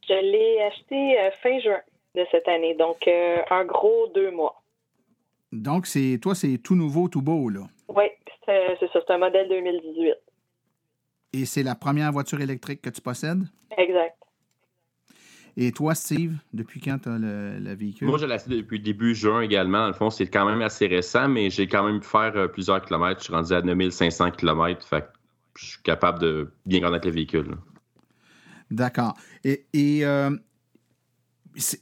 Je 0.07 0.15
l'ai 0.15 0.61
acheté 0.63 1.17
fin 1.43 1.59
juin 1.61 1.81
de 2.15 2.27
cette 2.31 2.49
année, 2.49 2.75
donc 2.75 3.09
un 3.51 3.65
gros 3.65 4.09
deux 4.15 4.31
mois. 4.31 4.63
Donc, 5.53 5.87
c'est 5.87 6.19
toi, 6.21 6.35
c'est 6.35 6.59
tout 6.59 6.75
nouveau, 6.75 7.09
tout 7.09 7.21
beau, 7.21 7.51
là. 7.51 7.69
C'est 8.47 8.79
ça. 8.81 8.87
C'est 8.93 9.13
un 9.13 9.19
modèle 9.19 9.49
2018. 9.49 10.15
Et 11.35 11.45
c'est 11.47 11.63
la 11.63 11.75
première 11.75 12.13
voiture 12.13 12.41
électrique 12.41 12.83
que 12.83 12.91
tu 12.91 13.01
possèdes? 13.01 13.45
Exact. 13.77 14.17
Et 15.57 15.71
toi, 15.73 15.95
Steve, 15.95 16.35
depuis 16.55 16.81
quand 16.81 16.99
tu 16.99 17.09
as 17.09 17.19
le, 17.19 17.75
véhicule? 17.75 18.09
Moi, 18.09 18.19
je 18.19 18.27
l'ai 18.27 18.57
depuis 18.57 18.81
début 18.81 19.15
juin 19.15 19.43
également. 19.43 19.81
Dans 19.81 19.87
le 19.89 19.93
fond, 19.93 20.09
c'est 20.09 20.27
quand 20.27 20.47
même 20.47 20.63
assez 20.63 20.87
récent, 20.87 21.29
mais 21.29 21.51
j'ai 21.51 21.67
quand 21.67 21.85
même 21.85 22.01
pu 22.01 22.09
faire 22.09 22.35
euh, 22.37 22.49
plusieurs 22.49 22.83
kilomètres. 22.83 23.21
Je 23.21 23.25
suis 23.25 23.35
rendu 23.35 23.53
à 23.53 23.61
9500 23.61 24.31
kilomètres. 24.33 24.87
Fait 24.87 25.05
je 25.59 25.67
suis 25.67 25.83
capable 25.83 26.19
de 26.21 26.51
bien 26.65 26.81
connaître 26.81 27.07
le 27.07 27.13
véhicule. 27.13 27.57
D'accord. 28.71 29.15
Et, 29.45 29.67
et 29.75 30.07
euh, 30.07 30.31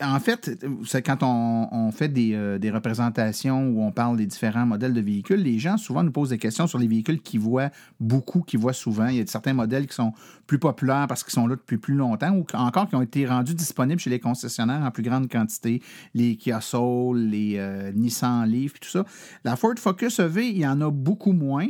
en 0.02 0.18
fait, 0.18 0.58
quand 1.04 1.18
on, 1.22 1.90
fait 1.92 2.12
euh, 2.16 2.58
des, 2.58 2.70
représentations 2.70 3.68
où 3.68 3.82
on 3.82 3.92
parle 3.92 4.16
des 4.16 4.26
différents 4.26 4.66
modèles 4.66 4.92
de 4.92 5.00
véhicules, 5.00 5.40
les 5.40 5.58
gens 5.58 5.76
souvent 5.76 6.02
nous 6.02 6.10
posent 6.10 6.30
des 6.30 6.38
questions 6.38 6.66
sur 6.66 6.78
les 6.78 6.88
véhicules 6.88 7.20
qu'ils 7.20 7.40
voient 7.40 7.70
beaucoup, 8.00 8.40
qu'ils 8.40 8.58
voient 8.58 8.72
souvent. 8.72 9.06
Il 9.06 9.16
y 9.16 9.20
a 9.20 9.26
certains 9.26 9.52
modèles 9.52 9.86
qui 9.86 9.94
sont 9.94 10.12
plus 10.46 10.58
populaires 10.58 11.06
parce 11.08 11.22
qu'ils 11.22 11.32
sont 11.32 11.46
là 11.46 11.54
depuis 11.54 11.78
plus 11.78 11.94
longtemps 11.94 12.32
ou 12.32 12.44
encore 12.54 12.88
qui 12.88 12.96
ont 12.96 13.02
été 13.02 13.26
rendus 13.26 13.54
disponibles 13.54 14.00
chez 14.00 14.10
les 14.10 14.18
concessionnaires 14.18 14.82
en 14.82 14.90
plus 14.90 15.04
grande 15.04 15.30
quantité. 15.30 15.82
Les 16.14 16.36
Kia 16.36 16.60
Soul, 16.60 17.18
les 17.18 17.54
euh, 17.58 17.92
Nissan 17.92 18.46
Leaf, 18.46 18.80
tout 18.80 18.88
ça. 18.88 19.04
La 19.44 19.54
Ford 19.54 19.74
Focus 19.78 20.18
EV, 20.18 20.48
il 20.48 20.58
y 20.58 20.66
en 20.66 20.80
a 20.80 20.90
beaucoup 20.90 21.32
moins. 21.32 21.68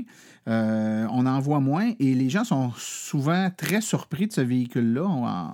Euh, 0.48 1.06
on 1.12 1.26
en 1.26 1.38
voit 1.38 1.60
moins 1.60 1.92
et 1.98 2.14
les 2.14 2.30
gens 2.30 2.44
sont 2.44 2.72
souvent 2.76 3.50
très 3.54 3.82
surpris 3.82 4.26
de 4.26 4.32
ce 4.32 4.40
véhicule-là 4.40 5.52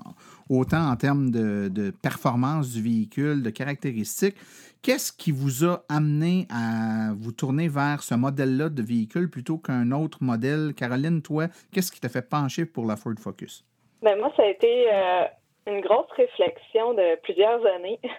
autant 0.49 0.91
en 0.91 0.97
termes 0.97 1.31
de, 1.31 1.93
performance 2.03 2.73
du 2.73 2.83
véhicule, 2.83 3.43
de 3.43 3.51
caractéristiques. 3.51 4.37
Qu'est-ce 4.83 5.13
qui 5.13 5.33
vous 5.33 5.65
a 5.65 5.83
amené 5.89 6.47
à 6.51 7.13
vous 7.15 7.33
tourner 7.33 7.69
vers 7.69 8.03
ce 8.03 8.15
modèle-là 8.15 8.69
de 8.69 8.83
véhicule 8.83 9.29
plutôt 9.29 9.59
qu'un 9.59 9.91
autre 9.91 10.19
modèle? 10.21 10.75
Caroline, 10.77 11.23
toi, 11.23 11.47
qu'est-ce 11.73 11.91
qui 11.91 12.01
t'a 12.01 12.09
fait 12.09 12.29
pencher 12.29 12.67
pour 12.67 12.87
la 12.87 12.97
Ford 12.97 13.15
Focus? 13.19 13.65
Ben 14.03 14.19
moi, 14.19 14.33
ça 14.37 14.45
a 14.45 14.47
été 14.47 14.87
euh, 14.93 15.25
une 15.67 15.81
grosse 15.81 16.11
réflexion 16.13 16.95
de 16.95 17.17
plusieurs 17.23 17.65
années. 17.67 18.01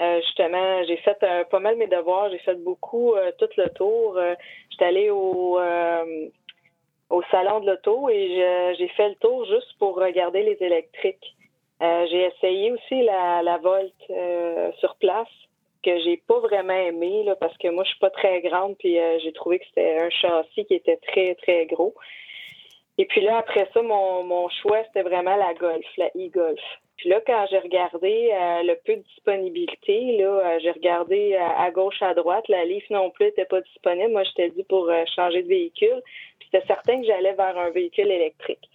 Euh, 0.00 0.20
justement, 0.22 0.82
j'ai 0.88 0.96
fait 0.96 1.16
euh, 1.22 1.44
pas 1.44 1.60
mal 1.60 1.76
mes 1.76 1.86
devoirs, 1.86 2.28
j'ai 2.28 2.40
fait 2.40 2.56
beaucoup 2.56 3.14
tout 3.38 3.48
le 3.56 3.68
tour. 3.74 4.18
J'étais 4.68 4.86
allée 4.86 5.08
au 5.10 5.60
au 7.10 7.22
salon 7.30 7.60
de 7.60 7.70
l'auto 7.70 8.08
et 8.08 8.74
j'ai 8.76 8.88
fait 8.88 9.10
le 9.10 9.14
tour 9.14 9.44
juste 9.44 9.78
pour 9.78 9.94
regarder 9.94 10.42
les 10.42 10.56
électriques. 10.60 11.36
Euh, 11.84 12.06
j'ai 12.10 12.24
essayé 12.26 12.72
aussi 12.72 13.02
la, 13.02 13.42
la 13.42 13.58
Volt 13.58 13.92
euh, 14.08 14.70
sur 14.78 14.94
place 14.96 15.28
que 15.82 15.98
j'ai 16.00 16.16
pas 16.26 16.38
vraiment 16.40 16.72
aimé 16.72 17.24
là, 17.24 17.36
parce 17.36 17.56
que 17.58 17.68
moi 17.68 17.84
je 17.84 17.90
suis 17.90 17.98
pas 17.98 18.10
très 18.10 18.40
grande 18.40 18.74
puis 18.78 18.98
euh, 18.98 19.18
j'ai 19.22 19.32
trouvé 19.32 19.58
que 19.58 19.66
c'était 19.66 19.98
un 19.98 20.08
châssis 20.08 20.64
qui 20.64 20.74
était 20.74 20.96
très 21.08 21.34
très 21.34 21.66
gros. 21.66 21.94
Et 22.96 23.04
puis 23.04 23.20
là 23.20 23.38
après 23.38 23.68
ça 23.74 23.82
mon, 23.82 24.22
mon 24.22 24.48
choix 24.48 24.82
c'était 24.84 25.02
vraiment 25.02 25.36
la 25.36 25.52
Golf, 25.52 25.84
la 25.98 26.08
e-Golf. 26.16 26.62
Puis 26.96 27.10
là 27.10 27.20
quand 27.26 27.46
j'ai 27.50 27.58
regardé 27.58 28.30
le 28.62 28.74
peu 28.86 28.96
de 28.96 29.02
disponibilité 29.02 30.16
là, 30.16 30.58
j'ai 30.60 30.70
regardé 30.70 31.34
à, 31.34 31.70
gauche 31.70 32.00
à 32.00 32.14
droite, 32.14 32.48
la 32.48 32.64
Leaf 32.64 32.88
non 32.88 33.10
plus 33.10 33.26
était 33.26 33.44
pas 33.44 33.60
disponible. 33.60 34.12
Moi 34.12 34.22
j'étais 34.24 34.50
dit 34.50 34.64
pour 34.64 34.90
changer 35.14 35.42
de 35.42 35.48
véhicule. 35.48 36.00
Puis 36.38 36.48
c'était 36.50 36.66
certain 36.66 37.00
que 37.00 37.06
j'allais 37.06 37.34
vers 37.34 37.58
un 37.58 37.70
véhicule 37.70 38.10
électrique. 38.10 38.70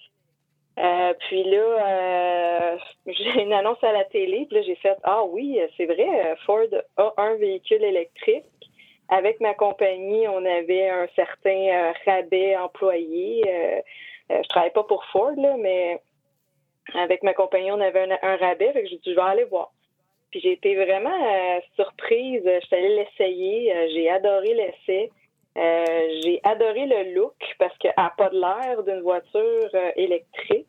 Euh, 0.79 1.13
puis 1.27 1.43
là, 1.43 1.57
euh, 1.57 2.77
j'ai 3.07 3.43
une 3.43 3.53
annonce 3.53 3.83
à 3.83 3.91
la 3.91 4.05
télé, 4.05 4.45
puis 4.45 4.57
là, 4.57 4.63
j'ai 4.63 4.75
fait 4.75 4.97
Ah 5.03 5.23
oui, 5.25 5.59
c'est 5.75 5.85
vrai, 5.85 6.35
Ford 6.45 6.67
a 6.97 7.13
un 7.17 7.35
véhicule 7.35 7.83
électrique. 7.83 8.45
Avec 9.11 9.39
ma 9.39 9.55
compagnie, 9.55 10.27
on 10.27 10.45
avait 10.45 10.87
un 10.87 11.07
certain 11.15 11.49
euh, 11.49 11.93
rabais 12.05 12.55
employé. 12.57 13.41
je 14.29 14.47
travaille 14.49 14.71
pas 14.71 14.83
pour 14.83 15.03
Ford, 15.05 15.33
mais 15.57 15.99
avec 16.93 17.23
ma 17.23 17.33
compagnie, 17.33 17.71
on 17.71 17.81
avait 17.81 18.07
un, 18.21 18.37
rabais, 18.37 18.71
fait 18.71 18.83
que 18.83 18.89
j'ai 18.89 18.97
dit 18.97 19.11
je 19.11 19.15
vais 19.15 19.21
aller 19.21 19.45
voir. 19.45 19.71
Puis 20.29 20.41
j'ai 20.41 20.51
été 20.51 20.75
vraiment 20.75 21.59
surprise. 21.75 22.43
Je 22.45 22.65
suis 22.67 22.75
allée 22.75 22.95
l'essayer. 22.97 23.89
j'ai 23.93 24.11
adoré 24.11 24.53
l'essai. 24.53 25.09
Euh, 25.57 25.85
j'ai 26.23 26.39
adoré 26.43 26.85
le 26.85 27.15
look 27.15 27.35
parce 27.57 27.75
qu'elle 27.79 27.93
n'a 27.97 28.13
pas 28.15 28.29
de 28.29 28.39
l'air 28.39 28.83
d'une 28.83 29.01
voiture 29.01 29.69
euh, 29.73 29.91
électrique. 29.95 30.67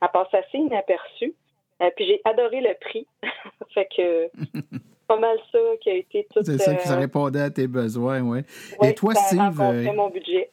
Elle 0.00 0.08
passe 0.12 0.32
assez 0.32 0.58
inaperçue. 0.58 1.34
Euh, 1.82 1.90
puis 1.96 2.06
j'ai 2.06 2.20
adoré 2.24 2.60
le 2.60 2.74
prix. 2.80 3.06
fait 3.74 3.88
que 3.96 4.28
pas 5.08 5.18
mal 5.18 5.36
ça 5.52 5.58
qui 5.82 5.90
a 5.90 5.94
été 5.94 6.26
tout. 6.32 6.42
C'est 6.42 6.58
ça 6.58 6.74
qui 6.74 6.88
répondait 6.88 7.42
à 7.42 7.50
tes 7.50 7.66
besoins, 7.66 8.20
oui. 8.22 8.40
Et 8.82 8.94
toi, 8.94 9.14
Steve. 9.14 9.60
mon 9.94 10.08
budget. 10.08 10.50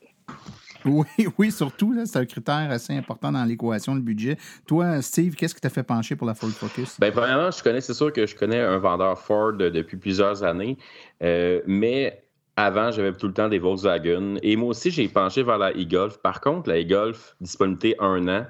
Oui, 0.83 1.05
oui, 1.37 1.51
surtout, 1.51 1.95
c'est 2.05 2.17
un 2.17 2.25
critère 2.25 2.71
assez 2.71 2.91
important 2.91 3.31
dans 3.31 3.45
l'équation, 3.45 3.93
le 3.93 4.01
budget. 4.01 4.37
Toi, 4.65 4.99
Steve, 5.03 5.35
qu'est-ce 5.35 5.53
qui 5.53 5.61
t'a 5.61 5.69
fait 5.69 5.83
pencher 5.83 6.15
pour 6.15 6.25
la 6.25 6.33
Ford 6.33 6.49
Focus? 6.49 6.99
Bien, 6.99 7.11
premièrement, 7.11 7.51
je 7.51 7.61
connais, 7.61 7.81
c'est 7.81 7.93
sûr 7.93 8.11
que 8.11 8.25
je 8.25 8.35
connais 8.35 8.59
un 8.59 8.79
vendeur 8.79 9.19
Ford 9.19 9.53
depuis 9.53 9.97
plusieurs 9.97 10.43
années, 10.43 10.77
mais 11.21 12.20
avant, 12.57 12.91
j'avais 12.91 13.13
tout 13.13 13.27
le 13.27 13.33
temps 13.33 13.47
des 13.47 13.59
Volkswagen. 13.59 14.35
Et 14.43 14.55
moi 14.55 14.69
aussi, 14.69 14.91
j'ai 14.91 15.07
penché 15.07 15.43
vers 15.43 15.57
la 15.57 15.71
e-Golf. 15.71 16.17
Par 16.17 16.41
contre, 16.41 16.69
la 16.69 16.81
e-Golf, 16.81 17.35
disponibilité 17.41 17.95
un 17.99 18.27
an, 18.27 18.45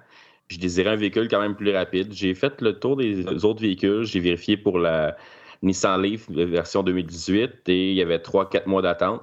je 0.47 0.57
désirais 0.57 0.91
un 0.91 0.95
véhicule 0.95 1.27
quand 1.29 1.39
même 1.39 1.55
plus 1.55 1.71
rapide. 1.71 2.11
J'ai 2.11 2.33
fait 2.33 2.59
le 2.61 2.77
tour 2.77 2.97
des 2.97 3.25
autres 3.45 3.61
véhicules. 3.61 4.03
J'ai 4.03 4.19
vérifié 4.19 4.57
pour 4.57 4.79
la 4.79 5.15
Nissan 5.61 6.01
Leaf 6.01 6.29
version 6.29 6.83
2018 6.83 7.69
et 7.69 7.91
il 7.91 7.95
y 7.95 8.01
avait 8.01 8.17
3-4 8.17 8.67
mois 8.67 8.81
d'attente. 8.81 9.21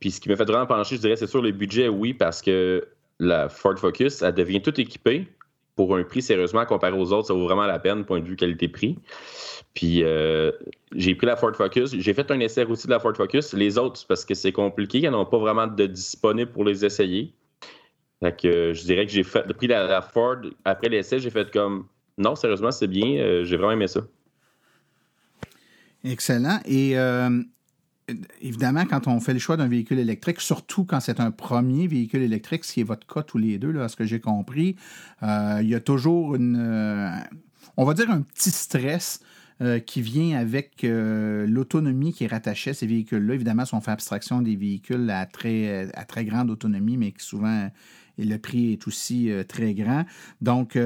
Puis 0.00 0.10
ce 0.10 0.20
qui 0.20 0.28
m'a 0.28 0.36
fait 0.36 0.44
vraiment 0.44 0.66
pencher, 0.66 0.96
je 0.96 1.00
dirais, 1.00 1.16
c'est 1.16 1.26
sur 1.26 1.40
le 1.40 1.52
budget, 1.52 1.88
oui, 1.88 2.12
parce 2.12 2.42
que 2.42 2.86
la 3.18 3.48
Ford 3.48 3.78
Focus, 3.78 4.20
elle 4.20 4.34
devient 4.34 4.60
toute 4.60 4.78
équipée 4.78 5.26
pour 5.76 5.94
un 5.94 6.02
prix 6.02 6.22
sérieusement 6.22 6.64
comparé 6.64 6.98
aux 6.98 7.12
autres, 7.12 7.28
ça 7.28 7.34
vaut 7.34 7.44
vraiment 7.44 7.66
la 7.66 7.78
peine, 7.78 8.04
point 8.04 8.20
de 8.20 8.24
vue 8.24 8.34
qualité-prix. 8.34 8.98
Puis 9.74 10.02
euh, 10.02 10.50
j'ai 10.94 11.14
pris 11.14 11.26
la 11.26 11.36
Ford 11.36 11.54
Focus. 11.54 11.94
J'ai 11.94 12.14
fait 12.14 12.30
un 12.30 12.40
essai 12.40 12.64
aussi 12.64 12.86
de 12.86 12.92
la 12.92 12.98
Ford 12.98 13.14
Focus. 13.14 13.52
Les 13.52 13.76
autres, 13.76 14.04
parce 14.08 14.24
que 14.24 14.34
c'est 14.34 14.52
compliqué, 14.52 14.98
ils 14.98 15.10
n'ont 15.10 15.26
pas 15.26 15.38
vraiment 15.38 15.66
de 15.66 15.86
disponible 15.86 16.50
pour 16.50 16.64
les 16.64 16.84
essayer. 16.84 17.34
Fait 18.20 18.34
que 18.34 18.48
euh, 18.48 18.74
je 18.74 18.84
dirais 18.84 19.04
que 19.04 19.12
j'ai 19.12 19.22
pris 19.22 19.66
la, 19.66 20.00
Ford 20.00 20.38
après 20.64 20.88
l'essai, 20.88 21.18
j'ai 21.18 21.30
fait 21.30 21.50
comme 21.50 21.86
non, 22.16 22.34
sérieusement, 22.34 22.70
c'est 22.70 22.88
bien. 22.88 23.18
Euh, 23.18 23.44
j'ai 23.44 23.58
vraiment 23.58 23.72
aimé 23.72 23.86
ça. 23.86 24.00
Excellent. 26.02 26.60
Et 26.64 26.96
évidemment, 28.40 28.84
quand 28.84 29.08
on 29.08 29.20
fait 29.20 29.32
le 29.32 29.38
choix 29.38 29.56
d'un 29.56 29.68
véhicule 29.68 29.98
électrique, 29.98 30.40
surtout 30.40 30.84
quand 30.84 31.00
c'est 31.00 31.20
un 31.20 31.30
premier 31.30 31.86
véhicule 31.86 32.22
électrique, 32.22 32.64
ce 32.64 32.74
qui 32.74 32.80
est 32.80 32.84
votre 32.84 33.06
cas 33.06 33.22
tous 33.22 33.38
les 33.38 33.58
deux, 33.58 33.72
là, 33.72 33.84
à 33.84 33.88
ce 33.88 33.96
que 33.96 34.04
j'ai 34.04 34.20
compris, 34.20 34.76
euh, 35.22 35.58
il 35.62 35.68
y 35.68 35.74
a 35.74 35.80
toujours 35.80 36.34
une, 36.36 36.56
euh, 36.58 37.10
on 37.76 37.84
va 37.84 37.94
dire 37.94 38.10
un 38.10 38.22
petit 38.22 38.50
stress 38.50 39.20
qui 39.86 40.02
vient 40.02 40.38
avec 40.38 40.84
l'autonomie 40.84 42.12
qui 42.12 42.24
est 42.24 42.26
rattachée 42.26 42.72
à 42.72 42.74
ces 42.74 42.86
véhicules-là. 42.86 43.32
Évidemment, 43.32 43.64
si 43.64 43.72
on 43.72 43.80
fait 43.80 43.90
abstraction 43.90 44.42
des 44.42 44.54
véhicules 44.54 45.08
à 45.08 45.24
très, 45.24 45.90
à 45.94 46.04
très 46.04 46.26
grande 46.26 46.50
autonomie, 46.50 46.98
mais 46.98 47.12
qui 47.12 47.24
souvent, 47.24 47.70
le 48.18 48.36
prix 48.36 48.74
est 48.74 48.86
aussi 48.86 49.30
très 49.48 49.72
grand. 49.72 50.04
Donc, 50.42 50.76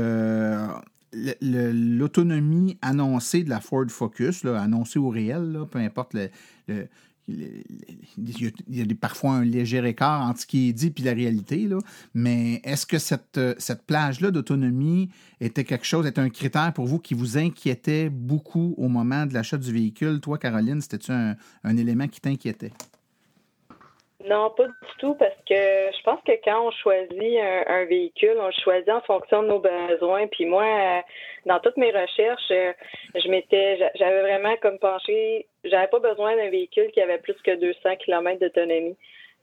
l'autonomie 1.42 2.78
annoncée 2.80 3.42
de 3.42 3.50
la 3.50 3.58
Ford 3.58 3.86
Focus, 3.88 4.44
annoncée 4.44 5.00
au 5.00 5.08
réel, 5.08 5.62
peu 5.68 5.80
importe 5.80 6.14
le, 6.14 6.86
il 7.30 8.76
y 8.76 8.82
a 8.82 8.84
parfois 9.00 9.32
un 9.32 9.44
léger 9.44 9.84
écart 9.86 10.22
entre 10.22 10.40
ce 10.40 10.46
qui 10.46 10.68
est 10.68 10.72
dit 10.72 10.92
et 10.96 11.02
la 11.02 11.12
réalité, 11.12 11.68
mais 12.14 12.60
est-ce 12.64 12.86
que 12.86 12.98
cette, 12.98 13.40
cette 13.58 13.82
plage-là 13.82 14.30
d'autonomie 14.30 15.08
était 15.40 15.64
quelque 15.64 15.86
chose, 15.86 16.06
était 16.06 16.20
un 16.20 16.30
critère 16.30 16.72
pour 16.72 16.86
vous 16.86 16.98
qui 16.98 17.14
vous 17.14 17.38
inquiétait 17.38 18.10
beaucoup 18.10 18.74
au 18.76 18.88
moment 18.88 19.26
de 19.26 19.34
l'achat 19.34 19.58
du 19.58 19.72
véhicule? 19.72 20.20
Toi, 20.20 20.38
Caroline, 20.38 20.80
c'était-tu 20.80 21.12
un 21.12 21.76
élément 21.76 22.08
qui 22.08 22.20
t'inquiétait? 22.20 22.72
Non, 24.26 24.50
pas 24.50 24.66
du 24.66 24.74
tout, 24.98 25.14
parce 25.14 25.36
que 25.48 25.54
je 25.54 26.02
pense 26.02 26.20
que 26.26 26.32
quand 26.44 26.66
on 26.66 26.70
choisit 26.72 27.38
un, 27.66 27.84
véhicule, 27.86 28.36
on 28.38 28.46
le 28.46 28.62
choisit 28.62 28.90
en 28.90 29.00
fonction 29.00 29.42
de 29.42 29.48
nos 29.48 29.60
besoins. 29.60 30.26
Puis 30.26 30.44
moi, 30.44 30.64
euh, 30.64 31.00
dans 31.46 31.58
toutes 31.60 31.78
mes 31.78 31.90
recherches, 31.90 32.50
euh, 32.50 32.72
je 33.14 33.28
m'étais, 33.28 33.78
j'avais 33.94 34.20
vraiment 34.20 34.54
comme 34.60 34.78
penché, 34.78 35.46
j'avais 35.64 35.86
pas 35.86 36.00
besoin 36.00 36.36
d'un 36.36 36.50
véhicule 36.50 36.90
qui 36.92 37.00
avait 37.00 37.18
plus 37.18 37.40
que 37.42 37.56
200 37.56 37.96
km 37.96 38.38
d'autonomie. 38.40 38.96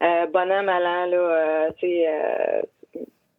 Euh, 0.04 0.28
bon 0.28 0.52
an, 0.52 0.62
mal 0.62 0.86
an, 0.86 1.06
là, 1.08 1.72
tu 1.80 1.88
sais, 1.88 2.08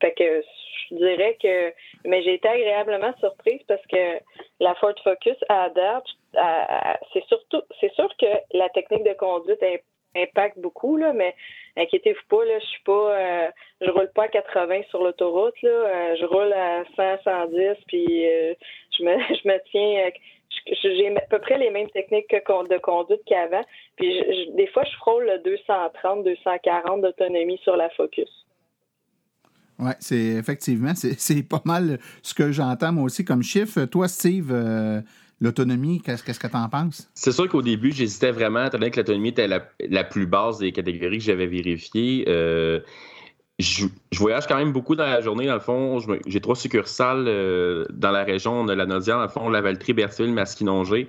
fait 0.01 0.13
que 0.13 0.43
je 0.91 0.97
dirais 0.97 1.37
que, 1.41 1.73
mais 2.05 2.23
j'ai 2.23 2.35
été 2.35 2.49
agréablement 2.49 3.13
surprise 3.21 3.61
parce 3.69 3.85
que 3.87 4.19
la 4.59 4.75
Ford 4.77 4.95
Focus 5.05 5.37
à 5.49 5.69
date, 5.71 6.05
c'est 7.13 7.25
surtout, 7.27 7.63
c'est 7.81 7.93
sûr 7.93 8.09
que 8.21 8.27
la 8.55 8.69
technique 8.71 9.05
de 9.05 9.13
conduite 9.13 9.63
est 9.63 9.85
impacte 10.23 10.59
beaucoup, 10.59 10.97
là, 10.97 11.13
mais 11.13 11.35
inquiétez-vous 11.77 12.27
pas, 12.29 12.45
là, 12.45 12.59
je 12.59 12.67
suis 12.67 12.83
pas 12.85 13.17
euh, 13.17 13.49
je 13.81 13.91
roule 13.91 14.11
pas 14.15 14.25
à 14.25 14.29
80 14.29 14.83
sur 14.91 15.03
l'autoroute, 15.03 15.61
là. 15.63 15.71
Euh, 15.71 16.17
je 16.21 16.25
roule 16.25 16.53
à 16.53 16.85
100, 16.97 17.23
110, 17.25 17.85
puis 17.87 18.27
euh, 18.27 18.55
je 18.99 19.05
me 19.05 19.17
je 19.43 19.49
me 19.49 19.59
tiens 19.71 20.11
j'ai 20.83 21.17
à 21.17 21.21
peu 21.31 21.39
près 21.39 21.59
les 21.59 21.71
mêmes 21.71 21.91
techniques 21.91 22.31
de 22.31 22.79
conduite 22.79 23.21
qu'avant. 23.27 23.63
Puis 23.97 24.23
des 24.55 24.67
fois, 24.69 24.85
je 24.85 24.97
frôle 24.97 25.25
le 25.25 25.39
230, 25.39 26.25
240 26.25 27.03
d'autonomie 27.03 27.59
sur 27.63 27.77
la 27.77 27.89
Focus. 27.91 28.29
Oui, 29.79 29.93
c'est 30.01 30.17
effectivement, 30.17 30.93
c'est 30.95 31.49
pas 31.49 31.63
mal 31.65 31.99
ce 32.23 32.35
que 32.35 32.51
j'entends 32.51 32.93
moi 32.93 33.05
aussi 33.05 33.25
comme 33.25 33.43
chiffre. 33.43 33.85
Toi, 33.85 34.09
Steve, 34.09 34.53
L'autonomie, 35.41 36.01
qu'est-ce 36.01 36.23
que 36.23 36.47
tu 36.47 36.57
en 36.57 36.69
penses? 36.69 37.09
C'est 37.15 37.31
sûr 37.31 37.49
qu'au 37.49 37.63
début, 37.63 37.93
j'hésitais 37.93 38.33
vraiment, 38.33 38.65
étant 38.65 38.79
donné 38.79 38.91
que 38.91 38.99
l'autonomie 38.99 39.29
était 39.29 39.47
la, 39.47 40.05
plus 40.05 40.27
basse 40.27 40.59
des 40.59 40.73
catégories 40.73 41.19
que 41.19 41.25
j'avais 41.25 41.47
vérifiées. 41.47 42.25
Euh, 42.27 42.81
je, 43.61 43.87
voyage 44.17 44.47
quand 44.49 44.57
même 44.57 44.73
beaucoup 44.73 44.97
dans 44.97 45.07
la 45.07 45.21
journée. 45.21 45.47
Dans 45.47 45.55
le 45.55 45.61
fond, 45.61 45.99
j'ai 46.27 46.41
trois 46.41 46.57
succursales 46.57 47.27
euh, 47.29 47.85
dans 47.91 48.11
la 48.11 48.25
région 48.25 48.65
de 48.65 48.73
la 48.73 48.87
Nodière. 48.87 49.17
Dans 49.17 49.23
le 49.23 49.29
fond, 49.29 49.49
Lavaltrie, 49.49 49.93
Bertheville, 49.93 50.33
Masquinongé. 50.33 51.07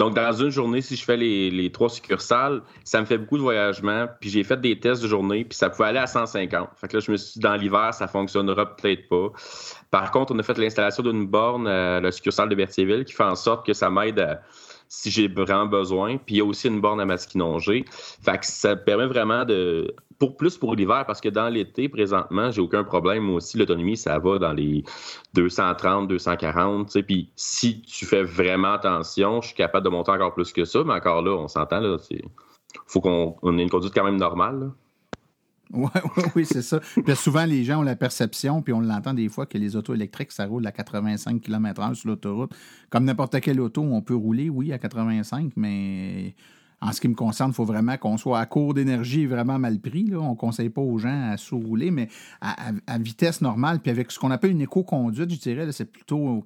Donc, 0.00 0.14
dans 0.14 0.32
une 0.32 0.48
journée, 0.48 0.80
si 0.80 0.96
je 0.96 1.04
fais 1.04 1.18
les, 1.18 1.70
trois 1.72 1.90
succursales, 1.90 2.62
ça 2.84 3.02
me 3.02 3.04
fait 3.04 3.18
beaucoup 3.18 3.36
de 3.36 3.42
voyagement. 3.42 4.06
Puis 4.18 4.30
j'ai 4.30 4.44
fait 4.44 4.58
des 4.58 4.80
tests 4.80 5.02
de 5.02 5.06
journée, 5.06 5.44
puis 5.44 5.54
ça 5.54 5.68
pouvait 5.68 5.88
aller 5.88 5.98
à 5.98 6.06
150. 6.06 6.70
Fait 6.74 6.88
que 6.88 6.96
là, 6.96 7.00
je 7.06 7.12
me 7.12 7.18
suis 7.18 7.34
dit, 7.34 7.40
dans 7.40 7.54
l'hiver, 7.54 7.92
ça 7.92 8.08
fonctionnera 8.08 8.76
peut-être 8.76 9.10
pas. 9.10 9.30
Par 9.90 10.10
contre, 10.10 10.34
on 10.34 10.38
a 10.38 10.42
fait 10.42 10.56
l'installation 10.56 11.02
d'une 11.02 11.26
borne 11.26 11.68
à 11.68 12.00
la 12.00 12.10
succursale 12.12 12.48
de 12.48 12.54
Berthierville 12.54 13.04
qui 13.04 13.12
fait 13.12 13.24
en 13.24 13.34
sorte 13.34 13.66
que 13.66 13.74
ça 13.74 13.90
m'aide 13.90 14.40
si 14.88 15.10
j'ai 15.10 15.28
vraiment 15.28 15.66
besoin. 15.66 16.16
Puis 16.16 16.36
il 16.36 16.38
y 16.38 16.40
a 16.40 16.46
aussi 16.46 16.68
une 16.68 16.80
borne 16.80 16.98
à 17.02 17.04
Masquinongé. 17.04 17.84
Fait 17.90 18.38
que 18.38 18.46
ça 18.46 18.76
permet 18.76 19.06
vraiment 19.06 19.44
de 19.44 19.94
pour 20.20 20.36
plus 20.36 20.58
pour 20.58 20.76
l'hiver, 20.76 21.04
parce 21.06 21.20
que 21.20 21.30
dans 21.30 21.48
l'été, 21.48 21.88
présentement, 21.88 22.50
j'ai 22.50 22.60
aucun 22.60 22.84
problème. 22.84 23.24
Moi 23.24 23.36
aussi, 23.36 23.56
l'autonomie, 23.56 23.96
ça 23.96 24.18
va 24.18 24.38
dans 24.38 24.52
les 24.52 24.84
230, 25.34 26.06
240. 26.08 27.00
Puis 27.02 27.32
si 27.34 27.80
tu 27.80 28.04
fais 28.04 28.22
vraiment 28.22 28.74
attention, 28.74 29.40
je 29.40 29.48
suis 29.48 29.56
capable 29.56 29.84
de 29.84 29.90
monter 29.90 30.12
encore 30.12 30.34
plus 30.34 30.52
que 30.52 30.66
ça, 30.66 30.84
mais 30.84 30.92
encore 30.92 31.22
là, 31.22 31.32
on 31.32 31.48
s'entend, 31.48 31.80
là, 31.80 31.96
faut 32.86 33.00
qu'on 33.00 33.58
ait 33.58 33.62
une 33.62 33.70
conduite 33.70 33.94
quand 33.94 34.04
même 34.04 34.18
normale. 34.18 34.70
Oui, 35.72 35.88
oui, 36.36 36.44
c'est 36.44 36.62
ça. 36.62 36.80
Puis 36.80 37.16
souvent, 37.16 37.46
les 37.46 37.64
gens 37.64 37.78
ont 37.78 37.84
la 37.84 37.96
perception, 37.96 38.60
puis 38.60 38.74
on 38.74 38.80
l'entend 38.80 39.14
des 39.14 39.28
fois, 39.30 39.46
que 39.46 39.56
les 39.56 39.74
autos 39.74 39.94
électriques, 39.94 40.32
ça 40.32 40.44
roule 40.44 40.66
à 40.66 40.72
85 40.72 41.40
km/h 41.40 41.94
sur 41.94 42.10
l'autoroute. 42.10 42.52
Comme 42.90 43.04
n'importe 43.04 43.40
quelle 43.40 43.60
auto, 43.60 43.80
on 43.80 44.02
peut 44.02 44.16
rouler, 44.16 44.50
oui, 44.50 44.72
à 44.72 44.78
85, 44.78 45.52
mais 45.56 46.34
en 46.82 46.92
ce 46.92 47.00
qui 47.00 47.08
me 47.08 47.14
concerne, 47.14 47.50
il 47.50 47.54
faut 47.54 47.64
vraiment 47.64 47.96
qu'on 47.98 48.16
soit 48.16 48.40
à 48.40 48.46
court 48.46 48.72
d'énergie 48.72 49.26
vraiment 49.26 49.58
mal 49.58 49.78
pris. 49.78 50.04
Là. 50.04 50.18
On 50.18 50.30
ne 50.30 50.36
conseille 50.36 50.70
pas 50.70 50.80
aux 50.80 50.96
gens 50.96 51.30
à 51.30 51.36
sous-rouler, 51.36 51.90
mais 51.90 52.08
à, 52.40 52.98
vitesse 52.98 53.42
normale, 53.42 53.80
puis 53.80 53.90
avec 53.90 54.10
ce 54.10 54.18
qu'on 54.18 54.30
appelle 54.30 54.52
une 54.52 54.62
éco-conduite, 54.62 55.30
je 55.30 55.38
dirais, 55.38 55.70
c'est 55.72 55.84
plutôt 55.84 56.18
au, 56.18 56.44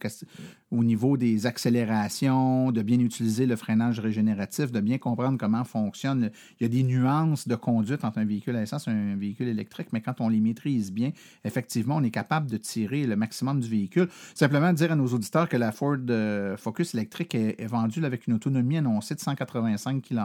au, 0.73 0.85
niveau 0.85 1.16
des 1.16 1.47
accélérations, 1.47 2.73
de 2.73 2.83
bien 2.83 2.99
utiliser 2.99 3.47
le 3.47 3.55
freinage 3.55 4.01
régénératif, 4.01 4.73
de 4.73 4.81
bien 4.81 4.99
comprendre 4.99 5.38
comment 5.38 5.62
fonctionne. 5.62 6.31
Il 6.59 6.64
y 6.64 6.66
a 6.66 6.68
des 6.68 6.83
nuances 6.83 7.47
de 7.47 7.55
conduite 7.55 8.05
entre 8.05 8.18
un 8.18 8.25
véhicule 8.25 8.57
à 8.57 8.62
essence 8.62 8.88
et 8.88 8.90
un 8.90 9.14
véhicule 9.14 9.47
électrique, 9.47 9.88
mais 9.92 10.01
quand 10.01 10.20
on 10.20 10.29
les 10.29 10.40
maîtrise 10.40 10.92
bien, 10.92 11.12
effectivement, 11.44 11.97
on 11.97 12.03
est 12.03 12.11
capable 12.11 12.51
de 12.51 12.57
tirer 12.57 13.07
le 13.07 13.14
maximum 13.14 13.61
du 13.61 13.68
véhicule. 13.68 14.09
Simplement 14.35 14.73
dire 14.73 14.90
à 14.90 14.97
nos 14.97 15.07
auditeurs 15.07 15.49
que 15.49 15.57
la 15.57 15.70
Ford 15.70 15.97
euh, 16.11 16.57
Focus 16.57 16.94
électrique 16.94 17.37
est, 17.37 17.61
est 17.61 17.66
vendue 17.66 18.05
avec 18.05 18.27
une 18.27 18.35
autonomie 18.35 18.79
annoncée 18.79 19.14
de 19.14 19.20
185 19.20 20.03
km 20.03 20.23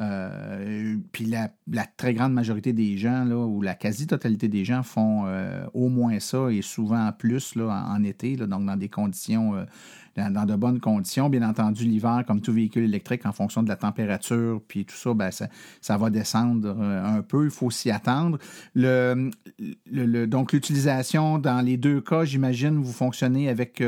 euh, 0.00 0.96
puis 1.10 1.24
la, 1.24 1.50
très 1.96 2.14
grande 2.14 2.32
majorité 2.32 2.72
des 2.72 2.96
gens, 2.96 3.24
là, 3.24 3.36
ou 3.36 3.60
la 3.62 3.74
quasi-totalité 3.74 4.46
des 4.46 4.64
gens 4.64 4.84
font 4.84 5.24
euh, 5.26 5.66
au 5.74 5.88
moins 5.88 6.20
ça 6.20 6.52
et 6.52 6.62
souvent 6.62 7.10
plus 7.10 7.56
là, 7.56 7.84
en, 7.88 8.04
été, 8.04 8.36
donc 8.36 8.64
dans 8.64 8.76
des 8.76 8.88
conditions, 8.88 9.56
euh, 9.56 9.64
dans, 10.16 10.46
de 10.46 10.54
bonnes 10.54 10.78
conditions. 10.78 11.28
Bien 11.28 11.42
entendu, 11.42 11.84
l'hiver, 11.84 12.22
comme 12.28 12.40
tout 12.40 12.52
véhicule 12.52 12.84
électrique, 12.84 13.26
en 13.26 13.32
fonction 13.32 13.64
de 13.64 13.68
la 13.68 13.74
température, 13.74 14.62
puis 14.68 14.84
tout 14.84 14.94
ça, 14.94 15.14
ben, 15.14 15.30
ça, 15.32 15.96
va 15.96 16.10
descendre 16.10 16.80
un 16.80 17.22
peu. 17.22 17.46
Il 17.46 17.50
faut 17.50 17.70
s'y 17.70 17.90
attendre. 17.90 18.38
Le, 18.76 19.30
donc, 20.26 20.52
l'utilisation 20.52 21.38
dans 21.38 21.60
les 21.60 21.76
deux 21.76 22.00
cas, 22.00 22.24
j'imagine, 22.24 22.78
vous 22.78 22.92
fonctionnez 22.92 23.48
avec, 23.48 23.82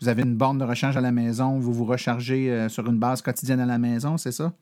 vous 0.00 0.08
avez 0.08 0.22
une 0.22 0.36
borne 0.36 0.58
de 0.58 0.64
rechange 0.64 0.96
à 0.96 1.00
la 1.00 1.12
maison, 1.12 1.58
vous 1.58 1.72
vous 1.72 1.84
rechargez 1.84 2.68
sur 2.68 2.88
une 2.88 2.98
base 2.98 3.22
quotidienne 3.22 3.60
à 3.60 3.66
la 3.66 3.78
maison, 3.78 4.16
c'est 4.16 4.32
ça? 4.32 4.52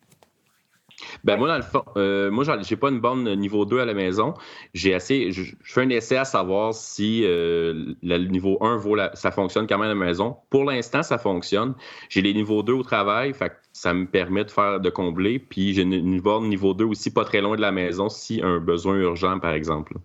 Ben 1.24 1.36
moi, 1.36 1.48
dans 1.48 1.56
le 1.56 1.62
fond, 1.62 1.84
euh, 1.96 2.30
moi, 2.30 2.44
j'ai 2.62 2.76
pas 2.76 2.88
une 2.88 3.00
borne 3.00 3.34
niveau 3.34 3.64
2 3.64 3.80
à 3.80 3.84
la 3.84 3.94
maison. 3.94 4.34
J'ai 4.74 4.94
assez. 4.94 5.30
Je, 5.30 5.54
fais 5.62 5.82
un 5.82 5.90
essai 5.90 6.16
à 6.16 6.24
savoir 6.24 6.74
si 6.74 7.22
euh, 7.24 7.94
le 8.02 8.18
niveau 8.28 8.58
1 8.60 8.76
vaut 8.76 8.96
ça 9.14 9.30
fonctionne 9.30 9.66
quand 9.66 9.78
même 9.78 9.90
à 9.90 9.94
la 9.94 10.06
maison. 10.06 10.36
Pour 10.50 10.64
l'instant, 10.64 11.02
ça 11.02 11.18
fonctionne. 11.18 11.74
J'ai 12.08 12.22
les 12.22 12.32
niveaux 12.32 12.62
2 12.62 12.72
au 12.72 12.82
travail, 12.82 13.34
fait 13.34 13.52
ça 13.72 13.92
me 13.92 14.06
permet 14.06 14.44
de 14.44 14.50
faire 14.50 14.80
de 14.80 14.90
combler. 14.90 15.38
Puis 15.38 15.74
j'ai 15.74 15.82
une, 15.82 16.20
borne 16.20 16.48
niveau 16.48 16.72
2 16.72 16.84
aussi 16.84 17.12
pas 17.12 17.24
très 17.24 17.40
loin 17.40 17.56
de 17.56 17.60
la 17.60 17.72
maison 17.72 18.08
si 18.08 18.40
un 18.42 18.58
besoin 18.58 18.96
urgent, 18.96 19.38
par 19.38 19.52
exemple. 19.52 19.98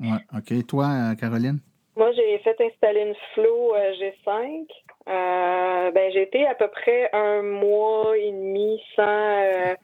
Ouais, 0.00 0.24
OK. 0.34 0.66
Toi, 0.66 0.86
euh, 0.86 1.14
Caroline? 1.14 1.60
Moi, 1.98 2.12
j'ai 2.12 2.38
fait 2.38 2.60
installer 2.60 3.00
une 3.00 3.16
Flow 3.34 3.74
G5. 3.74 4.68
Euh, 5.08 5.90
ben, 5.90 6.12
j'ai 6.12 6.22
été 6.22 6.46
à 6.46 6.54
peu 6.54 6.68
près 6.68 7.10
un 7.12 7.42
mois 7.42 8.16
et 8.16 8.30
demi 8.30 8.80
sans, 8.94 9.02
euh, 9.02 9.74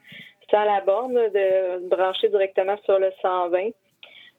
sans 0.49 0.63
la 0.63 0.79
borne, 0.79 1.13
de 1.13 1.89
brancher 1.89 2.29
directement 2.29 2.77
sur 2.85 2.99
le 2.99 3.11
120. 3.21 3.67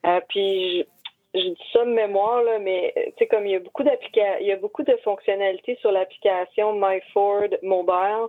Euh, 0.06 0.20
puis, 0.30 0.86
je, 1.34 1.40
dis 1.40 1.58
ça 1.74 1.84
de 1.84 1.90
mémoire, 1.90 2.42
là, 2.44 2.58
mais 2.58 2.94
tu 2.96 3.12
sais, 3.18 3.26
comme 3.26 3.44
il 3.44 3.52
y 3.52 3.56
a 3.56 3.58
beaucoup 3.58 3.82
il 3.82 4.46
y 4.46 4.52
a 4.52 4.56
beaucoup 4.56 4.82
de 4.82 4.96
fonctionnalités 5.04 5.76
sur 5.82 5.92
l'application 5.92 6.72
MyFord 6.72 7.58
Mobile. 7.62 8.28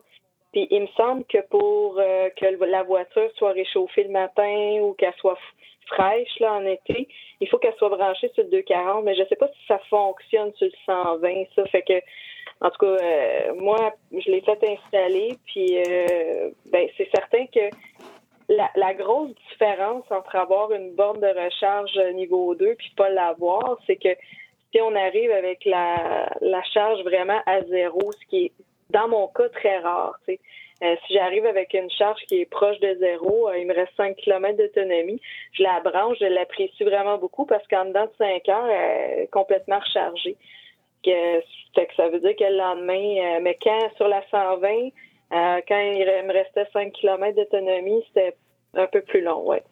Puis 0.52 0.68
il 0.72 0.82
me 0.82 0.88
semble 0.98 1.24
que 1.24 1.38
pour 1.50 1.96
que 1.96 2.66
la 2.66 2.84
voiture 2.84 3.32
soit 3.36 3.54
réchauffée 3.54 4.04
le 4.04 4.10
matin 4.10 4.80
ou 4.82 4.94
qu'elle 4.94 5.14
soit 5.20 5.40
fraîche 5.88 6.40
là 6.40 6.54
en 6.54 6.66
été, 6.66 7.08
il 7.40 7.48
faut 7.50 7.58
qu'elle 7.58 7.76
soit 7.76 7.90
branchée 7.90 8.30
sur 8.34 8.44
le 8.44 8.50
240, 8.50 9.04
mais 9.04 9.16
je 9.16 9.24
sais 9.28 9.36
pas 9.36 9.48
si 9.48 9.68
ça 9.68 9.80
fonctionne 9.90 10.54
sur 10.56 10.68
le 10.68 10.74
120. 10.86 11.46
Ça 11.56 11.66
fait 11.66 11.84
que 11.84 12.02
en 12.62 12.70
tout 12.72 12.80
cas, 12.80 13.04
euh, 13.04 13.54
moi, 13.56 13.94
je 14.12 14.32
l'ai 14.32 14.42
fait 14.42 14.60
installer, 14.64 15.38
puis 15.46 15.78
euh, 15.78 16.50
ben, 16.72 16.88
c'est 16.98 17.10
certain 17.14 17.46
que 17.48 17.70
la, 18.50 18.94
grosse 18.94 19.32
différence 19.52 20.06
entre 20.10 20.36
avoir 20.36 20.72
une 20.72 20.96
borne 20.96 21.20
de 21.20 21.28
recharge 21.28 21.98
niveau 22.16 22.56
2 22.56 22.76
puis 22.76 22.94
pas 22.96 23.10
l'avoir, 23.10 23.78
c'est 23.86 23.98
que 23.98 24.10
si 24.72 24.82
on 24.82 24.96
arrive 24.96 25.32
avec 25.32 25.66
la, 25.66 26.30
charge 26.74 27.04
vraiment 27.04 27.42
à 27.46 27.62
zéro, 27.64 28.12
ce 28.12 28.26
qui 28.30 28.46
est 28.46 28.52
dans 28.90 29.08
mon 29.08 29.28
cas 29.28 29.50
très 29.50 29.80
rare, 29.80 30.18
euh, 30.84 30.96
si 31.06 31.14
j'arrive 31.14 31.46
avec 31.46 31.74
une 31.74 31.90
charge 31.90 32.22
qui 32.28 32.42
est 32.42 32.46
proche 32.46 32.80
de 32.80 32.96
zéro, 33.00 33.50
il 33.58 33.66
me 33.66 33.74
reste 33.74 33.94
5 33.98 34.16
km 34.16 34.58
d'autonomie, 34.58 35.20
je 35.54 35.64
la 35.64 35.80
branche, 35.82 36.18
je 36.20 36.26
l'apprécie 36.26 36.84
vraiment 36.84 37.18
beaucoup 37.18 37.46
parce 37.46 37.68
qu'en 37.68 37.86
dedans 37.86 38.06
de 38.06 38.12
5 38.18 38.50
heures, 38.50 38.68
elle 38.68 39.24
est 39.24 39.32
complètement 39.32 39.80
rechargée 39.80 40.38
que, 41.04 41.42
ça 41.96 42.10
veut 42.10 42.20
dire 42.20 42.36
que 42.36 42.44
le 42.44 42.58
lendemain, 42.58 43.40
mais 43.42 43.58
quand 43.62 43.90
sur 43.96 44.08
la 44.08 44.22
120, 44.30 44.90
quand 45.32 45.80
il 45.80 46.06
me 46.28 46.34
restait 46.34 46.68
5 46.74 46.92
km 46.94 47.36
d'autonomie, 47.36 48.04
c'était 48.08 48.36
un 48.76 48.88
peu 48.88 49.02
plus 49.02 49.22
long, 49.22 49.46
ouais. 49.48 49.64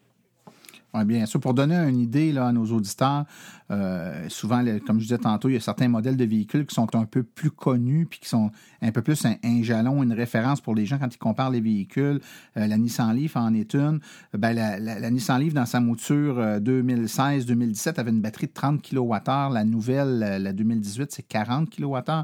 Oui, 0.95 1.03
bien 1.03 1.25
sûr. 1.25 1.41
Pour 1.41 1.53
donner 1.53 1.75
une 1.75 1.99
idée 1.99 2.31
là, 2.31 2.47
à 2.47 2.51
nos 2.53 2.65
auditeurs, 2.65 3.25
euh, 3.71 4.29
souvent, 4.29 4.63
comme 4.85 4.99
je 4.99 5.05
disais 5.05 5.17
tantôt, 5.17 5.49
il 5.49 5.53
y 5.53 5.57
a 5.57 5.59
certains 5.59 5.87
modèles 5.87 6.17
de 6.17 6.25
véhicules 6.25 6.65
qui 6.65 6.75
sont 6.75 6.95
un 6.95 7.05
peu 7.05 7.23
plus 7.23 7.49
connus 7.49 8.05
puis 8.05 8.19
qui 8.19 8.29
sont 8.29 8.51
un 8.81 8.91
peu 8.91 9.01
plus 9.01 9.25
un, 9.25 9.63
jalon, 9.63 10.03
une 10.03 10.13
référence 10.13 10.61
pour 10.61 10.75
les 10.75 10.85
gens 10.85 10.99
quand 10.99 11.13
ils 11.13 11.17
comparent 11.17 11.49
les 11.49 11.61
véhicules. 11.61 12.19
Euh, 12.57 12.67
la 12.67 12.77
Nissan 12.77 13.15
Leaf 13.15 13.35
en 13.35 13.53
est 13.53 13.73
une. 13.73 13.99
Ben, 14.37 14.53
la, 14.53 15.09
Nissan 15.09 15.39
Leaf, 15.39 15.53
dans 15.53 15.65
sa 15.65 15.79
mouture 15.79 16.37
2016-2017, 16.59 17.87
euh, 17.87 17.93
avait 17.97 18.11
une 18.11 18.21
batterie 18.21 18.47
de 18.47 18.53
30 18.53 18.81
kWh. 18.81 19.53
La 19.53 19.63
nouvelle, 19.63 20.19
la 20.19 20.53
2018, 20.53 21.11
c'est 21.11 21.23
40 21.23 21.69
kWh. 21.69 22.23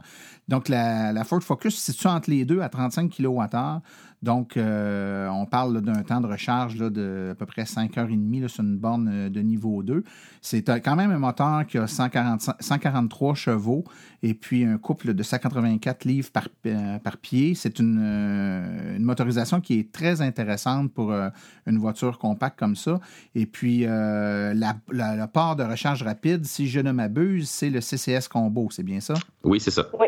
Donc, 0.52 0.68
la, 0.68 1.14
la 1.14 1.24
Ford 1.24 1.42
Focus 1.42 1.78
se 1.78 1.94
situe 1.94 2.08
entre 2.08 2.30
les 2.30 2.44
deux 2.44 2.60
à 2.60 2.68
35 2.68 3.10
kWh. 3.10 3.80
Donc, 4.22 4.56
euh, 4.56 5.28
on 5.30 5.46
parle 5.46 5.82
d'un 5.82 6.04
temps 6.04 6.22
de 6.22 6.28
recharge 6.28 6.78
là, 6.78 6.90
de 6.90 7.30
à 7.32 7.36
peu 7.36 7.46
près 7.46 7.64
5h30 7.64 8.42
là, 8.42 8.48
sur 8.50 8.64
une 8.64 8.78
borne 8.78 9.10
euh, 9.12 9.30
de 9.30 9.40
niveau 9.40 9.82
2. 9.82 10.04
C'est 10.42 10.70
euh, 10.70 10.80
quand 10.80 10.98
même 10.98 11.10
un 11.10 11.20
moteur 11.20 11.66
qui 11.66 11.78
a 11.78 11.88
143 11.88 13.34
chevaux 13.34 13.86
et 14.22 14.34
puis 14.34 14.66
un 14.66 14.78
couple 14.78 15.14
de 15.14 15.24
184 15.24 16.04
livres 16.04 16.30
par, 16.32 16.50
par 17.04 17.18
pied. 17.18 17.56
C'est 17.56 17.80
une, 17.80 19.00
motorisation 19.00 19.62
qui 19.62 19.80
est 19.80 19.92
très 19.92 20.22
intéressante 20.22 20.92
pour 20.94 21.12
une 21.66 21.78
voiture 21.78 22.20
compacte 22.20 22.60
comme 22.60 22.76
ça. 22.76 23.00
Et 23.34 23.48
puis, 23.48 23.80
la, 23.80 24.54
le 24.90 25.26
port 25.26 25.56
de 25.56 25.64
recharge 25.64 26.04
rapide, 26.04 26.46
si 26.46 26.68
je 26.68 26.80
ne 26.80 26.92
m'abuse, 26.92 27.50
c'est 27.50 27.72
le 27.72 27.82
CCS 27.82 28.28
Combo, 28.30 28.68
c'est 28.70 28.84
bien 28.84 29.00
ça? 29.00 29.16
Oui, 29.44 29.60
c'est 29.60 29.72
ça. 29.72 29.88
Oui. 30.00 30.08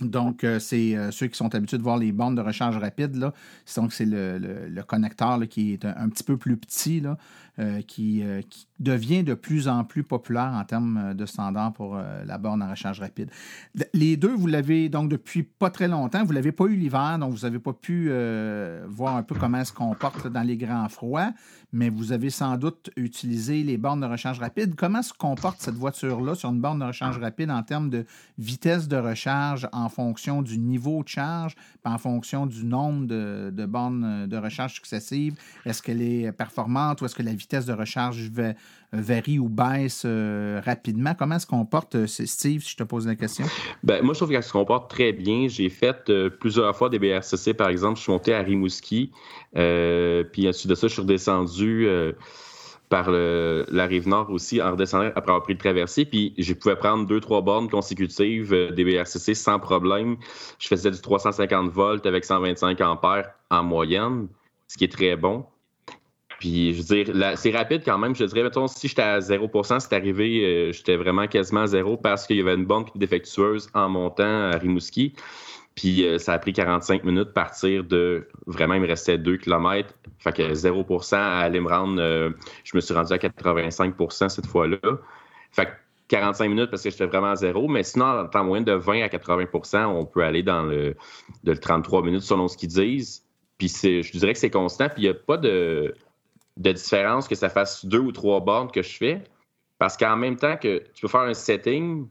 Donc, 0.00 0.44
euh, 0.44 0.58
c'est 0.58 0.96
euh, 0.96 1.10
ceux 1.10 1.26
qui 1.26 1.36
sont 1.36 1.54
habitués 1.54 1.78
de 1.78 1.82
voir 1.82 1.98
les 1.98 2.12
bandes 2.12 2.36
de 2.36 2.40
recharge 2.40 2.76
rapide. 2.76 3.16
Là. 3.16 3.32
Donc, 3.76 3.92
c'est 3.92 4.06
le, 4.06 4.82
connecteur 4.86 5.40
qui 5.48 5.72
est 5.74 5.84
un, 5.84 6.08
petit 6.08 6.24
peu 6.24 6.36
plus 6.36 6.56
petit, 6.56 7.00
là, 7.00 7.16
euh, 7.58 7.82
qui, 7.82 8.24
devient 8.80 9.22
de 9.22 9.34
plus 9.34 9.68
en 9.68 9.84
plus 9.84 10.02
populaire 10.02 10.52
en 10.54 10.64
termes 10.64 11.14
de 11.14 11.26
standard 11.26 11.72
pour 11.72 11.96
la 11.96 12.38
borne 12.38 12.62
à 12.62 12.70
recharge 12.70 13.00
rapide. 13.00 13.30
Les 13.94 14.16
deux, 14.16 14.34
vous 14.34 14.46
l'avez 14.46 14.88
donc 14.88 15.10
depuis 15.10 15.42
pas 15.42 15.70
très 15.70 15.86
longtemps. 15.86 16.24
Vous 16.24 16.30
ne 16.30 16.34
l'avez 16.34 16.52
pas 16.52 16.64
eu 16.64 16.74
l'hiver, 16.74 17.18
donc 17.18 17.32
vous 17.32 17.46
n'avez 17.46 17.58
pas 17.58 17.72
pu 17.72 18.10
voir 18.88 19.16
un 19.16 19.22
peu 19.22 19.34
comment 19.34 19.58
elle 19.58 19.66
se 19.66 19.72
comporte 19.72 20.26
dans 20.26 20.42
les 20.42 20.56
grands 20.56 20.88
froids, 20.88 21.32
mais 21.72 21.88
vous 21.88 22.12
avez 22.12 22.30
sans 22.30 22.56
doute 22.56 22.90
utilisé 22.96 23.62
les 23.62 23.76
bornes 23.76 24.00
de 24.00 24.06
recharge 24.06 24.40
rapide. 24.40 24.74
Comment 24.74 25.02
se 25.02 25.12
comporte 25.12 25.60
cette 25.60 25.74
voiture-là 25.74 26.34
sur 26.34 26.48
une 26.48 26.60
borne 26.60 26.80
de 26.80 26.84
recharge 26.84 27.18
rapide 27.18 27.50
en 27.50 27.62
termes 27.62 27.90
de 27.90 28.06
vitesse 28.38 28.88
de 28.88 28.96
recharge 28.96 29.68
en 29.72 29.88
fonction 29.88 30.42
du 30.42 30.58
niveau 30.58 31.02
de 31.02 31.08
charge, 31.08 31.54
en 31.84 31.98
fonction 31.98 32.46
du 32.46 32.64
nombre 32.64 33.06
de, 33.06 33.52
de 33.54 33.66
bornes 33.66 34.26
de 34.26 34.36
recharge 34.36 34.74
successives? 34.74 35.36
Est-ce 35.66 35.82
qu'elle 35.82 36.02
est 36.02 36.32
performante 36.32 37.02
ou 37.02 37.04
est-ce 37.04 37.14
que 37.14 37.22
la 37.22 37.34
vitesse 37.34 37.66
de 37.66 37.72
recharge 37.72 38.30
varie 38.92 39.38
ou 39.38 39.48
baisse 39.48 40.02
euh, 40.04 40.60
rapidement? 40.64 41.14
Comment 41.14 41.38
se 41.38 41.46
comporte, 41.46 41.94
euh, 41.94 42.06
Steve, 42.06 42.62
si 42.62 42.70
je 42.70 42.76
te 42.76 42.82
pose 42.82 43.06
la 43.06 43.14
question? 43.14 43.46
Ben, 43.82 44.02
moi, 44.02 44.14
je 44.14 44.18
trouve 44.18 44.30
qu'elle 44.30 44.42
se 44.42 44.52
comporte 44.52 44.90
très 44.90 45.12
bien. 45.12 45.48
J'ai 45.48 45.68
fait 45.68 46.10
euh, 46.10 46.30
plusieurs 46.30 46.74
fois 46.76 46.88
des 46.88 46.98
BRCC, 46.98 47.54
par 47.54 47.68
exemple. 47.68 47.96
Je 47.96 48.02
suis 48.02 48.12
monté 48.12 48.34
à 48.34 48.40
Rimouski, 48.40 49.12
puis 49.52 50.48
ensuite 50.48 50.66
de 50.66 50.74
ça, 50.74 50.88
je 50.88 50.92
suis 50.92 51.02
redescendu 51.02 51.88
par 52.90 53.08
la 53.10 53.86
rive 53.86 54.08
nord 54.08 54.30
aussi 54.30 54.60
en 54.60 54.72
redescendant 54.72 55.06
après 55.14 55.30
avoir 55.30 55.42
pris 55.44 55.54
le 55.54 55.58
traversier. 55.58 56.04
Puis 56.04 56.34
je 56.36 56.52
pouvais 56.52 56.76
prendre 56.76 57.06
deux, 57.06 57.20
trois 57.20 57.40
bornes 57.40 57.70
consécutives 57.70 58.52
euh, 58.52 58.72
des 58.72 58.84
BRCC 58.84 59.34
sans 59.34 59.58
problème. 59.60 60.16
Je 60.58 60.68
faisais 60.68 60.90
du 60.90 61.00
350 61.00 61.70
volts 61.70 62.04
avec 62.04 62.24
125 62.24 62.80
ampères 62.80 63.30
en 63.50 63.62
moyenne, 63.62 64.26
ce 64.66 64.76
qui 64.76 64.84
est 64.84 64.92
très 64.92 65.16
bon. 65.16 65.46
Puis, 66.40 66.72
je 66.72 66.78
veux 66.82 67.04
dire, 67.04 67.36
c'est 67.36 67.50
rapide 67.50 67.82
quand 67.84 67.98
même. 67.98 68.16
Je 68.16 68.24
dirais, 68.24 68.42
mettons, 68.42 68.66
si 68.66 68.88
j'étais 68.88 69.02
à 69.02 69.18
0% 69.18 69.78
c'est 69.78 69.92
arrivé, 69.92 70.42
euh, 70.42 70.72
j'étais 70.72 70.96
vraiment 70.96 71.26
quasiment 71.26 71.60
à 71.60 71.66
zéro 71.66 71.98
parce 71.98 72.26
qu'il 72.26 72.38
y 72.38 72.40
avait 72.40 72.54
une 72.54 72.64
borne 72.64 72.86
défectueuse 72.94 73.68
en 73.74 73.90
montant 73.90 74.50
à 74.50 74.56
Rimouski. 74.56 75.12
Puis 75.74 76.02
euh, 76.06 76.16
ça 76.16 76.32
a 76.32 76.38
pris 76.38 76.54
45 76.54 77.04
minutes 77.04 77.28
de 77.28 77.32
partir 77.32 77.84
de 77.84 78.26
vraiment, 78.46 78.72
il 78.72 78.80
me 78.80 78.86
restait 78.86 79.18
2 79.18 79.36
km. 79.36 79.92
Fait 80.18 80.32
que 80.32 80.54
0 80.54 80.86
à 81.12 81.40
aller 81.40 81.60
me 81.60 81.68
rendre, 81.68 82.00
euh, 82.00 82.30
je 82.64 82.74
me 82.74 82.80
suis 82.80 82.94
rendu 82.94 83.12
à 83.12 83.18
85% 83.18 84.30
cette 84.30 84.46
fois-là. 84.46 84.78
Fait 85.52 85.66
que 85.66 85.72
45 86.08 86.48
minutes 86.48 86.70
parce 86.70 86.82
que 86.82 86.88
j'étais 86.88 87.04
vraiment 87.04 87.32
à 87.32 87.36
zéro, 87.36 87.68
mais 87.68 87.82
sinon, 87.82 88.06
en 88.06 88.26
temps 88.26 88.44
moyen 88.44 88.64
de 88.64 88.72
20 88.72 89.02
à 89.02 89.08
80% 89.08 89.84
on 89.88 90.06
peut 90.06 90.24
aller 90.24 90.42
dans 90.42 90.62
le, 90.62 90.96
de 91.44 91.52
33 91.52 92.02
minutes 92.02 92.22
selon 92.22 92.48
ce 92.48 92.56
qu'ils 92.56 92.70
disent. 92.70 93.26
Puis 93.58 93.68
je 93.68 94.18
dirais 94.18 94.32
que 94.32 94.38
c'est 94.38 94.48
constant, 94.48 94.88
puis 94.88 95.02
il 95.02 95.04
n'y 95.04 95.10
a 95.10 95.14
pas 95.14 95.36
de, 95.36 95.94
de 96.60 96.72
différence 96.72 97.26
que 97.26 97.34
ça 97.34 97.48
fasse 97.48 97.84
deux 97.84 97.98
ou 97.98 98.12
trois 98.12 98.40
bornes 98.40 98.70
que 98.70 98.82
je 98.82 98.96
fais. 98.96 99.24
Parce 99.78 99.96
qu'en 99.96 100.16
même 100.16 100.36
temps 100.36 100.56
que 100.56 100.84
tu 100.94 101.00
peux 101.02 101.08
faire 101.08 101.22
un 101.22 101.34
setting, 101.34 102.06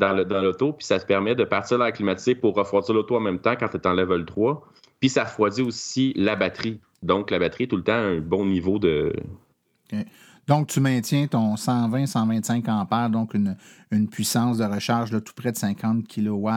dans 0.00 0.40
l'auto, 0.40 0.72
puis 0.72 0.86
ça 0.86 0.98
te 0.98 1.04
permet 1.04 1.34
de 1.34 1.44
partir 1.44 1.76
l'air 1.76 1.92
climatisé 1.92 2.34
pour 2.34 2.54
refroidir 2.54 2.94
l'auto 2.94 3.16
en 3.16 3.20
même 3.20 3.38
temps 3.38 3.54
quand 3.58 3.68
tu 3.68 3.76
es 3.76 3.86
en 3.86 3.92
level 3.92 4.24
3. 4.24 4.66
Puis 4.98 5.10
ça 5.10 5.24
refroidit 5.24 5.62
aussi 5.62 6.12
la 6.16 6.36
batterie. 6.36 6.80
Donc 7.02 7.30
la 7.30 7.38
batterie 7.38 7.68
tout 7.68 7.76
le 7.76 7.82
temps 7.82 7.92
à 7.92 7.96
un 7.96 8.20
bon 8.20 8.46
niveau 8.46 8.78
de. 8.78 9.12
Donc, 10.46 10.68
tu 10.68 10.80
maintiens 10.80 11.26
ton 11.26 11.54
120-125 11.54 12.68
ampères, 12.70 13.10
donc 13.10 13.34
une, 13.34 13.56
une, 13.90 14.08
puissance 14.08 14.58
de 14.58 14.64
recharge 14.64 15.12
là, 15.12 15.20
tout 15.20 15.34
près 15.34 15.52
de 15.52 15.56
50 15.56 16.08
kW 16.08 16.48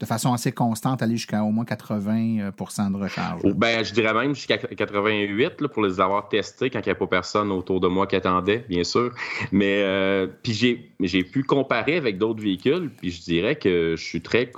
de 0.00 0.06
façon 0.06 0.32
assez 0.32 0.52
constante, 0.52 1.02
aller 1.02 1.16
jusqu'à 1.16 1.42
au 1.42 1.50
moins 1.50 1.64
80% 1.64 2.40
euh, 2.40 2.90
de 2.90 2.96
recharge. 2.96 3.42
Ben, 3.42 3.84
je 3.84 3.92
dirais 3.92 4.14
même 4.14 4.34
jusqu'à 4.34 4.56
88 4.56 5.60
là, 5.60 5.68
pour 5.68 5.82
les 5.82 6.00
avoir 6.00 6.28
testés 6.28 6.70
quand 6.70 6.78
il 6.78 6.82
n'y 6.82 6.90
avait 6.90 6.98
pas 6.98 7.06
personne 7.08 7.50
autour 7.50 7.80
de 7.80 7.88
moi 7.88 8.06
qui 8.06 8.14
attendait, 8.14 8.64
bien 8.68 8.84
sûr. 8.84 9.12
Mais 9.50 9.82
euh, 9.82 10.28
puis 10.42 10.52
j'ai, 10.52 11.24
pu 11.24 11.42
comparer 11.42 11.96
avec 11.96 12.16
d'autres 12.16 12.40
véhicules, 12.40 12.90
puis 12.96 13.10
je 13.10 13.22
dirais 13.22 13.56
que 13.56 13.94
je 13.96 14.04
suis 14.04 14.20
très 14.20 14.52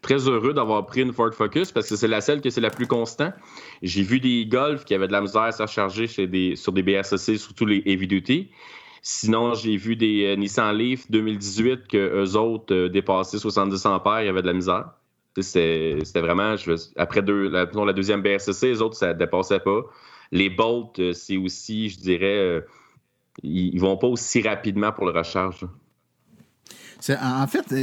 très 0.00 0.28
heureux 0.28 0.54
d'avoir 0.54 0.84
pris 0.86 1.02
une 1.02 1.12
Ford 1.12 1.32
Focus 1.32 1.70
parce 1.70 1.88
que 1.88 1.96
c'est 1.96 2.08
la 2.08 2.20
seule 2.20 2.40
que 2.40 2.50
c'est 2.50 2.60
la 2.60 2.70
plus 2.70 2.86
constante. 2.86 3.34
J'ai 3.82 4.02
vu 4.02 4.20
des 4.20 4.46
Golf 4.46 4.84
qui 4.84 4.94
avaient 4.94 5.06
de 5.06 5.12
la 5.12 5.20
misère 5.20 5.42
à 5.42 5.52
se 5.52 5.62
recharger 5.62 6.06
chez 6.06 6.26
des, 6.26 6.56
sur 6.56 6.72
des 6.72 6.82
BSC, 6.82 7.36
surtout 7.36 7.66
les 7.66 7.82
heavy 7.86 8.08
duty. 8.08 8.48
Sinon, 9.04 9.54
j'ai 9.54 9.76
vu 9.76 9.96
des 9.96 10.26
euh, 10.26 10.36
Nissan 10.36 10.76
Leaf 10.76 11.10
2018 11.10 11.88
que 11.88 11.96
eux 11.96 12.36
autres 12.36 12.72
euh, 12.72 12.88
dépassaient 12.88 13.38
70 13.38 13.84
ampères, 13.86 14.22
il 14.22 14.26
y 14.26 14.28
avait 14.28 14.42
de 14.42 14.46
la 14.46 14.52
misère. 14.52 14.92
C'était 15.40 15.98
vraiment, 16.14 16.54
après 16.96 17.22
deux, 17.22 17.48
la, 17.48 17.64
la 17.64 17.92
deuxième 17.92 18.22
BRCC, 18.22 18.68
les 18.68 18.82
autres, 18.82 18.96
ça 18.96 19.08
ne 19.08 19.18
dépassait 19.18 19.58
pas. 19.58 19.80
Les 20.30 20.50
Bolt, 20.50 21.00
euh, 21.00 21.12
c'est 21.14 21.36
aussi, 21.36 21.88
je 21.88 21.98
dirais, 21.98 22.62
ils, 23.42 23.74
ne 23.74 23.80
vont 23.80 23.96
pas 23.96 24.06
aussi 24.06 24.40
rapidement 24.40 24.92
pour 24.92 25.06
le 25.06 25.10
recharge. 25.10 25.66
En 27.20 27.46
fait, 27.48 27.74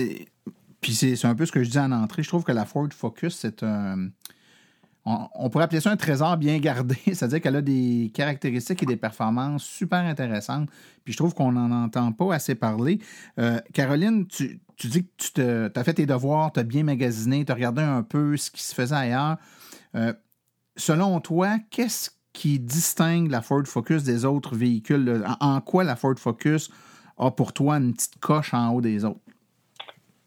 puis 0.79 0.93
c'est 0.93 1.25
un 1.25 1.35
peu 1.35 1.45
ce 1.45 1.51
que 1.51 1.63
je 1.63 1.69
dis 1.69 1.79
en 1.79 1.91
entrée, 1.91 2.23
je 2.23 2.29
trouve 2.29 2.45
que 2.45 2.53
la 2.53 2.65
Ford 2.65 2.87
Focus, 2.95 3.35
c'est 3.35 3.63
un 3.63 4.09
on, 5.05 5.49
pourrait 5.49 5.63
appeler 5.63 5.81
ça 5.81 5.91
un 5.91 5.97
trésor 5.97 6.37
bien 6.37 6.59
gardé, 6.59 6.95
c'est-à-dire 7.05 7.41
qu'elle 7.41 7.55
a 7.55 7.61
des 7.61 8.11
caractéristiques 8.13 8.83
et 8.83 8.85
des 8.85 8.97
performances 8.97 9.63
super 9.63 9.99
intéressantes. 9.99 10.69
Puis 11.03 11.13
je 11.13 11.17
trouve 11.17 11.33
qu'on 11.33 11.51
n'en 11.51 11.71
entend 11.71 12.11
pas 12.11 12.35
assez 12.35 12.55
parler. 12.55 12.99
Euh, 13.39 13.59
Caroline, 13.73 14.27
tu, 14.27 14.59
dis 14.83 15.05
que 15.05 15.67
tu 15.67 15.79
as 15.79 15.83
fait 15.83 15.95
tes 15.95 16.05
devoirs, 16.05 16.51
tu 16.51 16.59
as 16.59 16.63
bien 16.63 16.83
magasiné, 16.83 17.45
tu 17.45 17.51
as 17.51 17.55
regardé 17.55 17.81
un 17.81 18.03
peu 18.03 18.37
ce 18.37 18.51
qui 18.51 18.61
se 18.61 18.75
faisait 18.75 18.95
ailleurs. 18.95 19.37
Euh, 19.95 20.13
selon 20.75 21.19
toi, 21.21 21.57
qu'est-ce 21.71 22.11
qui 22.33 22.59
distingue 22.59 23.31
la 23.31 23.41
Ford 23.41 23.65
Focus 23.65 24.03
des 24.03 24.25
autres 24.25 24.55
véhicules? 24.55 25.23
en 25.39 25.61
quoi 25.61 25.83
la 25.83 25.95
Ford 25.95 26.17
Focus 26.17 26.69
a 27.17 27.31
pour 27.31 27.53
toi 27.53 27.77
une 27.77 27.93
petite 27.93 28.19
coche 28.19 28.53
en 28.53 28.69
haut 28.73 28.81
des 28.81 29.05
autres? 29.05 29.19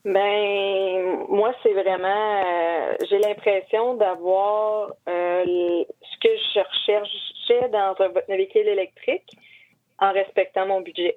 Ben, 0.04 1.26
moi, 1.28 1.54
c'est 1.62 1.74
vraiment, 1.74 2.42
euh, 2.44 2.96
j'ai 3.08 3.18
l'impression 3.18 3.94
d'avoir 3.94 4.92
euh, 5.08 5.84
ce 6.02 6.18
que 6.18 6.36
je 6.36 6.58
recherchais 6.58 7.68
dans 7.68 7.94
un, 8.00 8.08
véhicule 8.28 8.66
électrique 8.66 9.30
en 10.00 10.12
respectant 10.12 10.66
mon 10.66 10.80
budget. 10.80 11.16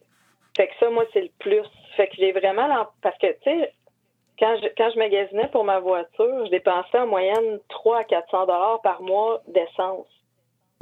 Fait 0.56 0.68
que 0.68 0.74
ça, 0.80 0.90
moi, 0.92 1.04
c'est 1.14 1.22
le 1.22 1.32
plus. 1.40 1.64
Fait 1.98 2.08
que 2.08 2.16
j'ai 2.18 2.32
vraiment, 2.32 2.88
parce 3.02 3.18
que, 3.18 3.28
tu 3.28 3.44
sais, 3.44 3.74
quand 4.38 4.56
je, 4.62 4.68
quand 4.78 4.92
je 4.92 5.00
magasinais 5.00 5.48
pour 5.48 5.64
ma 5.64 5.80
voiture, 5.80 6.46
je 6.46 6.52
dépensais 6.52 7.00
en 7.00 7.08
moyenne 7.08 7.60
3 7.70 8.00
à 8.00 8.04
400 8.04 8.46
dollars 8.46 8.82
par 8.84 9.02
mois 9.02 9.42
d'essence. 9.48 10.08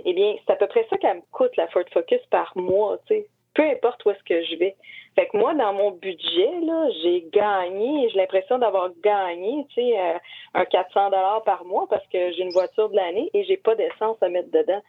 Eh 0.04 0.14
bien, 0.14 0.36
c'est 0.46 0.52
à 0.52 0.56
peu 0.58 0.68
près 0.68 0.86
ça 0.90 0.98
qu'elle 0.98 1.18
me 1.18 1.22
coûte, 1.32 1.56
la 1.56 1.70
Ford 1.70 1.84
Focus, 1.94 2.20
par 2.30 2.52
mois, 2.56 2.98
tu 3.08 3.16
sais. 3.16 3.28
Peu 3.54 3.64
importe 3.64 4.04
où 4.04 4.10
est-ce 4.10 4.24
que 4.24 4.44
je 4.44 4.56
vais. 4.58 4.76
Fait 5.16 5.28
que 5.28 5.38
moi, 5.38 5.54
dans 5.54 5.74
mon 5.74 5.92
budget, 5.92 6.60
là, 6.64 6.90
j'ai 7.04 7.28
gagné, 7.32 8.10
j'ai 8.10 8.18
l'impression 8.18 8.58
d'avoir 8.58 8.90
gagné, 9.04 9.66
tu 9.70 9.76
sais, 9.76 10.00
euh, 10.00 10.18
un 10.56 10.66
400 10.66 11.12
dollars 11.12 11.44
par 11.44 11.66
mois 11.66 11.86
parce 11.88 12.06
que 12.08 12.32
j'ai 12.32 12.42
une 12.42 12.52
voiture 12.52 12.90
de 12.90 12.96
l'année 12.96 13.30
et 13.34 13.44
j'ai 13.44 13.58
pas 13.58 13.76
d'essence 13.76 14.18
à 14.22 14.30
mettre 14.30 14.50
dedans. 14.50 14.82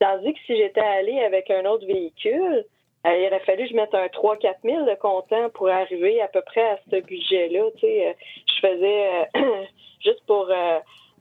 Tandis 0.00 0.32
que 0.32 0.40
si 0.46 0.56
j'étais 0.56 0.80
allée 0.80 1.20
avec 1.20 1.48
un 1.50 1.64
autre 1.66 1.86
véhicule, 1.86 2.64
euh, 3.06 3.16
il 3.16 3.26
aurait 3.28 3.40
fallu 3.40 3.64
que 3.64 3.70
je 3.70 3.76
mette 3.76 3.94
un 3.94 4.06
3-4 4.06 4.54
000 4.64 4.84
de 4.84 4.94
comptant 4.96 5.48
pour 5.50 5.68
arriver 5.68 6.20
à 6.20 6.26
peu 6.26 6.42
près 6.42 6.70
à 6.70 6.78
ce 6.90 7.00
budget-là. 7.00 7.70
Tu 7.76 7.80
sais, 7.82 8.08
euh, 8.08 8.12
je 8.48 8.66
faisais 8.66 9.30
juste 10.04 10.26
pour. 10.26 10.50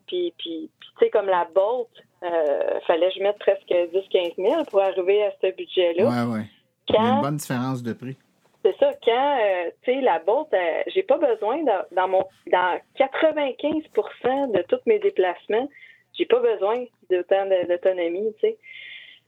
puis, 0.07 0.33
puis, 0.39 0.69
tu 0.81 1.05
sais, 1.05 1.11
comme 1.11 1.27
la 1.27 1.47
Bolt, 1.53 1.89
il 2.23 2.81
fallait 2.87 3.09
que 3.09 3.15
je 3.19 3.23
mette 3.23 3.37
presque 3.37 3.69
10-15 3.69 4.35
000 4.37 4.63
pour 4.65 4.81
arriver 4.81 5.25
à 5.25 5.31
ce 5.39 5.55
budget-là. 5.55 6.05
Oui, 6.05 6.39
oui. 6.39 6.41
Il 6.89 6.95
y 6.95 6.97
a 6.97 7.13
une 7.13 7.21
bonne 7.21 7.37
différence 7.37 7.83
de 7.83 7.93
prix. 7.93 8.17
C'est 8.63 8.77
ça. 8.77 8.91
Quand, 9.03 9.37
tu 9.83 9.93
sais, 9.93 10.01
la 10.01 10.19
Bolt, 10.19 10.47
j'ai 10.87 11.03
pas 11.03 11.17
besoin 11.17 11.63
dans, 11.91 12.07
mon. 12.07 12.25
Dans 12.47 12.79
95% 12.97 14.51
de 14.51 14.61
tous 14.63 14.79
mes 14.85 14.99
déplacements, 14.99 15.67
j'ai 16.13 16.25
pas 16.25 16.39
besoin 16.39 16.85
d'autant 17.09 17.45
d'autonomie, 17.67 18.33
tu 18.35 18.47
sais. 18.47 18.57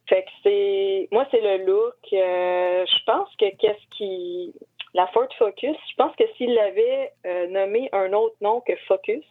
Fait 0.08 0.24
que 0.24 0.30
c'est. 0.44 1.08
Moi, 1.12 1.26
c'est 1.32 1.42
le 1.42 1.66
look. 1.66 1.96
Euh, 2.14 2.86
je 2.86 3.04
pense 3.06 3.30
que 3.38 3.56
qu'est-ce 3.58 3.98
qui. 3.98 4.54
La 4.94 5.08
Ford 5.08 5.28
Focus, 5.40 5.76
je 5.90 5.96
pense 5.96 6.16
que 6.16 6.26
s'il 6.38 6.54
l'avait 6.54 7.12
euh, 7.26 7.48
nommé 7.48 7.90
un 7.94 8.14
autre 8.14 8.36
nom 8.42 8.62
que 8.62 8.76
Focus, 8.88 9.26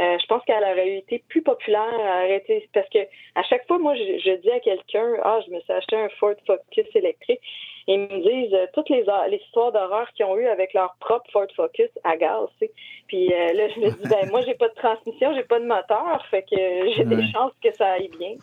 euh, 0.00 0.16
je 0.20 0.26
pense 0.26 0.42
qu'elle 0.44 0.62
aurait 0.62 0.98
été 0.98 1.22
plus 1.28 1.42
populaire, 1.42 1.94
arrêter 2.00 2.68
parce 2.72 2.88
que 2.88 3.00
à 3.34 3.42
chaque 3.42 3.66
fois, 3.66 3.78
moi, 3.78 3.94
je, 3.94 4.36
dis 4.40 4.50
à 4.50 4.60
quelqu'un, 4.60 5.06
ah, 5.22 5.40
je 5.46 5.52
me 5.52 5.60
suis 5.60 5.72
acheté 5.72 5.96
un 5.96 6.08
Ford 6.18 6.34
Focus 6.46 6.86
électrique, 6.94 7.40
et 7.88 7.94
ils 7.94 8.00
me 8.00 8.22
disent 8.22 8.56
toutes 8.72 8.88
les, 8.88 9.04
les 9.28 9.36
histoires 9.36 9.72
d'horreur 9.72 10.10
qu'ils 10.12 10.24
ont 10.26 10.36
eues 10.36 10.46
avec 10.46 10.72
leur 10.72 10.94
propre 11.00 11.30
Ford 11.30 11.48
Focus 11.54 11.90
à 12.04 12.16
gaz, 12.16 12.48
tu 12.58 12.66
sais. 12.66 12.72
Puis 13.08 13.28
là, 13.28 13.68
je 13.68 13.80
me 13.80 13.90
dis, 13.90 14.08
ben 14.08 14.30
moi, 14.30 14.40
j'ai 14.42 14.54
pas 14.54 14.68
de 14.68 14.74
transmission, 14.74 15.34
j'ai 15.34 15.44
pas 15.44 15.60
de 15.60 15.66
moteur, 15.66 16.24
fait 16.30 16.42
que 16.42 16.92
j'ai 16.96 17.04
des 17.04 17.30
chances 17.30 17.52
que 17.62 17.72
ça 17.74 17.92
aille 17.92 18.10
bien. 18.18 18.36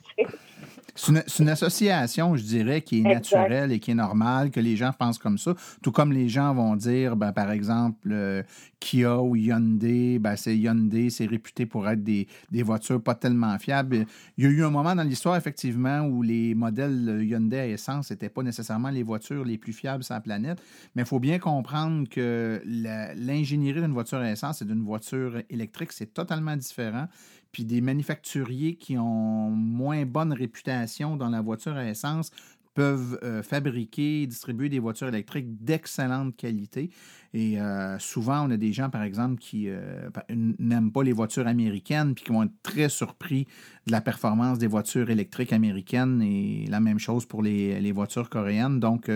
C'est 0.95 1.39
une, 1.39 1.49
association, 1.49 2.35
je 2.35 2.43
dirais, 2.43 2.81
qui 2.81 2.99
est 2.99 3.03
naturelle 3.03 3.71
et 3.71 3.79
qui 3.79 3.91
est 3.91 3.95
normale, 3.95 4.51
que 4.51 4.59
les 4.59 4.75
gens 4.75 4.91
pensent 4.97 5.17
comme 5.17 5.37
ça. 5.37 5.55
Tout 5.81 5.91
comme 5.91 6.11
les 6.11 6.29
gens 6.29 6.53
vont 6.53 6.75
dire, 6.75 7.15
ben, 7.15 7.31
par 7.31 7.51
exemple, 7.51 8.09
euh, 8.11 8.43
Kia 8.79 9.21
ou 9.21 9.35
Hyundai, 9.35 10.19
ben, 10.19 10.35
c'est 10.35 10.57
Hyundai, 10.57 11.09
c'est 11.09 11.25
réputé 11.25 11.65
pour 11.65 11.87
être 11.89 12.03
des, 12.03 12.27
voitures 12.63 13.01
pas 13.01 13.15
tellement 13.15 13.57
fiables. 13.57 14.05
Il 14.37 14.43
y 14.43 14.47
a 14.47 14.49
eu 14.49 14.63
un 14.63 14.69
moment 14.69 14.95
dans 14.95 15.03
l'histoire, 15.03 15.35
effectivement, 15.35 16.01
où 16.01 16.21
les 16.21 16.55
modèles 16.55 17.21
Hyundai 17.23 17.59
à 17.59 17.67
essence 17.67 18.11
n'étaient 18.11 18.29
pas 18.29 18.43
nécessairement 18.43 18.89
les 18.89 19.03
voitures 19.03 19.45
les 19.45 19.57
plus 19.57 19.73
fiables 19.73 20.03
sur 20.03 20.13
la 20.13 20.21
planète. 20.21 20.61
Mais 20.95 21.03
il 21.03 21.07
faut 21.07 21.19
bien 21.19 21.39
comprendre 21.39 22.07
que 22.09 22.61
l'ingénierie 22.65 23.81
d'une 23.81 23.93
voiture 23.93 24.19
à 24.19 24.31
essence 24.31 24.61
et 24.61 24.65
d'une 24.65 24.83
voiture 24.83 25.41
électrique, 25.49 25.91
c'est 25.91 26.13
totalement 26.13 26.55
différent 26.55 27.07
puis 27.51 27.65
des 27.65 27.81
manufacturiers 27.81 28.75
qui 28.75 28.97
ont 28.97 29.49
moins 29.49 30.05
bonne 30.05 30.33
réputation 30.33 31.15
dans 31.15 31.29
la 31.29 31.41
voiture 31.41 31.75
à 31.75 31.85
essence 31.85 32.31
peuvent 32.79 33.19
euh, 33.23 33.43
fabriquer 33.43 34.21
et 34.21 34.27
distribuer 34.27 34.69
des 34.69 34.79
voitures 34.79 35.09
électriques 35.09 35.63
d'excellente 35.63 36.37
qualité. 36.37 36.91
Et 37.33 37.59
euh, 37.59 37.99
souvent, 37.99 38.47
on 38.47 38.51
a 38.51 38.57
des 38.57 38.71
gens, 38.71 38.89
par 38.89 39.03
exemple, 39.03 39.39
qui 39.39 39.65
euh, 39.67 40.09
n'aiment 40.29 40.91
pas 40.91 41.03
les 41.03 41.11
voitures 41.11 41.47
américaines, 41.47 42.15
puis 42.15 42.23
qui 42.23 42.31
vont 42.31 42.43
être 42.43 42.53
très 42.63 42.87
surpris 42.87 43.47
de 43.85 43.91
la 43.91 43.99
performance 43.99 44.59
des 44.59 44.67
voitures 44.67 45.09
électriques 45.09 45.51
américaines, 45.51 46.21
et 46.21 46.67
la 46.69 46.79
même 46.79 46.99
chose 46.99 47.25
pour 47.25 47.43
les, 47.43 47.91
voitures 47.91 48.29
coréennes. 48.29 48.79
Donc, 48.79 49.11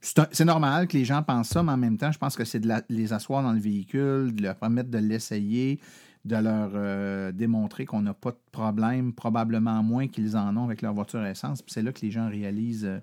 c'est 0.00 0.44
normal 0.44 0.88
que 0.88 0.96
les 0.96 1.04
gens 1.04 1.22
pensent 1.22 1.50
ça, 1.50 1.62
mais 1.62 1.72
en 1.72 1.76
même 1.76 1.98
temps, 1.98 2.10
je 2.10 2.18
pense 2.18 2.36
que 2.36 2.44
c'est 2.44 2.60
de 2.60 2.68
les 2.88 3.12
asseoir 3.12 3.42
dans 3.42 3.52
le 3.52 3.60
véhicule, 3.60 4.34
de 4.34 4.42
leur 4.42 4.56
permettre 4.56 4.90
de 4.90 4.98
l'essayer, 4.98 5.80
de 6.26 6.36
leur 6.36 6.70
euh, 6.74 7.30
démontrer 7.30 7.86
qu'on 7.86 8.02
n'a 8.02 8.12
pas 8.12 8.32
de 8.32 8.38
problème, 8.50 9.12
probablement 9.12 9.82
moins 9.82 10.08
qu'ils 10.08 10.36
en 10.36 10.56
ont 10.56 10.64
avec 10.64 10.82
leur 10.82 10.92
voiture 10.92 11.20
à 11.20 11.30
essence. 11.30 11.62
Puis 11.62 11.72
c'est 11.72 11.82
là 11.82 11.92
que 11.92 12.00
les 12.02 12.10
gens 12.10 12.28
réalisent 12.28 12.84
euh, 12.84 12.98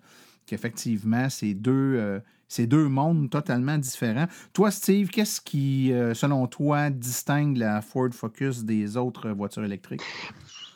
qu'effectivement, 0.45 1.29
c'est 1.29 1.53
deux, 1.53 1.71
euh, 1.71 2.19
deux 2.59 2.89
mondes 2.89 3.29
totalement 3.29 3.77
différents. 3.77 4.27
Toi, 4.51 4.71
Steve, 4.71 5.09
qu'est-ce 5.09 5.39
qui, 5.39 5.91
selon 6.13 6.47
toi, 6.47 6.89
distingue 6.89 7.57
la 7.57 7.81
Ford 7.81 8.09
Focus 8.11 8.63
des 8.65 8.97
autres 8.97 9.29
voitures 9.29 9.63
électriques? 9.63 10.01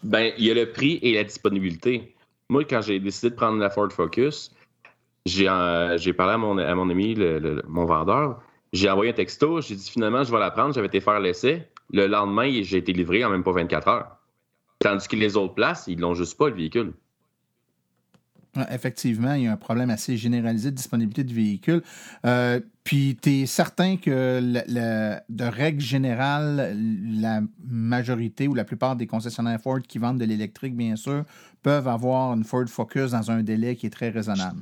Ben, 0.04 0.32
il 0.38 0.46
y 0.46 0.52
a 0.52 0.54
le 0.54 0.72
prix 0.72 1.00
et 1.02 1.16
la 1.16 1.24
disponibilité. 1.24 2.16
Moi, 2.50 2.64
quand 2.64 2.82
j'ai 2.82 3.00
décidé 3.00 3.30
de 3.30 3.36
prendre 3.36 3.60
la 3.60 3.70
Ford 3.70 3.92
Focus, 3.92 4.52
j'ai 5.26 5.46
parlé 5.46 6.34
à 6.34 6.38
mon, 6.38 6.58
à 6.58 6.74
mon 6.74 6.90
ami, 6.90 7.16
mon 7.68 7.86
vendeur. 7.86 8.42
J'ai 8.74 8.90
envoyé 8.90 9.12
un 9.12 9.16
texto, 9.16 9.62
j'ai 9.62 9.76
dit 9.76 9.90
finalement, 9.90 10.24
je 10.24 10.32
vais 10.32 10.40
la 10.40 10.52
prendre. 10.52 10.74
J'avais 10.74 10.88
été 10.88 11.02
faire 11.02 11.20
l'essai. 11.20 11.68
Le 11.92 12.08
lendemain, 12.08 12.50
j'ai 12.64 12.78
été 12.78 12.94
livré 12.94 13.24
en 13.24 13.30
même 13.30 13.44
pas 13.44 13.54
24 13.54 13.88
heures. 13.88 14.18
Tandis 14.80 15.08
que 15.08 15.16
les 15.16 15.38
autres 15.38 15.54
places, 15.54 15.86
ils 15.88 16.00
l'ont 16.00 16.14
juste 16.14 16.38
pas, 16.38 16.50
le 16.50 16.56
véhicule. 16.56 16.94
Effectivement, 18.72 19.34
il 19.34 19.44
y 19.44 19.48
a 19.48 19.52
un 19.52 19.58
problème 19.58 19.90
assez 19.90 20.18
généralisé 20.18 20.72
de 20.72 20.76
disponibilité 20.76 21.24
de 21.24 21.34
véhicules. 21.34 21.84
Euh, 22.26 22.60
puis, 22.84 23.18
tu 23.22 23.42
es 23.42 23.46
certain 23.46 23.98
que, 23.98 24.40
de 24.42 25.44
règle 25.44 25.82
générale, 25.82 26.76
la 27.20 27.42
majorité 27.64 28.48
ou 28.48 28.56
la 28.56 28.64
plupart 28.64 28.96
des 28.96 29.06
concessionnaires 29.06 29.60
Ford 29.62 29.82
qui 29.88 30.00
vendent 30.00 30.20
de 30.20 30.26
l'électrique, 30.26 30.76
bien 30.76 30.96
sûr, 30.96 31.24
peuvent 31.68 31.90
avoir 31.90 32.32
une 32.32 32.46
Ford 32.46 32.64
Focus 32.70 33.12
dans 33.12 33.30
un 33.30 33.44
délai 33.44 33.76
qui 33.76 33.88
est 33.88 33.90
très 33.90 34.10
raisonnable. 34.10 34.62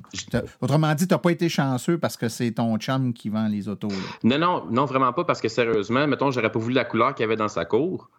Autrement 0.60 0.92
dit, 0.96 1.08
tu 1.08 1.14
n'as 1.14 1.20
pas 1.20 1.30
été 1.30 1.50
chanceux 1.50 2.00
parce 2.00 2.18
que 2.18 2.30
c'est 2.30 2.50
ton 2.54 2.76
chum 2.80 3.14
qui 3.14 3.30
vend 3.30 3.48
les 3.48 3.70
autos. 3.70 3.90
Non, 4.24 4.40
non, 4.40 4.66
non, 4.72 4.86
vraiment 4.86 5.14
pas, 5.14 5.24
parce 5.24 5.40
que 5.40 5.48
sérieusement, 5.48 6.08
mettons, 6.08 6.32
j'aurais 6.32 6.52
pas 6.52 6.58
voulu 6.58 6.74
la 6.74 6.84
couleur 6.84 7.14
qu'il 7.14 7.22
y 7.22 7.26
avait 7.26 7.36
dans 7.36 7.48
sa 7.48 7.64
cour 7.64 8.10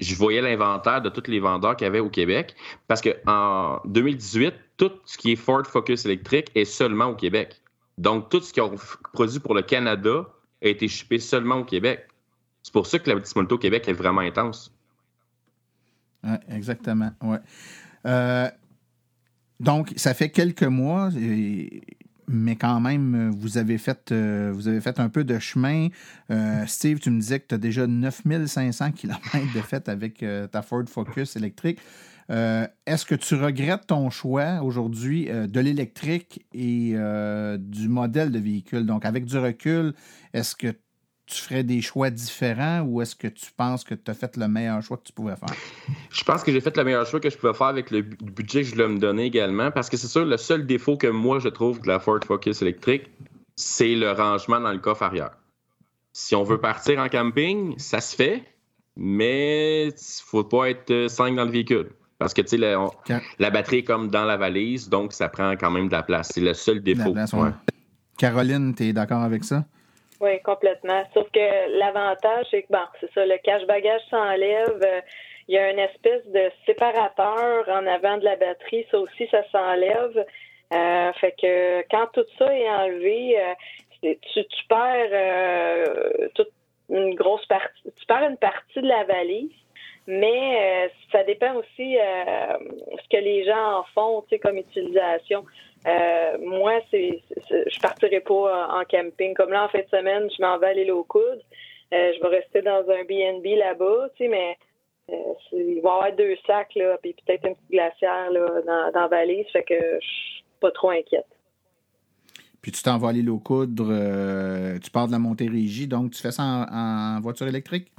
je 0.00 0.14
voyais 0.14 0.40
l'inventaire 0.40 1.02
de 1.02 1.10
tous 1.10 1.28
les 1.30 1.40
vendeurs 1.40 1.76
qu'il 1.76 1.84
y 1.84 1.88
avait 1.88 2.00
au 2.00 2.08
Québec 2.08 2.54
parce 2.86 3.02
qu'en 3.02 3.80
2018, 3.84 4.54
tout 4.78 4.92
ce 5.04 5.18
qui 5.18 5.32
est 5.32 5.36
Ford 5.36 5.66
Focus 5.66 6.06
électrique 6.06 6.50
est 6.54 6.64
seulement 6.64 7.06
au 7.06 7.14
Québec. 7.14 7.60
Donc, 7.98 8.30
tout 8.30 8.40
ce 8.40 8.52
qu'ils 8.52 8.62
ont 8.62 8.76
produit 9.12 9.40
pour 9.40 9.54
le 9.54 9.60
Canada 9.60 10.26
a 10.62 10.68
été 10.68 10.88
shippé 10.88 11.18
seulement 11.18 11.56
au 11.56 11.64
Québec. 11.64 12.08
C'est 12.62 12.72
pour 12.72 12.86
ça 12.86 12.98
que 12.98 13.10
la 13.10 13.18
disponibilité 13.18 13.54
au 13.54 13.58
Québec 13.58 13.88
est 13.88 13.92
vraiment 13.92 14.22
intense. 14.22 14.72
Oui, 16.22 16.36
exactement. 16.48 17.10
Ouais. 17.20 17.40
Euh, 18.06 18.50
donc, 19.60 19.92
ça 19.96 20.14
fait 20.14 20.30
quelques 20.30 20.64
mois, 20.64 21.10
mais 22.26 22.56
quand 22.56 22.80
même, 22.80 23.30
vous 23.30 23.58
avez 23.58 23.78
fait, 23.78 24.10
euh, 24.12 24.52
vous 24.54 24.68
avez 24.68 24.80
fait 24.80 24.98
un 25.00 25.08
peu 25.08 25.24
de 25.24 25.38
chemin. 25.38 25.88
Euh, 26.30 26.64
Steve, 26.66 26.98
tu 26.98 27.10
me 27.10 27.20
disais 27.20 27.40
que 27.40 27.46
tu 27.48 27.54
as 27.54 27.58
déjà 27.58 27.86
9500 27.86 28.92
km 28.92 29.20
de 29.54 29.60
fait 29.60 29.88
avec 29.88 30.24
ta 30.50 30.62
Ford 30.62 30.84
Focus 30.88 31.36
électrique. 31.36 31.78
Est-ce 32.28 33.04
que 33.04 33.14
tu 33.14 33.34
regrettes 33.34 33.86
ton 33.86 34.10
choix 34.10 34.62
aujourd'hui 34.62 35.26
de 35.26 35.60
l'électrique 35.60 36.46
et 36.52 36.94
du 37.58 37.88
modèle 37.88 38.30
de 38.32 38.38
véhicule? 38.38 38.86
Donc, 38.86 39.04
avec 39.04 39.24
du 39.24 39.38
recul, 39.38 39.94
est-ce 40.32 40.56
que 40.56 40.74
tu 41.26 41.40
ferais 41.40 41.62
des 41.62 41.80
choix 41.80 42.10
différents 42.10 42.80
ou 42.80 43.00
est-ce 43.00 43.16
que 43.16 43.28
tu 43.28 43.50
penses 43.56 43.84
que 43.84 43.94
tu 43.94 44.10
as 44.10 44.14
fait 44.14 44.36
le 44.36 44.46
meilleur 44.46 44.82
choix 44.82 44.96
que 44.96 45.04
tu 45.04 45.12
pouvais 45.12 45.36
faire? 45.36 45.54
Je 46.10 46.22
pense 46.24 46.42
que 46.42 46.52
j'ai 46.52 46.60
fait 46.60 46.76
le 46.76 46.84
meilleur 46.84 47.06
choix 47.06 47.20
que 47.20 47.30
je 47.30 47.36
pouvais 47.36 47.54
faire 47.54 47.68
avec 47.68 47.90
le 47.90 48.02
budget 48.02 48.62
que 48.62 48.68
je 48.68 48.74
voulais 48.74 48.88
me 48.88 48.98
donner 48.98 49.24
également 49.24 49.70
parce 49.70 49.88
que 49.88 49.96
c'est 49.96 50.08
sûr, 50.08 50.24
le 50.24 50.36
seul 50.36 50.66
défaut 50.66 50.96
que 50.96 51.06
moi 51.06 51.38
je 51.38 51.48
trouve 51.48 51.80
de 51.80 51.88
la 51.88 51.98
Ford 51.98 52.20
Focus 52.24 52.62
électrique, 52.62 53.10
c'est 53.56 53.94
le 53.94 54.12
rangement 54.12 54.60
dans 54.60 54.72
le 54.72 54.78
coffre 54.78 55.02
arrière. 55.02 55.30
Si 56.12 56.34
on 56.34 56.44
veut 56.44 56.60
partir 56.60 57.00
en 57.00 57.08
camping, 57.08 57.74
ça 57.78 58.00
se 58.00 58.14
fait, 58.14 58.42
mais 58.96 59.86
il 59.86 59.92
ne 59.92 60.24
faut 60.24 60.44
pas 60.44 60.70
être 60.70 61.08
cinq 61.08 61.34
dans 61.34 61.44
le 61.44 61.50
véhicule. 61.50 61.90
Parce 62.18 62.32
que, 62.32 62.42
tu 62.42 62.56
sais, 62.56 62.58
la, 62.58 63.50
batterie 63.50 63.78
est 63.78 63.84
comme 63.84 64.08
dans 64.08 64.24
la 64.24 64.36
valise, 64.36 64.88
donc 64.88 65.12
ça 65.12 65.28
prend 65.28 65.56
quand 65.56 65.70
même 65.70 65.88
de 65.88 65.92
la 65.92 66.02
place. 66.02 66.30
C'est 66.32 66.40
le 66.40 66.54
seul 66.54 66.80
défaut. 66.80 67.14
Caroline, 68.16 68.74
tu 68.74 68.84
es 68.84 68.92
d'accord 68.92 69.22
avec 69.22 69.42
ça? 69.42 69.64
Oui, 70.24 70.40
complètement. 70.40 71.02
Sauf 71.12 71.30
que 71.32 71.78
l'avantage, 71.78 72.46
c'est 72.50 72.62
que, 72.62 72.68
bon, 72.72 72.86
c'est 72.98 73.12
ça, 73.12 73.26
le 73.26 73.36
cache-bagage 73.36 74.00
s'enlève. 74.08 74.80
Euh, 74.82 75.00
il 75.48 75.54
y 75.54 75.58
a 75.58 75.70
une 75.70 75.78
espèce 75.78 76.26
de 76.28 76.50
séparateur 76.64 77.68
en 77.68 77.86
avant 77.86 78.16
de 78.16 78.24
la 78.24 78.36
batterie. 78.36 78.86
Ça 78.90 79.00
aussi, 79.00 79.28
ça 79.30 79.42
s'enlève. 79.52 80.24
Euh, 80.72 81.12
fait 81.20 81.34
que 81.38 81.82
quand 81.90 82.06
tout 82.14 82.24
ça 82.38 82.56
est 82.56 82.70
enlevé, 82.70 83.38
euh, 83.38 84.14
tu, 84.32 84.44
perds 84.66 86.30
toute 86.34 86.52
une 86.88 87.14
grosse 87.14 87.44
partie. 87.44 87.92
Tu 87.94 88.06
perds 88.06 88.30
une 88.30 88.38
partie 88.38 88.80
de 88.80 88.88
la 88.88 89.04
valise. 89.04 89.52
Mais 90.06 90.86
euh, 90.86 90.88
ça 91.12 91.24
dépend 91.24 91.54
aussi 91.54 91.96
euh, 91.96 92.58
ce 93.02 93.08
que 93.10 93.22
les 93.22 93.44
gens 93.44 93.78
en 93.78 93.84
font, 93.94 94.24
comme 94.42 94.58
utilisation. 94.58 95.44
Euh, 95.86 96.38
moi, 96.40 96.80
c'est, 96.90 97.22
je 97.50 97.80
partirai 97.80 98.20
pas 98.20 98.68
en 98.68 98.84
camping. 98.84 99.34
Comme 99.34 99.50
là, 99.50 99.64
en 99.64 99.68
fin 99.68 99.80
de 99.80 99.88
semaine, 99.88 100.28
je 100.36 100.42
m'en 100.42 100.58
vais 100.58 100.68
à 100.68 100.72
l'île 100.74 100.92
aux 100.92 101.04
coudes. 101.04 101.42
je 101.90 102.20
vais 102.20 102.36
rester 102.36 102.60
dans 102.60 102.84
un 102.90 103.04
B&B 103.04 103.56
là-bas, 103.58 104.08
mais 104.20 104.58
il 105.08 105.80
va 105.82 105.90
y 105.90 105.92
avoir 105.92 106.12
deux 106.12 106.36
sacs, 106.46 106.74
là, 106.76 106.98
puis 107.02 107.14
peut-être 107.26 107.46
une 107.46 107.54
petite 107.54 107.70
glacière 107.70 108.30
là, 108.30 108.62
dans, 108.66 108.92
dans 108.92 109.00
la 109.02 109.08
valise, 109.08 109.46
fait 109.52 109.62
que 109.62 109.74
je 109.74 110.06
suis 110.06 110.44
pas 110.60 110.70
trop 110.70 110.90
inquiète. 110.90 111.26
Puis 112.62 112.72
tu 112.72 112.82
t'en 112.82 112.96
vas 112.96 113.08
à 113.08 113.12
l'île 113.12 113.28
aux 113.28 113.38
tu 113.38 114.90
pars 114.90 115.06
de 115.06 115.12
la 115.12 115.18
Montérégie, 115.18 115.86
donc 115.86 116.12
tu 116.12 116.22
fais 116.22 116.30
ça 116.30 116.42
en 116.42 117.20
voiture 117.20 117.46
électrique? 117.46 117.92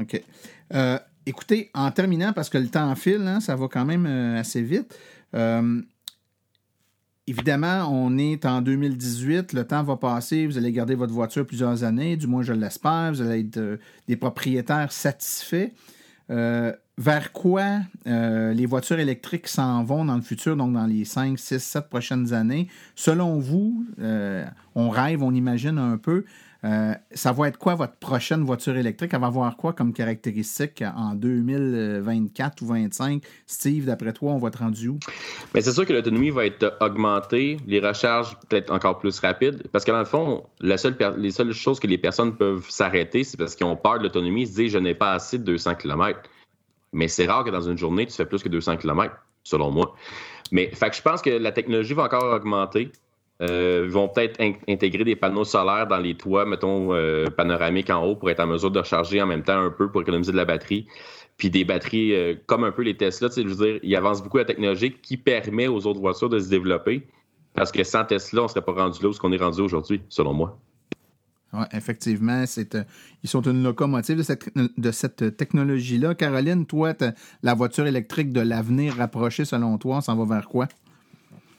OK. 0.00 0.20
Euh, 0.74 0.98
écoutez, 1.26 1.70
en 1.74 1.90
terminant, 1.90 2.32
parce 2.32 2.48
que 2.48 2.58
le 2.58 2.68
temps 2.68 2.94
file, 2.94 3.26
hein, 3.26 3.40
ça 3.40 3.56
va 3.56 3.68
quand 3.68 3.84
même 3.84 4.06
euh, 4.06 4.38
assez 4.38 4.62
vite. 4.62 4.96
Euh, 5.34 5.80
évidemment, 7.26 7.88
on 7.90 8.18
est 8.18 8.44
en 8.44 8.60
2018, 8.60 9.52
le 9.52 9.64
temps 9.64 9.82
va 9.82 9.96
passer, 9.96 10.46
vous 10.46 10.58
allez 10.58 10.72
garder 10.72 10.94
votre 10.94 11.12
voiture 11.12 11.46
plusieurs 11.46 11.84
années, 11.84 12.16
du 12.16 12.26
moins 12.26 12.42
je 12.42 12.52
l'espère, 12.52 13.12
vous 13.12 13.22
allez 13.22 13.40
être 13.40 13.78
des 14.08 14.16
propriétaires 14.16 14.92
satisfaits. 14.92 15.70
Vers 16.96 17.32
quoi 17.32 17.80
les 18.06 18.66
voitures 18.66 19.00
électriques 19.00 19.48
s'en 19.48 19.82
vont 19.82 20.04
dans 20.04 20.14
le 20.14 20.22
futur, 20.22 20.56
donc 20.56 20.72
dans 20.74 20.86
les 20.86 21.04
5, 21.04 21.38
6, 21.38 21.58
7 21.58 21.88
prochaines 21.88 22.32
années? 22.32 22.68
Selon 22.94 23.38
vous, 23.38 23.84
on 24.74 24.90
rêve, 24.90 25.22
on 25.22 25.32
imagine 25.32 25.78
un 25.78 25.96
peu, 25.96 26.24
euh, 26.64 26.94
ça 27.12 27.32
va 27.32 27.48
être 27.48 27.58
quoi 27.58 27.74
votre 27.74 27.96
prochaine 27.96 28.42
voiture 28.42 28.76
électrique? 28.76 29.10
Elle 29.12 29.20
va 29.20 29.26
avoir 29.26 29.56
quoi 29.56 29.74
comme 29.74 29.92
caractéristique 29.92 30.82
en 30.96 31.14
2024 31.14 32.62
ou 32.62 32.66
2025? 32.66 33.22
Steve, 33.46 33.84
d'après 33.84 34.12
toi, 34.14 34.32
on 34.32 34.38
va 34.38 34.48
être 34.48 34.60
rendu 34.60 34.88
où? 34.88 34.98
Mais 35.54 35.60
c'est 35.60 35.72
sûr 35.72 35.84
que 35.84 35.92
l'autonomie 35.92 36.30
va 36.30 36.46
être 36.46 36.76
augmentée, 36.80 37.58
les 37.66 37.80
recharges 37.80 38.38
peut-être 38.48 38.72
encore 38.72 38.98
plus 38.98 39.18
rapides, 39.20 39.68
parce 39.72 39.84
que 39.84 39.90
dans 39.90 39.98
le 39.98 40.04
fond, 40.04 40.44
les 40.60 41.30
seules 41.30 41.52
choses 41.52 41.78
que 41.80 41.86
les 41.86 41.98
personnes 41.98 42.34
peuvent 42.34 42.66
s'arrêter, 42.70 43.24
c'est 43.24 43.36
parce 43.36 43.54
qu'ils 43.54 43.66
ont 43.66 43.76
peur 43.76 43.98
de 43.98 44.04
l'autonomie, 44.04 44.42
ils 44.42 44.48
se 44.48 44.54
disent 44.54 44.72
je 44.72 44.78
n'ai 44.78 44.94
pas 44.94 45.12
assez 45.12 45.38
de 45.38 45.44
200 45.44 45.74
km. 45.74 46.20
Mais 46.92 47.08
c'est 47.08 47.26
rare 47.26 47.44
que 47.44 47.50
dans 47.50 47.60
une 47.60 47.76
journée, 47.76 48.06
tu 48.06 48.12
fais 48.12 48.24
plus 48.24 48.42
que 48.42 48.48
200 48.48 48.78
km, 48.78 49.14
selon 49.42 49.70
moi. 49.70 49.94
Mais 50.50 50.70
je 50.72 51.02
pense 51.02 51.20
que 51.20 51.30
la 51.30 51.52
technologie 51.52 51.94
va 51.94 52.04
encore 52.04 52.32
augmenter. 52.32 52.92
Euh, 53.42 53.88
vont 53.88 54.08
peut-être 54.08 54.40
intégrer 54.68 55.02
des 55.02 55.16
panneaux 55.16 55.44
solaires 55.44 55.88
dans 55.88 55.98
les 55.98 56.14
toits, 56.14 56.46
mettons, 56.46 56.94
euh, 56.94 57.26
panoramiques 57.26 57.90
en 57.90 58.04
haut 58.04 58.14
pour 58.14 58.30
être 58.30 58.38
en 58.38 58.46
mesure 58.46 58.70
de 58.70 58.78
recharger 58.78 59.20
en 59.20 59.26
même 59.26 59.42
temps 59.42 59.58
un 59.58 59.70
peu 59.70 59.90
pour 59.90 60.02
économiser 60.02 60.30
de 60.30 60.36
la 60.36 60.44
batterie. 60.44 60.86
Puis 61.36 61.50
des 61.50 61.64
batteries, 61.64 62.14
euh, 62.14 62.34
comme 62.46 62.62
un 62.62 62.70
peu 62.70 62.82
les 62.82 62.96
Tesla, 62.96 63.28
je 63.36 63.42
veux 63.42 63.56
dire, 63.56 63.80
ils 63.82 63.96
avancent 63.96 64.22
beaucoup 64.22 64.38
la 64.38 64.44
technologie 64.44 64.92
qui 64.92 65.16
permet 65.16 65.66
aux 65.66 65.84
autres 65.84 66.00
voitures 66.00 66.28
de 66.28 66.38
se 66.38 66.48
développer. 66.48 67.08
Parce 67.54 67.72
que 67.72 67.82
sans 67.82 68.04
Tesla, 68.04 68.42
on 68.42 68.44
ne 68.44 68.48
serait 68.48 68.62
pas 68.62 68.72
rendu 68.72 69.02
là 69.02 69.08
où 69.08 69.12
qu'on 69.12 69.32
est 69.32 69.36
rendu 69.36 69.60
aujourd'hui, 69.60 70.00
selon 70.08 70.32
moi. 70.32 70.58
Oui, 71.52 71.64
effectivement, 71.72 72.44
ils 73.22 73.28
sont 73.28 73.42
une 73.42 73.62
locomotive 73.62 74.16
de 74.16 74.22
cette, 74.22 74.50
de 74.56 74.90
cette 74.90 75.36
technologie-là. 75.36 76.14
Caroline, 76.14 76.66
toi, 76.66 76.94
la 77.42 77.54
voiture 77.54 77.86
électrique 77.86 78.32
de 78.32 78.40
l'avenir 78.40 78.94
rapproché, 78.94 79.44
selon 79.44 79.78
toi, 79.78 79.98
on 79.98 80.00
s'en 80.00 80.16
va 80.16 80.36
vers 80.36 80.48
quoi? 80.48 80.66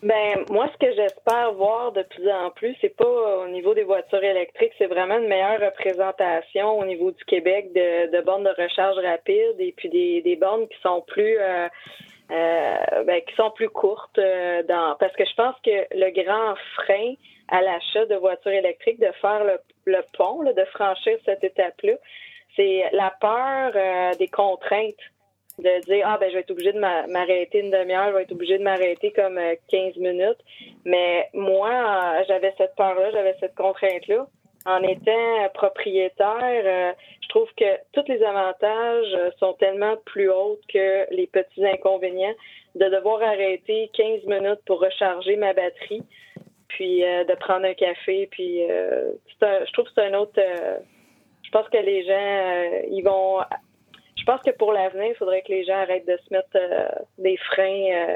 Ben 0.06 0.46
moi, 0.52 0.70
ce 0.72 0.78
que 0.86 0.94
j'espère 0.94 1.54
voir 1.54 1.92
de 1.92 2.04
plus 2.04 2.30
en 2.30 2.52
plus, 2.52 2.78
c'est 2.80 2.96
pas 2.96 3.40
au 3.40 3.48
niveau 3.48 3.74
des 3.74 3.82
voitures 3.82 4.24
électriques, 4.24 4.74
c'est 4.78 4.86
vraiment 4.86 5.18
une 5.18 5.28
meilleure 5.28 5.60
représentation 5.60 6.78
au 6.78 6.86
niveau 6.86 7.10
du 7.10 7.26
Québec 7.26 7.74
de, 7.74 8.16
de 8.16 8.22
bornes 8.22 8.44
de 8.44 8.54
recharge 8.62 9.00
rapide 9.00 9.56
et 9.58 9.74
puis 9.76 9.90
des, 9.90 10.22
des 10.22 10.36
bornes 10.36 10.68
qui 10.68 10.80
sont 10.84 11.02
plus 11.08 11.40
euh, 11.40 11.68
euh, 12.30 13.04
ben, 13.04 13.20
qui 13.28 13.34
sont 13.34 13.50
plus 13.50 13.70
courtes 13.70 14.20
euh, 14.20 14.62
dans 14.62 14.96
parce 15.00 15.16
que 15.16 15.26
je 15.26 15.34
pense 15.34 15.56
que 15.66 15.88
le 15.96 16.12
grand 16.24 16.54
frein 16.76 17.16
à 17.48 17.64
l'achat 17.64 18.06
de 18.06 18.14
voitures 18.14 18.52
électriques, 18.52 19.00
de 19.00 19.12
faire 19.20 19.44
le, 19.44 19.58
le 19.86 20.04
pont, 20.16 20.44
de 20.44 20.66
franchir 20.66 21.18
cette 21.26 21.44
étape-là, 21.44 21.94
c'est 22.56 22.84
la 22.92 23.12
peur 23.20 23.74
des 24.20 24.28
contraintes 24.28 25.02
de 25.60 25.86
dire 25.86 26.06
ah 26.06 26.18
ben 26.20 26.30
je 26.30 26.36
vais 26.36 26.42
être 26.42 26.52
obligé 26.52 26.74
de 26.74 26.80
m'arrêter 26.80 27.60
une 27.60 27.72
demi-heure, 27.72 28.10
je 28.10 28.16
vais 28.16 28.24
être 28.24 28.32
obligé 28.32 28.58
de 28.58 28.64
m'arrêter 28.64 29.12
comme 29.12 29.40
15 29.70 29.94
euh, 29.98 30.02
minutes. 30.02 30.40
Mais 30.84 31.30
moi, 31.34 31.70
euh, 31.70 32.24
j'avais 32.28 32.54
cette 32.58 32.76
peur-là, 32.76 33.12
j'avais 33.12 33.36
cette 33.40 33.56
contrainte-là. 33.56 34.28
En 34.66 34.82
étant 34.82 35.50
propriétaire, 35.54 36.64
euh, 36.66 36.92
je 37.22 37.30
trouve 37.30 37.48
que 37.56 37.78
tous 37.94 38.04
les 38.08 38.22
avantages 38.24 39.32
sont 39.40 39.54
tellement 39.54 39.96
plus 40.06 40.30
hauts 40.30 40.60
que 40.74 41.14
les 41.14 41.28
petits 41.28 41.66
inconvénients 41.66 42.34
de 42.74 42.86
devoir 42.86 43.22
arrêter 43.22 43.90
15 43.94 44.26
minutes 44.26 44.60
pour 44.66 44.82
recharger 44.82 45.36
ma 45.38 45.54
batterie, 45.54 46.04
puis 46.68 47.02
de 47.02 47.36
prendre 47.36 47.66
un 47.66 47.74
café, 47.74 48.28
puis 48.32 48.64
je 48.68 49.72
trouve 49.72 49.86
que 49.86 49.92
c'est 49.96 50.08
un 50.08 50.14
autre. 50.16 50.34
je 50.36 51.52
pense 51.52 51.70
que 51.70 51.78
les 51.78 52.04
gens, 52.04 52.88
ils 52.90 53.04
vont 53.04 53.40
je 54.18 54.24
pense 54.24 54.42
que 54.42 54.52
pour 54.58 54.72
l'avenir, 54.72 55.08
il 55.10 55.16
faudrait 55.16 55.42
que 55.42 55.52
les 55.52 55.66
gens 55.66 55.76
arrêtent 55.76 56.08
de 56.08 56.18
se 56.28 56.34
mettre 56.34 56.56
euh, 56.56 56.88
des 57.18 57.38
freins 57.38 57.66
euh, 57.66 58.16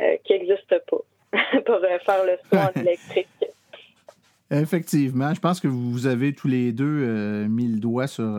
euh, 0.00 0.16
qui 0.24 0.32
n'existent 0.32 0.76
pas 0.90 1.60
pour 1.66 1.80
faire 1.80 2.24
le 2.24 2.36
saut 2.50 2.80
électrique. 2.80 3.28
Effectivement, 4.50 5.34
je 5.34 5.40
pense 5.40 5.60
que 5.60 5.68
vous 5.68 6.06
avez 6.06 6.32
tous 6.32 6.46
les 6.46 6.72
deux 6.72 7.46
mis 7.48 7.66
le 7.66 7.80
doigt 7.80 8.06
sur 8.06 8.38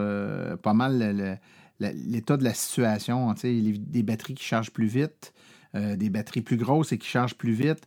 pas 0.64 0.74
mal 0.74 1.38
l'état 1.82 2.38
de 2.38 2.46
la 2.46 2.54
situation. 2.54 3.34
des 3.44 4.04
batteries 4.04 4.36
qui 4.36 4.46
chargent 4.46 4.72
plus 4.72 4.88
vite, 4.88 5.34
des 5.74 6.10
batteries 6.10 6.42
plus 6.42 6.56
grosses 6.56 6.94
et 6.94 6.98
qui 6.98 7.10
chargent 7.10 7.36
plus 7.36 7.52
vite, 7.52 7.86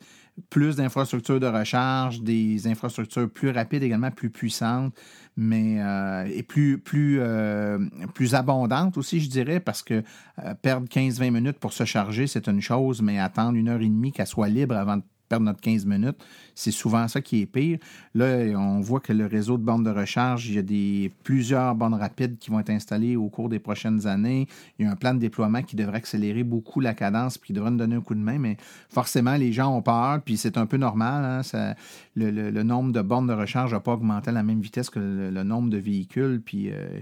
plus 0.49 0.77
d'infrastructures 0.77 1.41
de 1.41 1.47
recharge, 1.47 2.23
des 2.23 2.67
infrastructures 2.67 3.31
plus 3.31 3.51
rapides 3.51 3.83
également, 3.83 4.11
plus 4.11 4.31
puissantes 4.31 4.95
mais 5.37 5.81
euh, 5.81 6.29
et 6.33 6.43
plus, 6.43 6.79
plus, 6.79 7.19
euh, 7.21 7.79
plus 8.15 8.35
abondante 8.35 8.99
aussi, 8.99 9.21
je 9.21 9.31
dirais, 9.31 9.59
parce 9.59 9.83
que 9.83 10.03
euh, 10.45 10.55
perdre 10.61 10.87
15-20 10.87 11.31
minutes 11.31 11.59
pour 11.59 11.73
se 11.73 11.85
charger, 11.85 12.27
c'est 12.27 12.47
une 12.47 12.61
chose, 12.61 13.01
mais 13.01 13.19
attendre 13.19 13.57
une 13.57 13.69
heure 13.69 13.81
et 13.81 13.89
demie 13.89 14.13
qu'elle 14.13 14.27
soit 14.27 14.49
libre 14.49 14.77
avant 14.77 14.99
de 14.99 15.03
perdre 15.31 15.47
notre 15.47 15.61
15 15.61 15.87
minutes. 15.87 16.19
C'est 16.55 16.73
souvent 16.73 17.09
ça 17.09 17.23
qui 17.23 17.41
est 17.41 17.47
pire. 17.47 17.79
Là, 18.15 18.59
on 18.59 18.81
voit 18.81 19.01
que 19.01 19.13
le 19.13 19.25
réseau 19.27 19.57
de 19.57 19.63
bornes 19.63 19.85
de 19.85 19.91
recharge, 19.91 20.49
il 20.49 20.57
y 20.57 21.07
a 21.07 21.11
plusieurs 21.23 21.75
bornes 21.77 21.95
rapides 21.95 22.37
qui 22.39 22.51
vont 22.51 22.59
être 22.59 22.71
installées 22.71 23.17
au 23.17 23.29
cours 23.29 23.49
des 23.49 23.61
prochaines 23.61 24.07
années. 24.07 24.49
Il 24.79 24.85
y 24.85 24.89
a 24.89 24.91
un 24.91 24.97
plan 24.97 25.15
de 25.15 25.21
déploiement 25.21 25.63
qui 25.63 25.77
devrait 25.77 25.99
accélérer 25.99 26.43
beaucoup 26.43 26.81
la 26.81 26.95
cadence 26.95 27.39
puis 27.39 27.49
qui 27.49 27.53
devrait 27.53 27.71
nous 27.71 27.79
donner 27.79 27.95
un 27.95 28.01
coup 28.01 28.17
de 28.17 28.21
main, 28.21 28.39
mais 28.39 28.57
forcément, 28.89 29.37
les 29.37 29.53
gens 29.53 29.75
ont 29.75 29.83
peur, 29.83 30.21
puis 30.23 30.37
c'est 30.37 30.59
un 30.59 30.67
peu 30.67 30.77
normal. 30.77 31.43
Hein, 31.55 31.75
le, 32.17 32.63
nombre 32.63 32.93
de 32.93 33.01
bornes 33.01 33.29
de 33.29 33.33
recharge 33.33 33.73
n'a 33.73 33.81
pas 33.81 33.93
augmenté 33.93 34.31
à 34.31 34.33
la 34.33 34.43
même 34.43 34.61
vitesse 34.61 34.91
que 34.91 34.99
le, 34.99 35.43
nombre 35.45 35.71
de 35.71 35.79
véhicules, 35.79 36.43
puis 36.45 36.71
euh, 36.71 37.01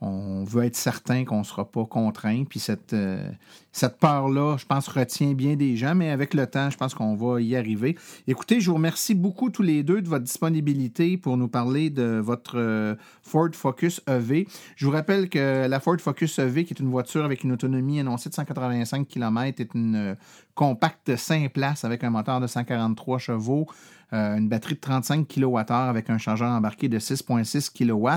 on 0.00 0.44
veut 0.44 0.64
être 0.64 0.76
certain 0.76 1.24
qu'on 1.24 1.40
ne 1.40 1.44
sera 1.44 1.70
pas 1.70 1.84
contraint. 1.84 2.44
Puis 2.44 2.58
cette, 2.58 2.94
euh, 2.94 3.30
cette 3.70 3.98
peur-là, 3.98 4.56
je 4.56 4.64
pense, 4.64 4.88
retient 4.88 5.34
bien 5.34 5.56
des 5.56 5.76
gens, 5.76 5.94
mais 5.94 6.10
avec 6.10 6.32
le 6.32 6.46
temps, 6.46 6.70
je 6.70 6.76
pense 6.76 6.94
qu'on 6.94 7.14
va 7.16 7.40
y 7.40 7.54
arriver. 7.54 7.96
Écoutez, 8.26 8.60
je 8.60 8.70
vous 8.70 8.76
remercie 8.76 9.14
beaucoup 9.14 9.50
tous 9.50 9.62
les 9.62 9.82
deux 9.82 10.00
de 10.00 10.08
votre 10.08 10.24
disponibilité 10.24 11.18
pour 11.18 11.36
nous 11.36 11.48
parler 11.48 11.90
de 11.90 12.18
votre 12.18 12.58
euh, 12.58 12.94
Ford 13.22 13.50
Focus 13.52 14.00
EV. 14.08 14.46
Je 14.76 14.86
vous 14.86 14.92
rappelle 14.92 15.28
que 15.28 15.66
la 15.66 15.80
Ford 15.80 15.98
Focus 15.98 16.38
EV, 16.38 16.64
qui 16.64 16.72
est 16.72 16.80
une 16.80 16.90
voiture 16.90 17.24
avec 17.24 17.44
une 17.44 17.52
autonomie 17.52 18.00
annoncée 18.00 18.30
de 18.30 18.34
185 18.34 19.06
km, 19.06 19.60
est 19.60 19.74
une 19.74 20.16
euh, 20.50 20.54
compacte 20.54 21.16
5 21.16 21.52
places 21.52 21.84
avec 21.84 22.04
un 22.04 22.10
moteur 22.10 22.40
de 22.40 22.46
143 22.46 23.18
chevaux. 23.18 23.66
Euh, 24.12 24.36
une 24.36 24.48
batterie 24.48 24.74
de 24.74 24.80
35 24.80 25.28
kWh 25.28 25.70
avec 25.70 26.10
un 26.10 26.18
chargeur 26.18 26.50
embarqué 26.50 26.88
de 26.88 26.98
6,6 26.98 27.70
kW 27.72 28.08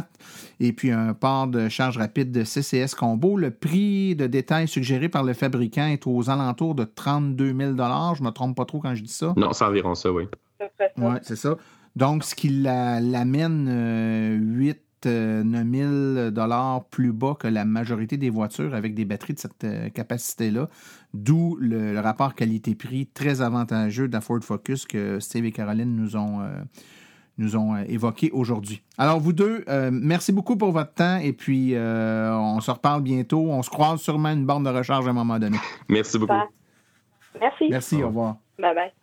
et 0.59 0.73
puis 0.73 0.89
un 0.89 1.13
port 1.13 1.45
de 1.45 1.69
charge 1.69 1.99
rapide 1.99 2.31
de 2.31 2.43
CCS 2.43 2.95
Combo. 2.97 3.37
Le 3.37 3.51
prix 3.51 4.15
de 4.15 4.25
détail 4.25 4.67
suggéré 4.67 5.07
par 5.07 5.23
le 5.23 5.33
fabricant 5.33 5.85
est 5.85 6.07
aux 6.07 6.31
alentours 6.31 6.73
de 6.73 6.83
32 6.83 7.45
000 7.45 7.57
Je 7.59 8.21
ne 8.21 8.25
me 8.25 8.31
trompe 8.31 8.57
pas 8.57 8.65
trop 8.65 8.79
quand 8.79 8.95
je 8.95 9.03
dis 9.03 9.13
ça. 9.13 9.33
Non, 9.37 9.53
c'est 9.53 9.65
environ 9.65 9.93
ça, 9.93 10.11
oui. 10.11 10.23
Oui, 10.97 11.15
c'est 11.21 11.35
ça. 11.35 11.57
Donc, 11.95 12.23
ce 12.23 12.33
qui 12.33 12.49
l'amène 12.49 13.69
8 14.57 14.82
9 15.05 16.31
dollars 16.31 16.85
plus 16.85 17.11
bas 17.11 17.35
que 17.39 17.47
la 17.47 17.65
majorité 17.65 18.17
des 18.17 18.29
voitures 18.29 18.73
avec 18.73 18.93
des 18.93 19.05
batteries 19.05 19.33
de 19.33 19.39
cette 19.39 19.63
euh, 19.63 19.89
capacité-là. 19.89 20.69
D'où 21.13 21.57
le, 21.59 21.99
rapport 21.99 22.35
qualité-prix 22.35 23.07
très 23.07 23.41
avantageux 23.41 24.07
de 24.07 24.13
la 24.13 24.21
Ford 24.21 24.39
Focus 24.41 24.85
que 24.85 25.19
Steve 25.19 25.45
et 25.45 25.51
Caroline 25.51 25.95
nous 25.95 26.15
ont, 26.15 26.41
euh, 26.41 26.49
nous 27.37 27.55
ont 27.55 27.75
euh, 27.75 27.83
évoqué 27.87 28.31
aujourd'hui. 28.31 28.81
Alors, 28.97 29.19
vous 29.19 29.33
deux, 29.33 29.63
merci 29.91 30.31
beaucoup 30.31 30.57
pour 30.57 30.71
votre 30.71 30.93
temps 30.93 31.17
et 31.17 31.33
puis 31.33 31.75
on 31.77 32.59
se 32.61 32.71
reparle 32.71 33.01
bientôt. 33.01 33.49
On 33.49 33.61
se 33.61 33.69
croise 33.69 34.01
sûrement 34.01 34.29
une 34.29 34.45
borne 34.45 34.63
de 34.63 34.69
recharge 34.69 35.07
à 35.07 35.11
un 35.11 35.13
moment 35.13 35.39
donné. 35.39 35.57
Merci 35.89 36.17
beaucoup. 36.17 36.33
Merci. 37.39 37.67
Merci, 37.69 38.03
au 38.03 38.07
revoir. 38.07 38.37
Bye 38.59 38.75
bye. 38.75 39.02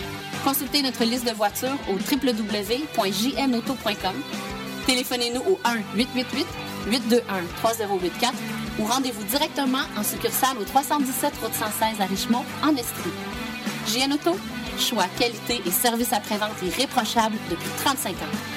Consultez 0.43 0.81
notre 0.81 1.03
liste 1.03 1.27
de 1.27 1.33
voitures 1.33 1.77
au 1.87 1.93
www.jnauto.com. 1.93 4.15
Téléphonez-nous 4.87 5.41
au 5.41 5.59
1-888-821-3084 6.87 8.33
ou 8.79 8.85
rendez-vous 8.85 9.23
directement 9.25 9.83
en 9.95 10.03
succursale 10.03 10.57
au 10.59 10.63
317 10.63 11.33
route 11.43 11.53
116 11.53 12.01
à 12.01 12.05
Richemont, 12.05 12.43
en 12.63 12.75
Estrie. 12.75 13.11
JN 13.87 14.13
Auto, 14.13 14.35
choix, 14.79 15.05
qualité 15.19 15.61
et 15.65 15.71
service 15.71 16.11
après-vente 16.11 16.59
irréprochable 16.63 17.35
depuis 17.49 17.69
35 17.77 18.11
ans. 18.11 18.50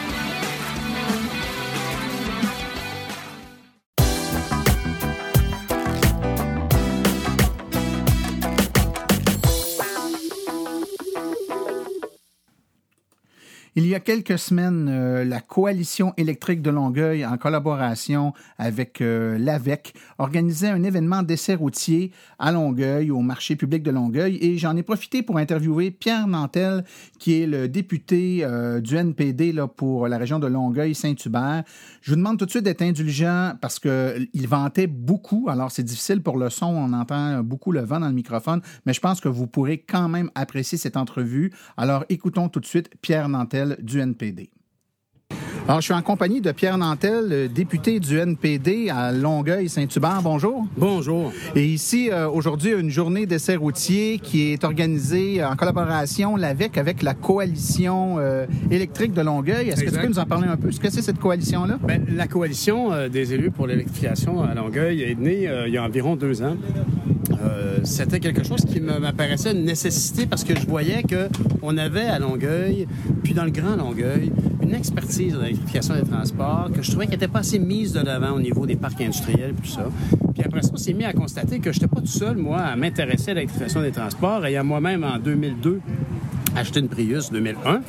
Il 13.76 13.88
y 13.88 13.96
a 13.96 13.98
quelques 13.98 14.38
semaines, 14.38 14.88
euh, 14.88 15.24
la 15.24 15.40
Coalition 15.40 16.14
électrique 16.16 16.62
de 16.62 16.70
Longueuil, 16.70 17.26
en 17.26 17.36
collaboration 17.36 18.32
avec 18.56 19.00
euh, 19.00 19.36
l'AVEC, 19.36 19.94
organisait 20.18 20.68
un 20.68 20.84
événement 20.84 21.24
d'essai 21.24 21.56
routier 21.56 22.12
à 22.38 22.52
Longueuil, 22.52 23.10
au 23.10 23.18
marché 23.18 23.56
public 23.56 23.82
de 23.82 23.90
Longueuil, 23.90 24.38
et 24.40 24.58
j'en 24.58 24.76
ai 24.76 24.84
profité 24.84 25.24
pour 25.24 25.38
interviewer 25.38 25.90
Pierre 25.90 26.28
Nantel, 26.28 26.84
qui 27.18 27.42
est 27.42 27.48
le 27.48 27.66
député 27.66 28.44
euh, 28.44 28.80
du 28.80 28.94
NPD 28.94 29.50
là, 29.50 29.66
pour 29.66 30.06
la 30.06 30.18
région 30.18 30.38
de 30.38 30.46
Longueuil-Saint-Hubert. 30.46 31.64
Je 32.00 32.12
vous 32.12 32.16
demande 32.16 32.38
tout 32.38 32.46
de 32.46 32.50
suite 32.50 32.62
d'être 32.62 32.82
indulgent 32.82 33.54
parce 33.60 33.80
qu'il 33.80 34.46
vantait 34.46 34.86
beaucoup, 34.86 35.48
alors 35.48 35.72
c'est 35.72 35.82
difficile 35.82 36.22
pour 36.22 36.38
le 36.38 36.48
son, 36.48 36.66
on 36.66 36.92
entend 36.92 37.42
beaucoup 37.42 37.72
le 37.72 37.80
vent 37.80 37.98
dans 37.98 38.06
le 38.08 38.14
microphone, 38.14 38.60
mais 38.86 38.92
je 38.92 39.00
pense 39.00 39.20
que 39.20 39.28
vous 39.28 39.48
pourrez 39.48 39.78
quand 39.78 40.08
même 40.08 40.30
apprécier 40.36 40.78
cette 40.78 40.96
entrevue. 40.96 41.52
Alors 41.76 42.04
écoutons 42.08 42.48
tout 42.48 42.60
de 42.60 42.66
suite 42.66 42.88
Pierre 43.02 43.28
Nantel 43.28 43.63
du 43.80 44.00
NPD. 44.00 44.50
Alors, 45.66 45.80
je 45.80 45.86
suis 45.86 45.94
en 45.94 46.02
compagnie 46.02 46.42
de 46.42 46.52
Pierre 46.52 46.76
Nantel, 46.76 47.50
député 47.50 47.98
du 47.98 48.18
NPD 48.18 48.90
à 48.90 49.12
Longueuil-Saint-Hubert. 49.12 50.20
Bonjour. 50.22 50.66
Bonjour. 50.76 51.32
Et 51.56 51.64
ici, 51.64 52.10
euh, 52.12 52.28
aujourd'hui, 52.28 52.72
une 52.72 52.90
journée 52.90 53.24
d'essai 53.24 53.56
routier 53.56 54.18
qui 54.18 54.52
est 54.52 54.62
organisée 54.62 55.42
en 55.42 55.56
collaboration 55.56 56.36
l'AVEC 56.36 56.76
avec 56.76 57.02
la 57.02 57.14
coalition 57.14 58.16
euh, 58.18 58.44
électrique 58.70 59.14
de 59.14 59.22
Longueuil. 59.22 59.70
Est-ce 59.70 59.84
que 59.84 59.90
tu 59.90 59.98
peux 59.98 60.06
nous 60.06 60.18
en 60.18 60.26
parler 60.26 60.48
un 60.48 60.58
peu? 60.58 60.70
Ce 60.70 60.78
que 60.78 60.90
c'est 60.90 61.00
cette 61.00 61.18
coalition-là? 61.18 61.78
Ben, 61.82 62.04
la 62.14 62.26
coalition 62.26 62.92
euh, 62.92 63.08
des 63.08 63.32
élus 63.32 63.50
pour 63.50 63.66
l'électrification 63.66 64.42
à 64.42 64.52
Longueuil 64.54 65.00
est 65.00 65.18
née 65.18 65.48
il 65.66 65.72
y 65.72 65.78
a 65.78 65.82
environ 65.82 66.14
deux 66.14 66.42
ans. 66.42 66.58
C'était 67.84 68.20
quelque 68.20 68.42
chose 68.44 68.64
qui 68.64 68.80
m'apparaissait 68.80 69.52
une 69.52 69.64
nécessité 69.64 70.26
parce 70.26 70.42
que 70.44 70.58
je 70.58 70.66
voyais 70.66 71.02
qu'on 71.02 71.76
avait 71.76 72.06
à 72.06 72.18
Longueuil, 72.18 72.86
puis 73.22 73.34
dans 73.34 73.44
le 73.44 73.50
Grand 73.50 73.76
Longueuil, 73.76 74.32
une 74.62 74.74
expertise 74.74 75.34
de 75.34 75.40
l'électrification 75.40 75.94
des 75.94 76.08
transports 76.08 76.70
que 76.72 76.82
je 76.82 76.90
trouvais 76.90 77.06
qu'elle 77.06 77.16
n'était 77.16 77.28
pas 77.28 77.40
assez 77.40 77.58
mise 77.58 77.92
de 77.92 78.00
l'avant 78.00 78.32
au 78.32 78.40
niveau 78.40 78.64
des 78.64 78.76
parcs 78.76 79.00
industriels 79.00 79.50
et 79.50 79.62
tout 79.62 79.68
ça. 79.68 79.86
Puis 80.32 80.42
après 80.44 80.62
ça, 80.62 80.70
on 80.72 80.76
s'est 80.76 80.94
mis 80.94 81.04
à 81.04 81.12
constater 81.12 81.58
que 81.58 81.70
je 81.72 81.78
n'étais 81.78 81.94
pas 81.94 82.00
tout 82.00 82.06
seul, 82.06 82.36
moi, 82.36 82.58
à 82.58 82.74
m'intéresser 82.74 83.32
à 83.32 83.34
l'électrification 83.34 83.82
des 83.82 83.92
transports. 83.92 84.44
Ayant 84.46 84.64
moi-même, 84.64 85.04
en 85.04 85.18
2002, 85.18 85.80
acheté 86.56 86.80
une 86.80 86.88
Prius 86.88 87.30
2001 87.30 87.82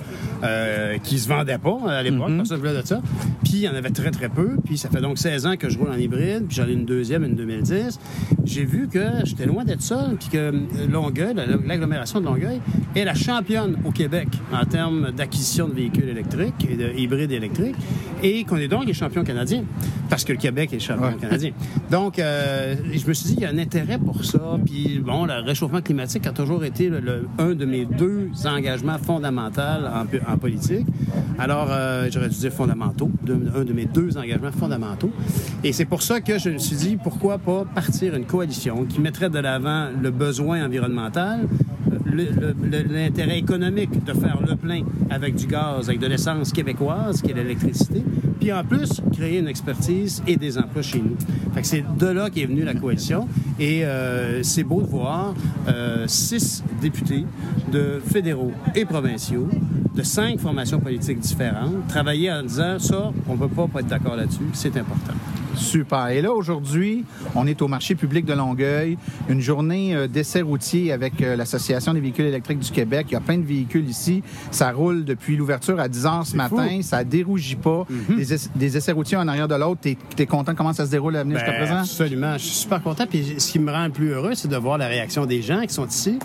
euh, 0.43 0.97
qui 0.99 1.19
se 1.19 1.27
vendait 1.27 1.57
pas 1.57 1.77
à 1.87 2.03
l'époque, 2.03 2.29
mm 2.29 2.37
personne 2.37 2.59
voulait 2.59 2.81
de 2.81 2.85
ça. 2.85 3.01
Puis 3.43 3.53
il 3.53 3.61
y 3.61 3.69
en 3.69 3.75
avait 3.75 3.89
très 3.89 4.11
très 4.11 4.29
peu. 4.29 4.57
Puis 4.63 4.77
ça 4.77 4.89
fait 4.89 5.01
donc 5.01 5.17
16 5.17 5.45
ans 5.45 5.57
que 5.57 5.69
je 5.69 5.77
roule 5.77 5.89
en 5.89 5.97
hybride, 5.97 6.45
puis 6.47 6.57
j'en 6.57 6.67
ai 6.67 6.73
une 6.73 6.85
deuxième, 6.85 7.23
une 7.23 7.35
2010. 7.35 7.99
J'ai 8.43 8.65
vu 8.65 8.87
que 8.87 8.99
j'étais 9.23 9.45
loin 9.45 9.63
d'être 9.63 9.81
seul, 9.81 10.15
puis 10.19 10.29
que 10.29 10.37
euh, 10.37 10.51
Longueuil, 10.89 11.33
l'agglomération 11.65 12.19
de 12.19 12.25
Longueuil, 12.25 12.59
est 12.95 13.05
la 13.05 13.15
championne 13.15 13.77
au 13.85 13.91
Québec 13.91 14.27
en 14.53 14.65
termes 14.65 15.11
d'acquisition 15.11 15.67
de 15.67 15.73
véhicules 15.73 16.09
électriques 16.09 16.67
et 16.69 16.75
de 16.75 16.97
hybrides 16.97 17.31
électriques, 17.31 17.75
et 18.21 18.43
qu'on 18.43 18.57
est 18.57 18.67
donc 18.67 18.85
les 18.85 18.93
champions 18.93 19.23
canadiens, 19.23 19.63
parce 20.09 20.23
que 20.23 20.33
le 20.33 20.37
Québec 20.37 20.73
est 20.73 20.79
champion 20.79 21.13
canadien. 21.17 21.51
Donc, 21.89 22.19
euh, 22.19 22.75
je 22.93 23.07
me 23.07 23.13
suis 23.13 23.29
dit, 23.29 23.33
il 23.37 23.41
y 23.41 23.45
a 23.45 23.49
un 23.49 23.57
intérêt 23.57 23.97
pour 23.97 24.23
ça. 24.23 24.57
Puis 24.65 24.99
bon, 24.99 25.25
le 25.25 25.33
réchauffement 25.45 25.81
climatique 25.81 26.27
a 26.27 26.31
toujours 26.31 26.63
été 26.63 26.89
le, 26.89 27.27
un 27.37 27.53
de 27.53 27.65
mes 27.65 27.85
deux 27.85 28.29
engagements 28.45 28.97
fondamentaux 28.97 29.61
en, 29.61 30.05
en 30.27 30.37
politique. 30.37 30.85
Alors, 31.39 31.67
euh, 31.69 32.07
j'aurais 32.11 32.29
dû 32.29 32.37
dire 32.37 32.51
fondamentaux, 32.51 33.11
un 33.55 33.63
de 33.63 33.73
mes 33.73 33.85
deux 33.85 34.17
engagements 34.17 34.51
fondamentaux. 34.51 35.11
Et 35.63 35.73
c'est 35.73 35.85
pour 35.85 36.01
ça 36.01 36.21
que 36.21 36.37
je 36.37 36.49
me 36.49 36.57
suis 36.57 36.75
dit, 36.75 36.97
pourquoi 37.01 37.37
pas 37.37 37.65
partir 37.65 38.15
une 38.15 38.25
coalition 38.25 38.85
qui 38.85 38.99
mettrait 38.99 39.29
de 39.29 39.39
l'avant 39.39 39.89
le 40.01 40.11
besoin 40.11 40.65
environnemental, 40.65 41.47
l'intérêt 42.89 43.39
économique 43.39 44.03
de 44.03 44.13
faire 44.13 44.39
le 44.47 44.55
plein 44.55 44.83
avec 45.09 45.35
du 45.35 45.47
gaz, 45.47 45.89
avec 45.89 45.99
de 45.99 46.07
l'essence 46.07 46.51
québécoise, 46.51 47.21
qui 47.21 47.31
est 47.31 47.33
l'électricité, 47.33 48.03
puis 48.39 48.53
en 48.53 48.63
plus, 48.63 49.01
créer 49.13 49.39
une 49.39 49.47
expertise 49.47 50.21
et 50.27 50.37
des 50.37 50.57
emplois 50.57 50.81
chez 50.81 50.99
nous. 50.99 51.15
Fait 51.53 51.61
que 51.61 51.67
c'est 51.67 51.83
de 51.97 52.07
là 52.07 52.29
qu'est 52.29 52.45
venue 52.45 52.63
la 52.63 52.73
coalition. 52.73 53.27
Et 53.59 53.85
euh, 53.85 54.43
c'est 54.43 54.63
beau 54.63 54.81
de 54.81 54.87
voir 54.87 55.33
euh, 55.67 56.05
six 56.07 56.63
députés 56.81 57.25
de 57.71 57.99
fédéraux 58.05 58.51
et 58.75 58.85
provinciaux 58.85 59.47
de 59.95 60.03
cinq 60.03 60.39
formations 60.39 60.79
politiques 60.79 61.19
différentes 61.19 61.87
travailler 61.87 62.31
en 62.31 62.43
disant 62.43 62.77
ça, 62.79 63.11
on 63.27 63.33
ne 63.33 63.37
peut 63.37 63.47
pas, 63.47 63.67
pas 63.67 63.79
être 63.79 63.87
d'accord 63.87 64.15
là-dessus, 64.15 64.49
c'est 64.53 64.75
important. 64.77 65.13
Super. 65.55 66.07
Et 66.09 66.21
là, 66.21 66.31
aujourd'hui, 66.31 67.05
on 67.35 67.47
est 67.47 67.61
au 67.61 67.67
marché 67.67 67.95
public 67.95 68.25
de 68.25 68.33
Longueuil, 68.33 68.97
une 69.29 69.41
journée 69.41 69.95
euh, 69.95 70.07
d'essai 70.07 70.41
routier 70.41 70.91
avec 70.91 71.21
euh, 71.21 71.35
l'Association 71.35 71.93
des 71.93 71.99
véhicules 71.99 72.25
électriques 72.25 72.59
du 72.59 72.71
Québec. 72.71 73.07
Il 73.09 73.13
y 73.13 73.17
a 73.17 73.21
plein 73.21 73.37
de 73.37 73.45
véhicules 73.45 73.87
ici. 73.87 74.23
Ça 74.51 74.71
roule 74.71 75.05
depuis 75.05 75.35
l'ouverture 75.35 75.79
à 75.79 75.87
10 75.87 76.05
heures 76.05 76.25
ce 76.25 76.35
matin. 76.35 76.79
Ça 76.81 77.03
dérougit 77.03 77.55
pas. 77.55 77.85
Mhm. 77.89 78.23
des, 78.55 78.77
essais 78.77 78.91
routiers 78.91 79.17
en 79.17 79.27
arrière 79.27 79.47
de 79.47 79.55
l'autre. 79.55 79.81
Tu 79.83 79.97
es, 80.21 80.25
content 80.25 80.55
comment 80.55 80.73
ça 80.73 80.85
se 80.85 80.91
déroule 80.91 81.15
à 81.15 81.23
venir 81.23 81.37
jusqu'à 81.37 81.51
ben, 81.51 81.59
présent? 81.59 81.79
Absolument. 81.79 82.33
Je 82.33 82.43
suis 82.43 82.55
super 82.55 82.81
content. 82.81 83.05
Puis 83.07 83.35
ce 83.37 83.51
qui 83.51 83.59
me 83.59 83.71
rend 83.71 83.85
le 83.85 83.91
plus 83.91 84.09
heureux, 84.09 84.35
c'est 84.35 84.47
de 84.47 84.57
voir 84.57 84.77
la 84.77 84.87
réaction 84.87 85.25
des 85.25 85.41
gens 85.41 85.61
qui 85.61 85.73
sont 85.73 85.87
ici 85.87 86.19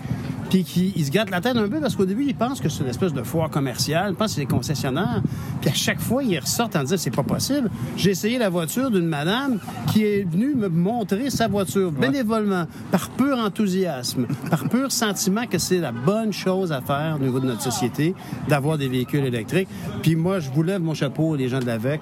puis 0.50 0.64
qui 0.64 1.04
se 1.04 1.10
gâtent 1.10 1.30
la 1.30 1.40
tête 1.40 1.56
un 1.56 1.68
peu 1.68 1.80
parce 1.80 1.94
qu'au 1.94 2.04
début, 2.04 2.24
ils 2.24 2.34
pensent 2.34 2.60
que 2.60 2.68
c'est 2.68 2.82
une 2.82 2.90
espèce 2.90 3.14
de 3.14 3.22
foire 3.22 3.48
commerciale, 3.48 4.10
ils 4.10 4.16
pensent 4.16 4.32
que 4.32 4.34
c'est 4.34 4.40
des 4.40 4.46
concessionnaires. 4.46 5.22
Puis 5.60 5.70
à 5.70 5.74
chaque 5.74 6.00
fois, 6.00 6.22
ils 6.24 6.38
ressortent 6.38 6.76
en 6.76 6.82
disant 6.82 6.96
c'est 6.98 7.14
pas 7.14 7.22
possible. 7.22 7.70
J'ai 7.96 8.10
essayé 8.10 8.36
la 8.36 8.50
voiture 8.50 8.90
d'une 8.90 9.06
madame 9.24 9.58
qui 9.92 10.04
est 10.04 10.22
venue 10.22 10.54
me 10.54 10.68
montrer 10.68 11.28
sa 11.28 11.46
voiture 11.46 11.92
bénévolement, 11.92 12.64
par 12.90 13.10
pur 13.10 13.36
enthousiasme, 13.36 14.26
par 14.48 14.66
pur 14.68 14.90
sentiment 14.90 15.46
que 15.46 15.58
c'est 15.58 15.78
la 15.78 15.92
bonne 15.92 16.32
chose 16.32 16.72
à 16.72 16.80
faire 16.80 17.18
au 17.20 17.22
niveau 17.22 17.38
de 17.38 17.46
notre 17.46 17.60
société, 17.60 18.14
d'avoir 18.48 18.78
des 18.78 18.88
véhicules 18.88 19.24
électriques. 19.24 19.68
Puis 20.02 20.16
moi, 20.16 20.40
je 20.40 20.48
vous 20.50 20.62
lève 20.62 20.80
mon 20.80 20.94
chapeau, 20.94 21.36
les 21.36 21.48
gens 21.48 21.58
de 21.58 21.66
l'AVEC, 21.66 22.00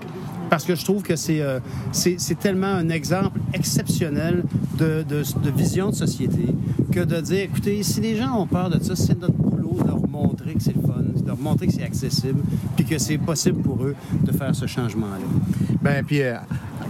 parce 0.49 0.65
que 0.65 0.77
je 0.77 0.85
trouve 0.85 1.03
que 1.03 1.17
c'est 1.17 1.43
euh, 1.43 1.59
c'est 1.91 2.39
tellement 2.39 2.69
un 2.69 2.89
exemple 2.89 3.41
exceptionnel 3.53 4.45
de, 4.79 5.05
de, 5.09 5.23
de, 5.43 5.51
vision 5.51 5.91
de 5.91 5.95
société 5.95 6.47
que 6.93 7.01
de 7.01 7.21
dire, 7.21 7.41
écoutez, 7.41 7.83
si 7.83 8.01
les 8.01 8.17
gens 8.17 8.41
ont 8.41 8.47
peur 8.47 8.71
de 8.71 8.83
ça, 8.83 8.95
c'est 8.95 9.21
notre 9.21 9.35
boulot 9.35 9.77
de 9.83 9.89
leur 9.89 10.09
montrer 10.09 10.55
que 10.55 10.63
c'est 10.63 10.75
le 10.75 10.83
fun, 10.83 11.03
de 11.21 11.27
leur 11.27 11.37
montrer 11.37 11.67
que 11.67 11.73
c'est 11.73 11.83
accessible, 11.83 12.41
puis 12.77 12.85
que 12.85 12.99
c'est 12.99 13.19
possible 13.19 13.61
pour 13.61 13.83
eux 13.83 13.97
de 14.23 14.33
faire 14.33 14.55
ce 14.55 14.67
changement-là. 14.67 15.27
Ben 15.83 16.05
puis 16.05 16.23
euh, 16.23 16.37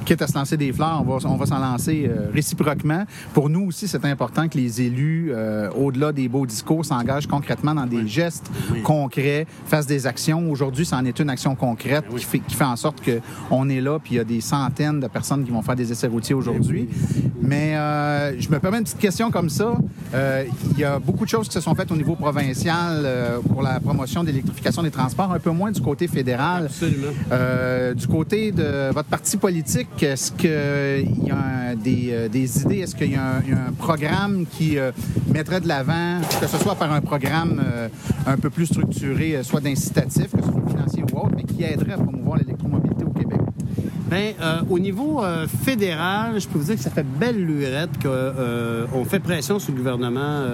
quitte 0.08 0.22
à 0.22 0.26
se 0.26 0.38
lancer 0.38 0.56
des 0.56 0.72
fleurs, 0.72 1.04
on 1.06 1.18
va, 1.18 1.28
on 1.28 1.36
va 1.36 1.44
s'en 1.44 1.58
lancer 1.58 2.08
euh, 2.08 2.30
réciproquement. 2.32 3.04
Pour 3.34 3.50
nous 3.50 3.66
aussi, 3.66 3.86
c'est 3.86 4.02
important 4.06 4.48
que 4.48 4.56
les 4.56 4.80
élus, 4.80 5.32
euh, 5.32 5.68
au-delà 5.72 6.12
des 6.12 6.28
beaux 6.28 6.46
discours, 6.46 6.82
s'engagent 6.82 7.26
concrètement 7.26 7.74
dans 7.74 7.84
des 7.84 8.06
gestes 8.06 8.50
concrets, 8.84 9.46
fassent 9.66 9.86
des 9.86 10.06
actions. 10.06 10.50
Aujourd'hui, 10.50 10.86
c'en 10.86 11.04
est 11.04 11.18
une 11.18 11.28
action 11.28 11.54
concrète 11.54 12.06
qui, 12.08 12.24
fait, 12.24 12.38
qui 12.38 12.54
fait 12.54 12.64
en 12.64 12.76
sorte 12.76 13.02
qu'on 13.04 13.68
est 13.68 13.82
là, 13.82 13.98
puis 13.98 14.14
il 14.14 14.16
y 14.16 14.20
a 14.20 14.24
des 14.24 14.40
centaines 14.40 14.98
de 14.98 15.08
personnes 15.08 15.44
qui 15.44 15.50
vont 15.50 15.60
faire 15.60 15.76
des 15.76 15.92
essais 15.92 16.06
routiers 16.06 16.34
aujourd'hui. 16.34 16.88
Mais 17.42 17.76
euh, 17.76 18.40
je 18.40 18.48
me 18.48 18.58
permets 18.60 18.78
une 18.78 18.84
petite 18.84 18.98
question 18.98 19.30
comme 19.30 19.50
ça. 19.50 19.74
Il 20.14 20.78
y 20.78 20.84
a 20.84 20.98
beaucoup 20.98 21.26
de 21.26 21.30
choses 21.30 21.48
qui 21.48 21.54
se 21.54 21.60
sont 21.60 21.74
faites 21.74 21.92
au 21.92 21.96
niveau 21.96 22.14
provincial 22.14 23.06
pour 23.46 23.60
la 23.60 23.78
promotion 23.78 24.22
de 24.22 24.28
l'électrification 24.28 24.82
des 24.82 24.90
transports, 24.90 25.32
un 25.32 25.38
peu 25.38 25.50
moins 25.50 25.70
du 25.70 25.82
côté 25.82 26.08
fédéral. 26.08 26.64
Absolument. 26.64 27.12
du 27.94 28.06
côté 28.06 28.52
de 28.52 28.90
votre 28.90 29.08
parti 29.08 29.36
politique, 29.36 29.88
est-ce 30.02 30.32
qu'il 30.32 31.26
y 31.26 31.30
a 31.30 31.74
des, 31.74 32.08
euh, 32.12 32.28
des, 32.28 32.62
idées? 32.62 32.78
Est-ce 32.78 32.94
qu'il 32.94 33.12
y, 33.12 33.16
a 33.16 33.36
un 33.36 33.72
programme 33.72 34.46
qui 34.46 34.78
euh, 34.78 34.92
mettrait 35.32 35.60
de 35.60 35.68
l'avant, 35.68 36.20
que 36.40 36.46
ce 36.46 36.58
soit 36.58 36.74
par 36.74 36.92
un 36.92 37.00
programme 37.00 37.62
euh, 37.64 37.88
un 38.26 38.36
peu 38.36 38.50
plus 38.50 38.66
structuré, 38.66 39.42
soit 39.42 39.60
d'incitatif, 39.60 40.30
que 40.30 40.42
ce 40.42 40.50
soit 40.50 40.62
financier 40.68 41.02
ou 41.12 41.16
autre, 41.18 41.32
mais 41.36 41.44
qui 41.44 41.64
aiderait 41.64 41.92
à 41.92 41.98
promouvoir 41.98 42.38
l'électromobilité? 42.38 42.87
Bien, 44.10 44.32
euh, 44.40 44.60
au 44.70 44.78
niveau 44.78 45.22
euh, 45.22 45.46
fédéral, 45.46 46.40
je 46.40 46.48
peux 46.48 46.58
vous 46.58 46.64
dire 46.64 46.76
que 46.76 46.80
ça 46.80 46.90
fait 46.90 47.04
belle 47.04 47.44
lurette 47.44 47.90
qu'on 48.02 48.08
euh, 48.08 49.04
fait 49.04 49.20
pression 49.20 49.58
sur 49.58 49.72
le 49.72 49.78
gouvernement 49.78 50.44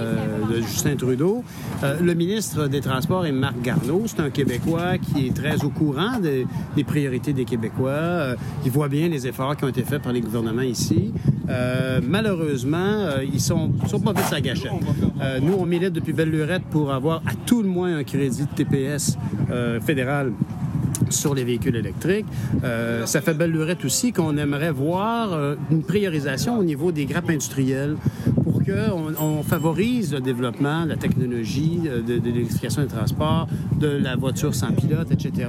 de 0.51 0.61
Justin 0.61 0.97
Trudeau. 0.97 1.45
le 1.83 2.15
ministre 2.15 2.67
des 2.67 2.81
Transports 2.81 3.27
est 3.27 3.33
Marc 3.33 3.61
Garneau. 3.63 4.03
C'est 4.07 4.21
un 4.21 4.31
Québécois 4.31 4.99
qui 4.99 5.29
est 5.29 5.35
très 5.35 5.65
au 5.65 5.71
courant 5.71 6.19
des, 6.19 6.47
des 6.75 6.85
priorités 6.85 7.33
des 7.33 7.45
Québécois. 7.45 8.35
il 8.65 8.71
voit 8.71 8.89
bien 8.89 9.09
les 9.09 9.27
efforts 9.27 9.57
qui 9.57 9.65
ont 9.65 9.69
été 9.69 9.83
faits 9.83 10.03
par 10.03 10.13
les 10.13 10.21
gouvernements 10.21 10.63
ici. 10.63 11.13
Euh, 11.49 12.01
malheureusement, 12.03 12.77
euh, 12.79 13.25
ils 13.25 13.41
sont, 13.41 13.73
sont 13.87 14.01
pas 14.01 14.13
vite 14.13 14.33
à 14.33 14.41
gâchette. 14.41 14.73
Euh, 15.21 15.41
nous, 15.41 15.55
on 15.55 15.67
milite 15.67 15.93
depuis 15.93 16.13
belle 16.13 16.31
lurette 16.31 16.63
pour 16.71 16.93
avoir 16.93 17.19
à 17.27 17.33
tout 17.47 17.63
le 17.63 17.69
moins 17.69 17.97
un 17.97 18.05
crédit 18.05 18.43
de 18.43 18.49
TPS 18.49 19.19
euh, 19.51 19.81
fédéral 19.81 20.33
sur 21.11 21.35
les 21.35 21.45
véhicules 21.45 21.77
électriques. 21.77 22.27
Euh, 22.63 23.07
ça 23.07 23.21
fait 23.21 23.35
belle 23.35 23.51
lurette 23.51 23.85
aussi 23.85 24.13
qu'on 24.13 24.37
aimerait 24.37 24.73
voir 24.73 25.33
euh, 25.33 25.55
une 25.71 25.83
priorisation 25.83 26.59
au 26.59 26.65
niveau 26.65 26.93
des 26.93 27.07
grappes 27.07 27.31
industrielles 27.31 27.97
on 28.71 29.43
favorise 29.43 30.13
le 30.13 30.21
développement, 30.21 30.85
la 30.85 30.97
technologie 30.97 31.81
euh, 31.87 32.03
de, 32.03 32.15
l'électrification 32.15 32.83
des 32.83 32.89
transports, 32.89 33.47
de 33.79 33.89
la 33.89 34.17
voiture 34.17 34.55
sans 34.55 34.73
pilote, 34.73 35.11
etc. 35.11 35.49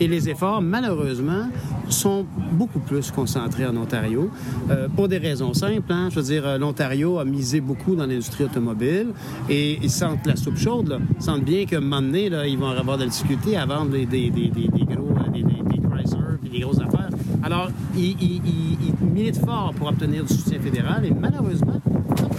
Et 0.00 0.08
les 0.08 0.28
efforts, 0.28 0.62
malheureusement, 0.62 1.48
sont 1.88 2.26
beaucoup 2.52 2.80
plus 2.80 3.10
concentrés 3.10 3.66
en 3.66 3.76
Ontario 3.76 4.30
euh, 4.70 4.88
pour 4.94 5.08
des 5.08 5.18
raisons 5.18 5.54
simples. 5.54 5.92
Hein. 5.92 6.08
Je 6.10 6.16
veux 6.16 6.26
dire, 6.26 6.46
euh, 6.46 6.58
l'Ontario 6.58 7.18
a 7.18 7.24
misé 7.24 7.60
beaucoup 7.60 7.94
dans 7.94 8.06
l'industrie 8.06 8.44
automobile 8.44 9.08
et 9.48 9.78
ils 9.82 9.90
sentent 9.90 10.26
la 10.26 10.36
soupe 10.36 10.58
chaude. 10.58 11.00
Ils 11.16 11.22
sentent 11.22 11.44
bien 11.44 11.64
qu'à 11.66 11.78
un 11.78 11.80
moment 11.80 12.02
donné, 12.02 12.30
ils 12.48 12.58
vont 12.58 12.68
avoir 12.68 12.96
de 12.98 13.04
la 13.04 13.10
difficulté 13.10 13.56
à 13.56 13.66
vendre 13.66 13.90
des, 13.90 14.06
des, 14.06 14.30
des, 14.30 14.48
des, 14.48 14.68
gros, 14.68 15.14
des, 15.32 15.42
des, 15.42 16.50
des 16.50 16.60
grosses 16.60 16.80
affaires. 16.80 17.10
Alors, 17.42 17.70
ils, 17.96 18.16
ils, 18.20 19.06
militent 19.14 19.44
fort 19.44 19.72
pour 19.76 19.88
obtenir 19.88 20.24
du 20.24 20.34
soutien 20.34 20.60
fédéral 20.60 21.04
et 21.06 21.10
malheureusement, 21.10 21.80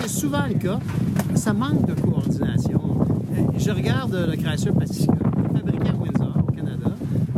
c'est 0.02 0.08
souvent 0.10 0.46
le 0.48 0.56
cas, 0.56 0.80
ça 1.36 1.54
manque 1.54 1.86
de 1.86 1.94
coordination. 2.00 2.82
Je 3.58 3.72
regarde 3.72 4.14
le 4.30 4.36
Chrysler 4.36 4.72
Pacifica, 4.72 5.14
fabriqué 5.54 5.90
à 5.90 5.96
Windsor, 5.96 6.38
au 6.48 6.52
Canada, 6.52 6.92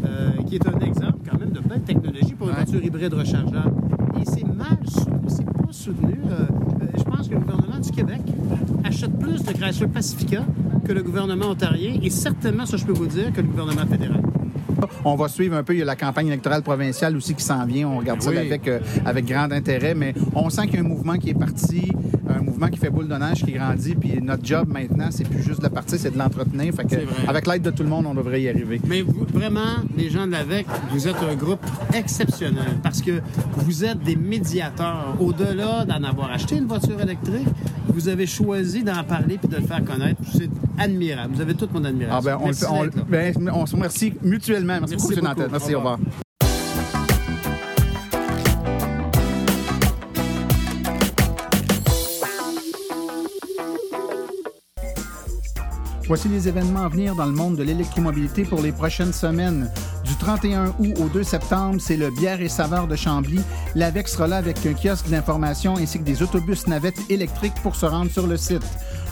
euh, 0.06 0.30
qui 0.48 0.56
est 0.56 0.68
un 0.68 0.80
exemple 0.80 1.20
quand 1.30 1.40
même 1.40 1.52
de 1.52 1.60
belle 1.60 1.82
technologie 1.82 2.34
pour 2.34 2.48
une 2.50 2.56
Ouais. 2.56 2.64
voiture 2.64 2.84
hybride 2.84 3.14
rechargeable. 3.14 3.72
Et 4.22 4.26
c'est 4.26 4.44
mal 4.46 4.78
soutenu, 4.88 5.20
c'est 5.28 5.46
pas 5.46 5.72
soutenu. 5.72 6.16
Euh, 6.30 6.34
euh, 6.42 6.86
je 6.98 7.04
pense 7.04 7.28
que 7.28 7.34
le 7.34 7.40
gouvernement 7.40 7.80
du 7.80 7.92
Québec 7.92 8.22
achète 8.84 9.18
plus 9.18 9.44
de 9.44 9.52
Chrysler 9.54 9.88
Pacifica 9.88 10.44
que 10.86 10.92
le 10.94 11.04
gouvernement 11.04 11.48
ontarien 11.52 11.96
et 12.02 12.10
certainement, 12.10 12.66
ça 12.66 12.78
je 12.78 12.86
peux 12.86 12.94
vous 12.94 13.06
dire, 13.08 13.32
que 13.32 13.42
le 13.42 13.48
gouvernement 13.48 13.86
fédéral. 13.90 14.22
On 15.06 15.16
va 15.16 15.28
suivre 15.28 15.56
un 15.56 15.64
peu. 15.64 15.74
Il 15.74 15.80
y 15.80 15.82
a 15.82 15.86
la 15.86 15.96
campagne 15.96 16.28
électorale 16.28 16.62
provinciale 16.64 17.16
aussi 17.16 17.34
qui 17.34 17.44
s'en 17.44 17.66
vient. 17.66 17.88
On 17.90 17.98
regarde 18.00 18.22
ça 18.22 18.30
avec, 18.32 18.68
euh, 18.68 18.80
avec 19.06 19.26
grand 19.26 19.52
intérêt. 19.52 19.94
Mais 19.94 20.14
on 20.36 20.50
sent 20.50 20.68
qu'il 20.68 20.76
y 20.76 20.78
a 20.78 20.86
un 20.86 20.88
mouvement 20.88 21.16
qui 21.18 21.30
est 21.30 21.34
parti, 21.40 21.92
un 22.30 22.42
mouvement 22.42 22.68
qui 22.68 22.78
fait 22.78 22.90
boule 22.90 23.08
de 23.08 23.16
neige, 23.16 23.44
qui 23.44 23.52
grandit. 23.52 23.96
Puis 23.96 24.22
notre 24.22 24.46
job 24.46 24.68
maintenant, 24.72 25.08
c'est 25.12 25.28
plus 25.28 25.42
juste 25.44 25.60
de 25.60 25.64
le 25.66 25.70
partir, 25.70 25.98
c'est 26.00 26.12
de 26.14 26.18
l'entretenir. 26.18 26.74
Fait 26.74 26.86
que, 26.86 26.96
avec 27.28 27.48
l'aide 27.48 27.62
de 27.64 27.72
tout 27.72 27.84
le 27.84 27.90
monde, 27.90 28.06
on 28.08 28.14
devrait 28.14 28.42
y 28.42 28.50
arriver. 28.50 28.80
Mais 28.88 29.02
vous- 29.02 29.26
vraiment, 29.34 29.78
les 29.98 30.10
gens 30.10 30.26
de 30.28 30.32
l'AVEC, 30.32 30.66
vous 30.92 31.08
êtes 31.08 31.16
un 31.30 31.36
groupe 31.36 31.66
exceptionnel 31.94 32.78
parce 32.84 33.02
que 33.02 33.22
vous 33.58 33.84
êtes 33.86 34.02
des 34.04 34.16
médiateurs. 34.16 35.16
Au-delà 35.20 35.86
d'en 35.86 36.04
avoir 36.04 36.32
acheté 36.32 36.58
une 36.58 36.66
voiture 36.68 37.00
électrique, 37.02 37.48
vous 37.88 38.08
avez 38.08 38.26
choisi 38.28 38.84
d'en 38.84 39.04
parler 39.04 39.38
puis 39.38 39.50
de 39.50 39.56
le 39.58 39.64
faire 39.64 39.84
connaître. 39.84 40.22
C'est 40.32 40.50
admirable. 40.78 41.34
Vous 41.36 41.42
avez 41.42 41.54
toute 41.56 41.74
mon 41.74 41.84
admiration. 41.84 42.18
Ah 42.20 42.38
ben, 42.38 42.38
on, 42.42 42.46
Merci 42.46 42.66
ben, 43.10 43.66
se 43.66 43.76
remercie 43.76 44.14
mutuellement. 44.24 44.78
Merci, 44.80 44.96
Merci 44.96 45.22
beaucoup. 45.22 45.42
Merci, 45.52 45.74
Au 45.74 45.78
au 45.78 45.80
revoir. 45.80 46.00
Voici 56.10 56.28
les 56.28 56.48
événements 56.48 56.86
à 56.86 56.90
venir 56.90 57.14
dans 57.14 57.28
le 57.28 57.34
monde 57.34 57.56
de 57.56 57.62
l'électromobilité 57.62 58.44
pour 58.44 58.64
les 58.64 58.72
prochaines 58.72 59.14
semaines. 59.14 59.70
Du 60.04 60.16
31 60.16 60.74
août 60.80 60.96
au 61.00 61.08
2 61.08 61.22
septembre, 61.22 61.80
c'est 61.80 61.98
le 61.98 62.10
Bière 62.10 62.42
et 62.42 62.50
Saveur 62.50 62.88
de 62.88 62.96
Chambly. 62.96 63.40
L'AVEC 63.76 64.08
sera 64.08 64.26
là 64.26 64.38
avec 64.38 64.66
un 64.66 64.74
kiosque 64.74 65.08
d'information 65.08 65.78
ainsi 65.78 66.00
que 66.00 66.04
des 66.04 66.24
autobus 66.24 66.66
navettes 66.66 67.00
électriques 67.12 67.62
pour 67.62 67.76
se 67.76 67.86
rendre 67.86 68.10
sur 68.10 68.26
le 68.26 68.38
site. 68.38 68.66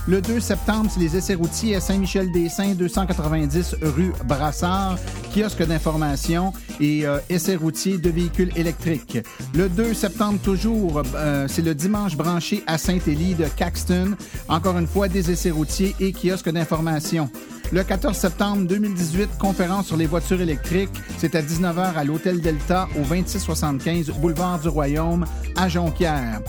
Le 0.08 0.22
2 0.22 0.40
septembre, 0.40 0.90
c'est 0.90 1.02
les 1.02 1.18
essais 1.18 1.34
routiers 1.34 1.76
à 1.76 1.82
Saint-Michel-des-Saints, 1.82 2.76
290 2.76 3.76
rue 3.82 4.14
Brassard, 4.24 4.98
kiosque 5.36 5.68
d'information 5.68 6.54
et 6.80 7.06
euh, 7.06 7.20
essais 7.30 7.58
routiers 7.58 7.98
de 7.98 8.10
véhicules 8.10 8.52
électriques. 8.56 9.18
Le 9.54 9.68
2 9.68 9.94
septembre, 9.94 10.40
toujours, 10.42 11.02
euh, 11.16 11.48
c'est 11.50 11.62
le 11.62 11.76
dimanche 11.76 12.16
branché 12.16 12.64
à 12.68 12.78
Saint-Élie 12.78 13.36
de 13.36 13.48
Caxton. 13.48 14.16
Encore 14.48 14.78
une 14.78 14.88
fois, 14.88 15.10
des 15.10 15.30
essais 15.30 15.52
routiers 15.52 15.94
et 16.00 16.14
kiosques 16.14 16.52
d'information. 16.52 17.30
Le 17.74 17.84
14 17.84 18.16
septembre 18.16 18.66
2018, 18.66 19.38
conférence 19.38 19.88
sur 19.88 19.98
les 19.98 20.06
voitures 20.06 20.40
électriques. 20.40 20.90
C'est 21.18 21.36
à 21.36 21.42
19h 21.42 21.96
à 21.96 22.04
l'Hôtel 22.06 22.40
Delta 22.40 22.88
au 22.96 23.02
2675 23.02 24.10
Boulevard 24.12 24.60
du 24.60 24.70
Royaume 24.70 25.26
à 25.58 25.68
Jonquière. 25.68 26.40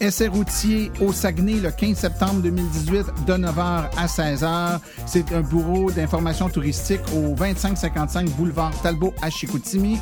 Essai 0.00 0.28
routier 0.28 0.92
au 1.00 1.12
Saguenay 1.12 1.54
le 1.60 1.72
15 1.72 1.96
septembre 1.96 2.42
2018 2.42 3.06
de 3.26 3.32
9h 3.32 3.90
à 3.96 4.06
16h. 4.06 4.78
C'est 5.06 5.32
un 5.32 5.40
bureau 5.40 5.90
d'information 5.90 6.48
touristique 6.48 7.00
au 7.12 7.34
2555 7.34 8.30
Boulevard 8.36 8.72
Talbot 8.80 9.12
à 9.20 9.30
Chicoutimi. 9.30 9.98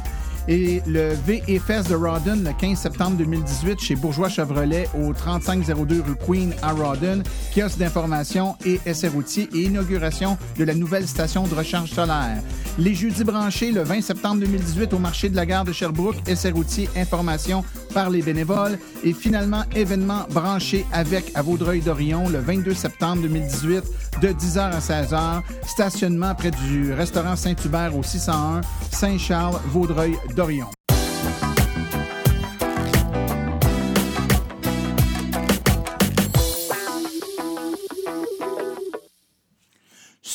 Et 0.48 0.80
le 0.86 1.12
VFS 1.26 1.88
de 1.88 1.96
Rawdon 1.96 2.42
le 2.44 2.52
15 2.52 2.78
septembre 2.78 3.16
2018 3.16 3.80
chez 3.80 3.96
Bourgeois 3.96 4.28
Chevrolet 4.28 4.88
au 4.96 5.12
3502 5.12 6.02
rue 6.06 6.14
Queen 6.24 6.54
à 6.62 6.72
Rawdon, 6.72 7.24
kiosque 7.52 7.78
d'information 7.78 8.54
et 8.64 8.78
essai 8.86 9.10
et 9.36 9.62
inauguration 9.62 10.38
de 10.56 10.64
la 10.64 10.74
nouvelle 10.74 11.08
station 11.08 11.48
de 11.48 11.54
recharge 11.54 11.90
solaire. 11.90 12.40
Les 12.78 12.94
jeudis 12.94 13.24
branchés 13.24 13.72
le 13.72 13.82
20 13.82 14.02
septembre 14.02 14.40
2018 14.40 14.92
au 14.92 14.98
marché 14.98 15.28
de 15.28 15.34
la 15.34 15.46
gare 15.46 15.64
de 15.64 15.72
Sherbrooke, 15.72 16.16
essai 16.28 16.50
routier, 16.50 16.88
information 16.96 17.64
par 17.92 18.10
les 18.10 18.22
bénévoles 18.22 18.78
et 19.02 19.12
finalement 19.12 19.62
événement 19.74 20.26
branché 20.30 20.84
avec 20.92 21.32
à 21.34 21.42
Vaudreuil-Dorion 21.42 22.28
le 22.28 22.38
22 22.38 22.74
septembre 22.74 23.22
2018 23.22 23.82
de 24.22 24.28
10h 24.28 24.58
à 24.58 24.78
16h, 24.78 25.42
stationnement 25.66 26.34
près 26.34 26.50
du 26.50 26.92
restaurant 26.92 27.34
Saint-Hubert 27.34 27.96
au 27.96 28.02
601 28.02 28.60
Saint-Charles, 28.92 29.58
Vaudreuil-Dorion 29.72 30.35
d'Orion. 30.36 30.75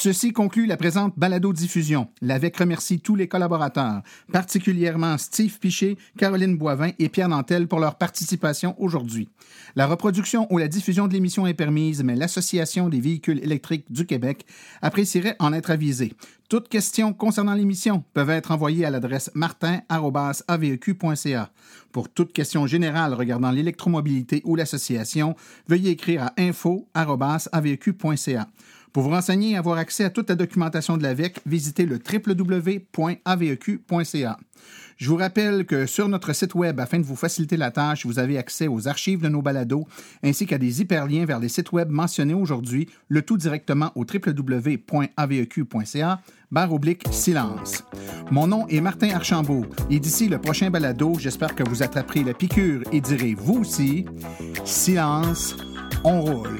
Ceci 0.03 0.33
conclut 0.33 0.65
la 0.65 0.77
présente 0.77 1.13
balado-diffusion. 1.15 2.07
L'AVEC 2.23 2.57
remercie 2.57 3.01
tous 3.01 3.15
les 3.15 3.27
collaborateurs, 3.27 4.01
particulièrement 4.31 5.19
Steve 5.19 5.59
Piché, 5.59 5.95
Caroline 6.17 6.57
Boivin 6.57 6.89
et 6.97 7.07
Pierre 7.07 7.29
Nantel 7.29 7.67
pour 7.67 7.79
leur 7.79 7.99
participation 7.99 8.73
aujourd'hui. 8.81 9.29
La 9.75 9.85
reproduction 9.85 10.51
ou 10.51 10.57
la 10.57 10.67
diffusion 10.67 11.07
de 11.07 11.13
l'émission 11.13 11.45
est 11.45 11.53
permise, 11.53 12.03
mais 12.03 12.15
l'Association 12.15 12.89
des 12.89 12.99
véhicules 12.99 13.43
électriques 13.43 13.91
du 13.91 14.07
Québec 14.07 14.47
apprécierait 14.81 15.35
en 15.37 15.53
être 15.53 15.69
avisée. 15.69 16.15
Toutes 16.49 16.67
questions 16.67 17.13
concernant 17.13 17.53
l'émission 17.53 18.03
peuvent 18.15 18.31
être 18.31 18.49
envoyées 18.49 18.85
à 18.85 18.89
l'adresse 18.89 19.29
martin.aveq.ca. 19.35 21.51
Pour 21.91 22.09
toute 22.09 22.33
question 22.33 22.65
générale 22.65 23.13
regardant 23.13 23.51
l'électromobilité 23.51 24.41
ou 24.45 24.55
l'association, 24.55 25.35
veuillez 25.67 25.91
écrire 25.91 26.23
à 26.23 26.33
info.aveq.ca. 26.39 28.47
Pour 28.93 29.03
vous 29.03 29.09
renseigner 29.09 29.51
et 29.51 29.57
avoir 29.57 29.77
accès 29.77 30.03
à 30.03 30.09
toute 30.09 30.29
la 30.29 30.35
documentation 30.35 30.97
de 30.97 31.03
l'AVEC, 31.03 31.39
visitez 31.45 31.85
le 31.85 31.97
www.aveq.ca. 31.97 32.87
Je 34.97 35.09
vous 35.09 35.15
rappelle 35.15 35.65
que 35.65 35.87
sur 35.87 36.07
notre 36.07 36.33
site 36.33 36.53
Web, 36.53 36.79
afin 36.79 36.99
de 36.99 37.03
vous 37.03 37.15
faciliter 37.15 37.57
la 37.57 37.71
tâche, 37.71 38.05
vous 38.05 38.19
avez 38.19 38.37
accès 38.37 38.67
aux 38.67 38.87
archives 38.87 39.21
de 39.21 39.29
nos 39.29 39.41
balados 39.41 39.87
ainsi 40.23 40.45
qu'à 40.45 40.59
des 40.59 40.81
hyperliens 40.81 41.25
vers 41.25 41.39
les 41.39 41.49
sites 41.49 41.71
Web 41.71 41.89
mentionnés 41.89 42.35
aujourd'hui, 42.35 42.87
le 43.07 43.23
tout 43.23 43.37
directement 43.37 43.91
au 43.95 44.01
www.aveq.ca 44.01 45.41
barre 46.51 46.73
oblique 46.73 47.05
silence. 47.09 47.83
Mon 48.29 48.45
nom 48.45 48.67
est 48.67 48.81
Martin 48.81 49.09
Archambault 49.15 49.65
et 49.89 49.99
d'ici 49.99 50.27
le 50.27 50.37
prochain 50.37 50.69
balado, 50.69 51.15
j'espère 51.17 51.55
que 51.55 51.67
vous 51.67 51.81
attraperez 51.81 52.23
la 52.23 52.35
piqûre 52.35 52.83
et 52.91 53.01
direz 53.01 53.33
vous 53.33 53.61
aussi 53.61 54.05
silence, 54.65 55.55
on 56.03 56.21
roule. 56.21 56.59